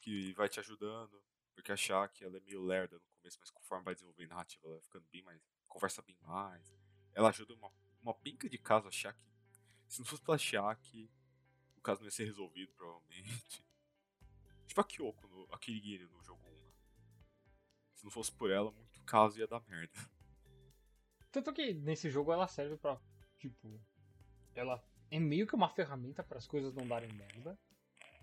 que 0.00 0.32
vai 0.32 0.48
te 0.48 0.58
ajudando. 0.58 1.22
Porque 1.56 1.72
a 1.72 1.76
Shaq, 1.76 2.22
ela 2.22 2.36
é 2.36 2.40
meio 2.40 2.62
lerda 2.62 2.96
no 2.96 3.08
começo, 3.18 3.38
mas 3.40 3.50
conforme 3.50 3.84
vai 3.84 3.94
desenvolvendo 3.94 4.30
a 4.30 4.34
narrativa, 4.34 4.66
ela 4.66 4.74
vai 4.74 4.82
ficando 4.82 5.06
bem 5.10 5.22
mais. 5.22 5.40
conversa 5.66 6.02
bem 6.02 6.16
mais. 6.20 6.72
Ela 7.14 7.30
ajuda 7.30 7.54
uma, 7.54 7.72
uma 8.02 8.14
pinca 8.14 8.48
de 8.48 8.58
caso 8.58 8.86
a 8.86 8.90
Shaq. 8.90 9.18
Se 9.88 9.98
não 9.98 10.06
fosse 10.06 10.22
pela 10.22 10.36
Shaq, 10.36 11.10
o 11.76 11.80
caso 11.80 12.00
não 12.00 12.06
ia 12.06 12.10
ser 12.10 12.26
resolvido, 12.26 12.72
provavelmente. 12.74 13.64
Tipo 14.68 14.80
a 14.80 14.84
Kyoko, 14.84 15.26
no, 15.28 15.48
a 15.54 15.58
Kirigiri 15.58 16.06
no 16.06 16.22
jogo 16.22 16.44
1. 16.44 16.50
Né? 16.50 16.72
Se 17.94 18.04
não 18.04 18.10
fosse 18.10 18.30
por 18.30 18.50
ela, 18.50 18.70
muito 18.72 19.00
caso 19.04 19.38
ia 19.38 19.46
dar 19.46 19.60
merda. 19.66 19.94
Tanto 21.32 21.52
que 21.52 21.72
nesse 21.72 22.10
jogo 22.10 22.32
ela 22.32 22.46
serve 22.46 22.76
pra, 22.76 23.00
tipo, 23.38 23.80
ela 24.54 24.84
é 25.10 25.18
meio 25.18 25.46
que 25.46 25.54
uma 25.54 25.68
ferramenta 25.68 26.22
para 26.22 26.38
as 26.38 26.46
coisas 26.46 26.74
não 26.74 26.86
darem 26.86 27.12
merda. 27.12 27.58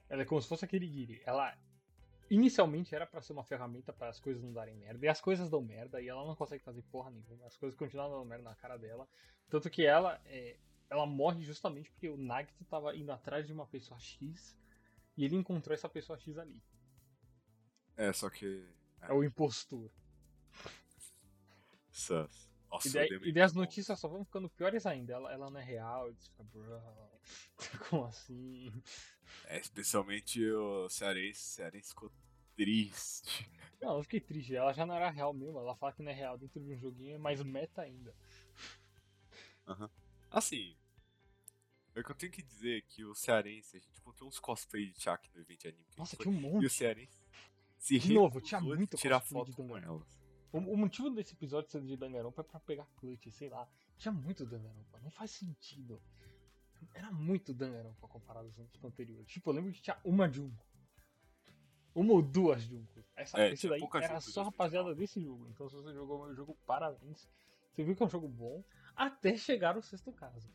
Ela 0.10 0.22
é 0.22 0.26
como 0.26 0.42
se 0.42 0.48
fosse 0.48 0.66
aquele 0.66 0.88
Giri. 0.88 1.22
Ela 1.26 1.58
inicialmente 2.34 2.96
era 2.96 3.06
para 3.06 3.22
ser 3.22 3.34
uma 3.34 3.44
ferramenta 3.44 3.94
para 3.94 4.10
as 4.10 4.20
coisas 4.20 4.42
não 4.42 4.52
darem 4.52 4.76
merda. 4.76 5.06
E 5.06 5.10
as 5.10 5.22
coisas 5.22 5.50
dão 5.50 5.62
merda 5.62 6.02
e 6.02 6.08
ela 6.08 6.26
não 6.26 6.36
consegue 6.36 6.64
fazer 6.64 6.82
porra 6.84 7.12
nenhuma. 7.12 7.46
As 7.46 7.56
coisas 7.56 7.78
continuam 7.78 8.10
dando 8.10 8.26
merda 8.26 8.44
na 8.44 8.56
cara 8.56 8.78
dela. 8.78 9.08
Tanto 9.50 9.70
que 9.70 9.86
ela 9.86 10.20
é, 10.26 10.58
ela 10.90 11.06
morre 11.06 11.44
justamente 11.44 11.92
porque 11.92 12.10
o 12.10 12.18
Nagito 12.18 12.66
tava 12.66 12.96
indo 12.96 13.12
atrás 13.12 13.46
de 13.46 13.54
uma 13.54 13.68
pessoa 13.68 14.00
X 14.00 14.58
e 15.16 15.26
ele 15.26 15.36
encontrou 15.36 15.74
essa 15.74 15.88
pessoa 15.88 16.18
X 16.18 16.38
ali. 16.38 16.62
É, 17.96 18.12
só 18.12 18.30
que. 18.30 18.66
É, 19.02 19.12
é 19.12 19.14
o 19.14 19.24
impostor. 19.24 19.92
Sus. 21.92 22.52
Nossa, 22.72 22.88
e, 22.88 22.92
daí, 22.92 23.10
e 23.26 23.32
daí 23.32 23.44
as 23.44 23.54
notícias 23.54 24.00
só 24.00 24.08
vão 24.08 24.26
ficando 24.26 24.50
piores 24.50 24.88
ainda. 24.88 25.14
Ela, 25.14 25.32
ela 25.32 25.50
não 25.52 25.60
é 25.60 25.64
real, 25.64 26.10
e 26.10 26.16
fica, 26.16 26.44
bro, 26.44 26.82
como 27.88 28.06
assim? 28.06 28.74
É, 29.46 29.60
especialmente 29.60 30.44
o 30.46 30.90
cearense, 30.90 31.40
cearense 31.40 31.90
ficou 31.90 32.12
triste. 32.56 33.50
Não, 33.82 33.98
eu 33.98 34.04
fiquei 34.04 34.20
triste. 34.20 34.56
Ela 34.56 34.74
já 34.74 34.86
não 34.86 34.96
era 34.96 35.10
real 35.10 35.34
mesmo. 35.34 35.60
Ela 35.60 35.76
fala 35.76 35.94
que 35.94 36.02
não 36.02 36.12
é 36.12 36.16
real 36.16 36.38
dentro 36.38 36.60
de 36.60 36.72
um 36.72 36.78
joguinho, 36.78 37.16
é 37.16 37.18
mais 37.18 37.42
meta 37.42 37.82
ainda. 37.82 38.16
Uhum. 39.68 39.90
Assim, 40.32 40.76
é 41.96 42.00
o 42.00 42.04
que 42.04 42.12
eu 42.12 42.16
tenho 42.16 42.32
que 42.32 42.42
dizer 42.42 42.78
é 42.78 42.82
que 42.82 43.06
o 43.06 43.14
cearense, 43.14 43.78
a 43.78 43.80
gente 43.80 44.00
encontrou 44.00 44.28
uns 44.28 44.40
cosplay 44.40 44.90
de 44.90 45.02
Chuck 45.02 45.30
no 45.34 45.42
evento 45.42 45.62
de 45.62 45.68
anime. 45.68 45.86
Nossa, 45.98 46.16
tinha 46.16 46.34
um 46.34 46.40
monte. 46.40 46.64
E 46.64 46.66
o 46.66 46.70
cearense 46.70 47.24
se 47.84 48.00
de 48.00 48.14
novo, 48.14 48.40
tinha 48.40 48.62
muito 48.62 48.96
tirar 48.96 49.20
foto 49.20 49.52
com 49.52 49.78
elas. 49.78 50.08
O, 50.54 50.58
o, 50.58 50.78
motivo 50.78 51.10
desse 51.10 51.34
episódio 51.34 51.70
ser 51.70 51.82
de 51.82 51.98
Danganronpa 51.98 52.40
é 52.40 52.44
pra 52.46 52.58
pegar 52.62 52.88
clutch, 52.96 53.28
sei 53.30 53.50
lá. 53.50 53.68
Tinha 53.98 54.14
muito 54.14 54.46
Danganronpa, 54.46 55.02
não 55.02 55.12
faz 55.12 55.32
sentido. 55.32 56.02
Era 56.94 57.12
muito 57.12 57.54
Danganronpa 57.54 58.08
comparado 58.08 58.48
aos 58.48 58.60
anos 58.60 58.84
anteriores. 58.84 59.28
Tipo, 59.28 59.50
eu 59.50 59.56
lembro 59.56 59.72
que 59.72 59.82
tinha 59.82 59.98
uma 60.04 60.30
Junko. 60.30 60.66
Uma 61.96 62.14
ou 62.14 62.22
duas 62.22 62.62
Junko. 62.64 63.04
Essa, 63.16 63.40
é, 63.40 63.54
esse 63.54 63.68
daí 63.68 63.82
era 64.02 64.20
só 64.20 64.44
rapaziada 64.44 64.96
desse 64.96 65.22
jogo. 65.22 65.48
Então 65.50 65.70
se 65.70 65.76
você 65.76 65.94
jogou 65.94 66.22
o 66.22 66.26
meu 66.26 66.36
jogo, 66.36 66.58
parabéns. 66.66 67.30
Você 67.72 67.84
viu 67.84 67.96
que 67.96 68.04
é 68.04 68.06
um 68.06 68.10
jogo 68.10 68.28
bom, 68.28 68.64
até 68.96 69.36
chegar 69.36 69.78
o 69.78 69.82
sexto 69.82 70.12
caso. 70.12 70.50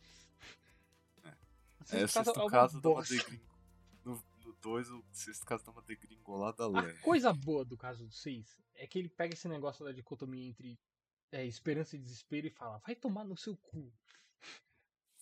É, 1.24 1.34
o 1.80 1.84
sexto, 1.84 1.96
é, 1.96 2.04
o 2.04 2.08
sexto 2.08 2.34
caso, 2.34 2.48
caso 2.48 2.80
dá 2.80 2.90
uma 2.90 3.02
no, 4.04 4.22
no 4.44 4.52
2, 4.60 4.90
o 4.90 5.04
sexto 5.12 5.44
caso 5.44 5.64
dá 5.64 5.72
uma 5.72 5.82
degringolada 5.82 6.66
leve. 6.68 6.98
A 6.98 7.02
coisa 7.02 7.32
boa 7.32 7.64
do 7.64 7.76
caso 7.76 8.04
do 8.06 8.12
6 8.12 8.60
é 8.74 8.86
que 8.86 8.98
ele 8.98 9.08
pega 9.08 9.34
esse 9.34 9.48
negócio 9.48 9.84
da 9.84 9.92
dicotomia 9.92 10.48
entre 10.48 10.78
é, 11.32 11.44
esperança 11.44 11.96
e 11.96 11.98
desespero 11.98 12.46
e 12.46 12.50
fala, 12.50 12.78
vai 12.78 12.94
tomar 12.94 13.24
no 13.24 13.36
seu 13.36 13.56
cu. 13.56 13.92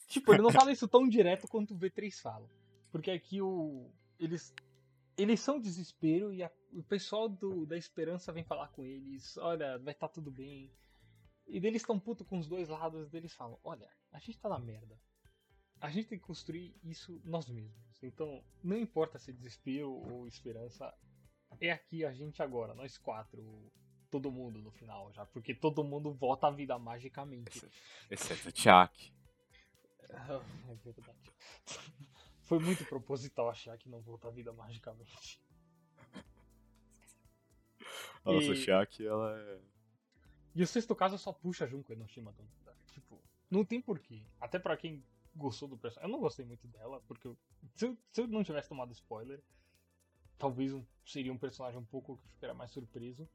Tipo, 0.07 0.33
ele 0.33 0.43
não 0.43 0.51
fala 0.51 0.71
isso 0.73 0.89
tão 0.89 1.09
direto 1.09 1.47
quanto 1.49 1.75
o 1.75 1.79
V3 1.79 2.13
fala. 2.21 2.49
Porque 2.91 3.11
aqui 3.11 3.41
o. 3.41 3.91
Eles. 4.19 4.55
Eles 5.19 5.41
são 5.41 5.59
desespero 5.59 6.31
e 6.31 6.43
a, 6.43 6.51
o 6.73 6.83
pessoal 6.83 7.27
do, 7.27 7.65
da 7.65 7.77
esperança 7.77 8.31
vem 8.33 8.45
falar 8.45 8.69
com 8.69 8.85
eles, 8.85 9.39
olha, 9.39 9.79
vai 9.79 9.95
estar 9.95 10.09
tá 10.09 10.13
tudo 10.13 10.31
bem. 10.31 10.71
E 11.47 11.57
eles 11.57 11.81
estão 11.81 11.99
puto 11.99 12.23
com 12.23 12.39
os 12.39 12.47
dois 12.47 12.69
lados, 12.69 13.15
e 13.15 13.17
eles 13.17 13.33
falam, 13.33 13.59
olha, 13.65 13.89
a 14.13 14.19
gente 14.19 14.39
tá 14.39 14.49
na 14.49 14.59
merda. 14.59 15.01
A 15.81 15.89
gente 15.89 16.09
tem 16.09 16.19
que 16.19 16.25
construir 16.25 16.75
isso 16.83 17.19
nós 17.25 17.49
mesmos. 17.49 18.03
Então, 18.03 18.45
não 18.63 18.77
importa 18.77 19.19
se 19.19 19.31
é 19.31 19.35
desespero 19.35 19.91
ou 19.91 20.27
esperança, 20.27 20.93
é 21.61 21.71
aqui 21.71 22.05
a 22.05 22.13
gente 22.13 22.43
agora, 22.43 22.75
nós 22.75 22.99
quatro, 22.99 23.73
todo 24.11 24.31
mundo 24.31 24.61
no 24.61 24.71
final 24.71 25.13
já, 25.13 25.25
porque 25.27 25.55
todo 25.55 25.85
mundo 25.85 26.13
volta 26.13 26.47
à 26.49 26.51
vida 26.51 26.79
magicamente. 26.79 27.69
Exceto 28.11 28.49
o 28.49 28.53
Chuck. 28.55 29.16
É 30.69 30.75
verdade. 30.75 31.33
Foi 32.43 32.59
muito 32.59 32.85
proposital 32.87 33.49
achar 33.49 33.77
que 33.77 33.89
não 33.89 34.01
volta 34.01 34.29
à 34.29 34.31
vida 34.31 34.53
magicamente. 34.53 35.41
Nossa, 38.25 38.53
e... 38.53 38.57
Shaq, 38.57 39.07
ela 39.07 39.39
é. 39.39 39.61
E 40.55 40.63
o 40.63 40.67
sexto 40.67 40.95
caso 40.95 41.19
só 41.19 41.33
puxa 41.33 41.67
Junko 41.67 41.93
Enoshima 41.93 42.33
do 42.33 42.49
Tipo, 42.93 43.21
não 43.51 43.65
tem 43.65 43.81
porquê. 43.81 44.23
Até 44.41 44.59
pra 44.59 44.77
quem 44.77 45.05
gostou 45.35 45.69
do 45.69 45.77
personagem. 45.77 46.11
Eu 46.11 46.13
não 46.13 46.21
gostei 46.21 46.45
muito 46.45 46.67
dela, 46.69 47.01
porque 47.07 47.29
eu... 47.29 47.37
Se, 47.75 47.87
eu, 47.87 47.97
se 48.11 48.21
eu 48.23 48.27
não 48.27 48.43
tivesse 48.43 48.69
tomado 48.69 48.91
spoiler, 48.93 49.43
talvez 50.39 50.73
um, 50.73 50.85
seria 51.05 51.33
um 51.33 51.39
personagem 51.39 51.79
um 51.79 51.85
pouco 51.85 52.17
que 52.17 52.29
ficaria 52.31 52.55
mais 52.55 52.71
surpreso. 52.71 53.29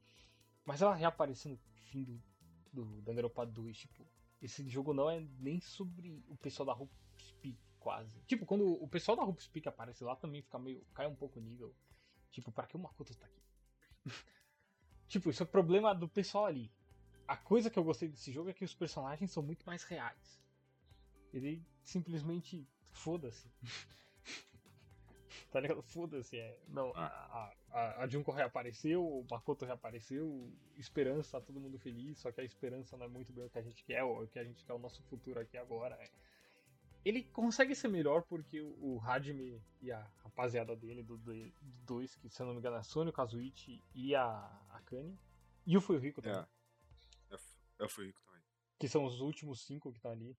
Mas 0.64 0.82
ela 0.82 0.94
reaparecer 0.94 1.50
no 1.50 1.58
fim 1.90 2.02
do, 2.02 2.20
do 2.72 3.02
Danganronpa 3.02 3.46
2, 3.46 3.76
tipo, 3.76 4.06
esse 4.42 4.68
jogo 4.68 4.92
não 4.92 5.08
é 5.08 5.20
nem 5.38 5.60
sobre 5.60 6.22
o 6.28 6.36
pessoal 6.36 6.66
da 6.66 6.74
Hoop 6.74 6.92
Speak, 7.16 7.58
quase. 7.78 8.20
Tipo, 8.22 8.44
quando 8.44 8.66
o 8.66 8.88
pessoal 8.88 9.16
da 9.16 9.22
Hoop 9.22 9.42
Speak 9.42 9.68
aparece 9.68 10.02
lá, 10.02 10.16
também 10.16 10.42
fica 10.42 10.58
meio. 10.58 10.84
cai 10.92 11.06
um 11.06 11.14
pouco 11.14 11.38
o 11.38 11.42
nível. 11.42 11.72
Tipo, 12.30 12.50
para 12.50 12.66
que 12.66 12.76
o 12.76 12.80
Makoto 12.80 13.14
tá 13.16 13.26
aqui? 13.26 13.42
tipo, 15.06 15.30
isso 15.30 15.42
é 15.42 15.46
problema 15.46 15.94
do 15.94 16.08
pessoal 16.08 16.46
ali. 16.46 16.72
A 17.28 17.36
coisa 17.36 17.70
que 17.70 17.78
eu 17.78 17.84
gostei 17.84 18.08
desse 18.08 18.32
jogo 18.32 18.50
é 18.50 18.52
que 18.52 18.64
os 18.64 18.74
personagens 18.74 19.30
são 19.30 19.42
muito 19.42 19.64
mais 19.64 19.84
reais. 19.84 20.42
Ele 21.32 21.64
simplesmente. 21.82 22.66
foda-se. 22.90 23.48
Tá 25.52 25.60
ligado? 25.60 25.82
Foda-se, 25.84 26.38
é. 26.38 26.58
Não, 26.68 26.92
a, 26.96 27.52
a, 27.70 28.02
a 28.02 28.08
Junko 28.08 28.32
reapareceu, 28.32 29.06
o 29.06 29.26
Makoto 29.30 29.66
reapareceu, 29.66 30.50
esperança, 30.76 31.38
tá 31.38 31.46
todo 31.46 31.60
mundo 31.60 31.78
feliz, 31.78 32.18
só 32.18 32.32
que 32.32 32.40
a 32.40 32.44
esperança 32.44 32.96
não 32.96 33.04
é 33.04 33.08
muito 33.08 33.32
bem 33.32 33.44
o 33.44 33.50
que 33.50 33.58
a 33.58 33.62
gente 33.62 33.84
quer, 33.84 34.02
o 34.02 34.26
que 34.26 34.38
a 34.38 34.44
gente 34.44 34.64
quer 34.64 34.72
o 34.72 34.78
nosso 34.78 35.02
futuro 35.04 35.38
aqui 35.38 35.58
agora. 35.58 35.94
É. 35.96 36.10
Ele 37.04 37.22
consegue 37.22 37.74
ser 37.74 37.88
melhor 37.88 38.22
porque 38.22 38.60
o, 38.60 39.00
Hajime 39.04 39.60
e 39.80 39.92
a 39.92 40.00
rapaziada 40.22 40.74
dele, 40.74 41.02
do 41.02 41.18
2, 41.18 42.14
que 42.16 42.30
se 42.30 42.40
eu 42.40 42.46
não 42.46 42.54
me 42.54 42.60
engano 42.60 42.76
é 42.76 42.82
Sony, 42.82 43.10
o 43.10 43.12
Kazuichi 43.12 43.82
e 43.94 44.14
a 44.14 44.28
Akane, 44.70 45.18
e 45.66 45.76
o 45.76 45.80
Fuyuhiko 45.80 46.22
também. 46.22 46.40
É, 47.30 47.36
é 47.80 47.84
o 47.84 47.88
Fuyuhiko 47.88 48.20
também. 48.22 48.42
Que 48.78 48.88
são 48.88 49.04
os 49.04 49.20
últimos 49.20 49.60
cinco 49.64 49.90
que 49.92 49.98
estão 49.98 50.12
ali. 50.12 50.36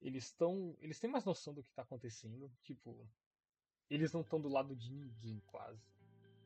Eles 0.00 0.24
estão. 0.24 0.76
Eles 0.80 0.98
têm 0.98 1.10
mais 1.10 1.24
noção 1.24 1.54
do 1.54 1.62
que 1.62 1.72
tá 1.72 1.82
acontecendo. 1.82 2.50
Tipo, 2.62 3.08
eles 3.90 4.12
não 4.12 4.20
estão 4.20 4.40
do 4.40 4.48
lado 4.48 4.74
de 4.74 4.90
ninguém, 4.92 5.40
quase. 5.46 5.82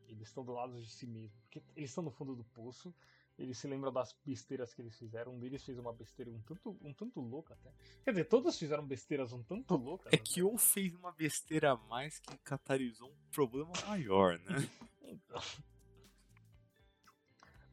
Eles 0.07 0.27
estão 0.27 0.43
do 0.43 0.51
lado 0.51 0.79
de 0.81 0.89
si 0.89 1.07
mesmo. 1.07 1.37
Porque 1.43 1.61
eles 1.75 1.89
estão 1.89 2.03
no 2.03 2.11
fundo 2.11 2.35
do 2.35 2.43
poço. 2.43 2.93
Eles 3.37 3.57
se 3.57 3.67
lembram 3.67 3.91
das 3.91 4.15
besteiras 4.25 4.73
que 4.73 4.81
eles 4.81 4.95
fizeram. 4.97 5.33
Um 5.33 5.39
deles 5.39 5.63
fez 5.63 5.79
uma 5.79 5.93
besteira 5.93 6.29
um 6.29 6.41
tanto, 6.41 6.77
um 6.81 6.93
tanto 6.93 7.19
louca 7.21 7.53
até. 7.53 7.73
Quer 8.03 8.11
dizer, 8.11 8.25
todos 8.25 8.57
fizeram 8.57 8.85
besteiras 8.85 9.31
um 9.31 9.41
tanto 9.41 9.75
loucas. 9.75 10.11
É 10.13 10.17
que 10.17 10.43
um 10.43 10.57
fez 10.57 10.93
uma 10.93 11.11
besteira 11.11 11.71
a 11.71 11.77
mais 11.77 12.19
que 12.19 12.37
catalisou 12.39 13.09
um 13.09 13.31
problema 13.31 13.71
maior, 13.87 14.37
né? 14.39 14.69
então. 15.01 15.41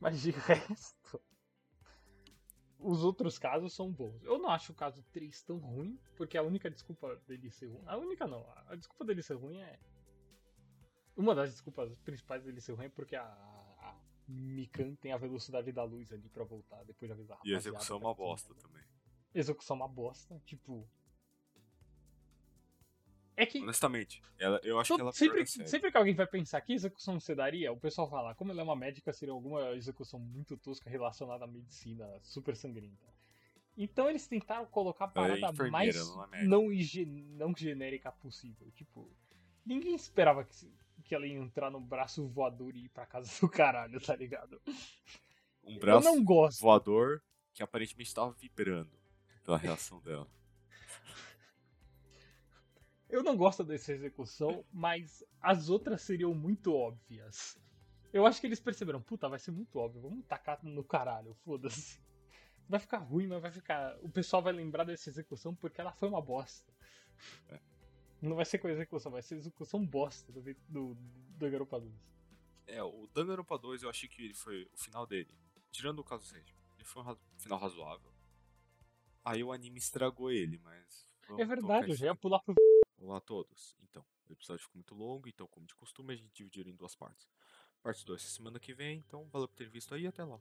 Mas 0.00 0.22
de 0.22 0.30
resto 0.30 1.20
os 2.78 3.02
outros 3.02 3.38
casos 3.38 3.74
são 3.74 3.90
bons. 3.90 4.22
Eu 4.22 4.38
não 4.38 4.50
acho 4.50 4.72
o 4.72 4.74
caso 4.74 5.02
3 5.12 5.42
tão 5.42 5.58
ruim, 5.58 5.98
porque 6.16 6.38
a 6.38 6.42
única 6.42 6.70
desculpa 6.70 7.16
dele 7.26 7.50
ser 7.50 7.66
ruim. 7.66 7.82
A 7.86 7.96
única 7.96 8.26
não, 8.26 8.46
a 8.66 8.74
desculpa 8.76 9.04
dele 9.04 9.22
ser 9.22 9.34
ruim 9.34 9.58
é. 9.58 9.78
Uma 11.16 11.34
das 11.34 11.50
desculpas 11.50 11.98
principais 11.98 12.44
dele 12.44 12.60
ser 12.60 12.72
ruim 12.72 12.86
é 12.86 12.88
porque 12.88 13.16
a, 13.16 13.24
a 13.24 13.96
Mikan 14.28 14.94
tem 14.94 15.12
a 15.12 15.16
velocidade 15.16 15.72
da 15.72 15.82
luz 15.82 16.12
ali 16.12 16.28
pra 16.28 16.44
voltar 16.44 16.84
depois 16.84 17.08
de 17.08 17.12
avisar. 17.12 17.40
E 17.44 17.52
a 17.52 17.56
execução 17.56 17.96
é 17.96 18.00
uma 18.00 18.14
bosta 18.14 18.54
também. 18.54 18.84
Execução 19.34 19.76
é 19.76 19.80
uma 19.80 19.88
bosta, 19.88 20.40
tipo. 20.44 20.88
É 23.38 23.46
que. 23.46 23.60
Honestamente, 23.60 24.20
ela, 24.36 24.60
eu 24.64 24.80
acho 24.80 24.96
que 24.96 25.00
ela 25.00 25.12
sempre, 25.12 25.46
sempre 25.46 25.92
que 25.92 25.96
alguém 25.96 26.12
vai 26.12 26.26
pensar 26.26 26.60
que 26.60 26.72
execução 26.72 27.20
você 27.20 27.36
daria, 27.36 27.70
o 27.70 27.76
pessoal 27.76 28.10
fala, 28.10 28.34
como 28.34 28.50
ela 28.50 28.62
é 28.62 28.64
uma 28.64 28.74
médica, 28.74 29.12
seria 29.12 29.32
alguma 29.32 29.76
execução 29.76 30.18
muito 30.18 30.56
tosca 30.56 30.90
relacionada 30.90 31.44
à 31.44 31.46
medicina 31.46 32.04
super 32.20 32.56
sangrenta. 32.56 33.06
Então 33.76 34.10
eles 34.10 34.26
tentaram 34.26 34.66
colocar 34.66 35.04
a 35.04 35.08
parada 35.08 35.46
é 35.46 35.70
mais 35.70 35.94
não, 36.42 36.68
não, 36.68 36.68
não, 37.36 37.56
genérica 37.56 38.10
possível. 38.10 38.68
Tipo, 38.72 39.08
ninguém 39.64 39.94
esperava 39.94 40.42
que, 40.42 40.52
que 41.04 41.14
ela 41.14 41.24
ia 41.24 41.38
entrar 41.38 41.70
no 41.70 41.80
braço 41.80 42.26
voador 42.26 42.74
e 42.74 42.86
ir 42.86 42.88
pra 42.88 43.06
casa 43.06 43.30
do 43.40 43.48
caralho, 43.48 44.00
tá 44.00 44.16
ligado? 44.16 44.60
Um 45.62 45.78
braço 45.78 46.24
voador 46.60 47.22
que 47.54 47.62
aparentemente 47.62 48.08
estava 48.08 48.32
vibrando 48.32 48.98
pela 49.44 49.56
reação 49.56 50.00
dela. 50.00 50.26
Eu 53.08 53.22
não 53.22 53.36
gosto 53.36 53.64
dessa 53.64 53.92
execução, 53.92 54.64
mas 54.72 55.24
as 55.40 55.68
outras 55.68 56.02
seriam 56.02 56.34
muito 56.34 56.74
óbvias. 56.74 57.58
Eu 58.12 58.26
acho 58.26 58.40
que 58.40 58.46
eles 58.46 58.60
perceberam, 58.60 59.00
puta, 59.00 59.28
vai 59.28 59.38
ser 59.38 59.50
muito 59.50 59.78
óbvio, 59.78 60.02
vamos 60.02 60.24
tacar 60.26 60.62
no 60.62 60.84
caralho, 60.84 61.34
foda-se. 61.44 62.00
Vai 62.68 62.78
ficar 62.78 62.98
ruim, 62.98 63.26
mas 63.26 63.40
vai 63.40 63.50
ficar. 63.50 63.96
O 64.02 64.10
pessoal 64.10 64.42
vai 64.42 64.52
lembrar 64.52 64.84
dessa 64.84 65.08
execução 65.08 65.54
porque 65.54 65.80
ela 65.80 65.92
foi 65.92 66.06
uma 66.06 66.20
bosta. 66.20 66.70
Não 68.20 68.36
vai 68.36 68.44
ser 68.44 68.58
com 68.58 68.66
a 68.66 68.70
execução, 68.70 69.10
vai 69.10 69.22
ser 69.22 69.36
execução 69.36 69.84
bosta 69.86 70.30
do, 70.30 70.42
do, 70.42 70.54
do 70.68 70.94
Danganronpa 71.38 71.80
2. 71.80 71.94
É, 72.66 72.82
o 72.82 73.06
Danganronpa 73.14 73.56
2 73.56 73.84
eu 73.84 73.90
achei 73.90 74.06
que 74.06 74.22
ele 74.22 74.34
foi 74.34 74.68
o 74.72 74.76
final 74.76 75.06
dele. 75.06 75.34
Tirando 75.70 76.00
o 76.00 76.04
caso 76.04 76.26
6, 76.26 76.44
ele 76.76 76.84
foi 76.84 77.02
um 77.02 77.16
final 77.38 77.58
razoável. 77.58 78.12
Aí 79.24 79.42
o 79.42 79.52
anime 79.52 79.78
estragou 79.78 80.30
ele, 80.30 80.58
mas. 80.62 81.08
É 81.38 81.44
verdade, 81.44 81.90
eu 81.90 81.96
já 81.96 82.06
ia 82.06 82.14
pular 82.14 82.40
pro. 82.40 82.54
Olá 83.08 83.16
a 83.16 83.20
todos. 83.22 83.74
Então, 83.82 84.04
o 84.28 84.32
episódio 84.34 84.62
ficou 84.62 84.76
muito 84.76 84.94
longo, 84.94 85.26
então, 85.30 85.46
como 85.46 85.66
de 85.66 85.74
costume, 85.74 86.12
a 86.12 86.16
gente 86.16 86.30
dividiu 86.30 86.68
em 86.68 86.76
duas 86.76 86.94
partes. 86.94 87.26
Parte 87.82 88.04
2 88.04 88.20
semana 88.20 88.60
que 88.60 88.74
vem, 88.74 88.98
então 88.98 89.26
valeu 89.30 89.48
por 89.48 89.54
ter 89.54 89.66
visto 89.66 89.94
aí 89.94 90.06
até 90.06 90.22
lá. 90.22 90.38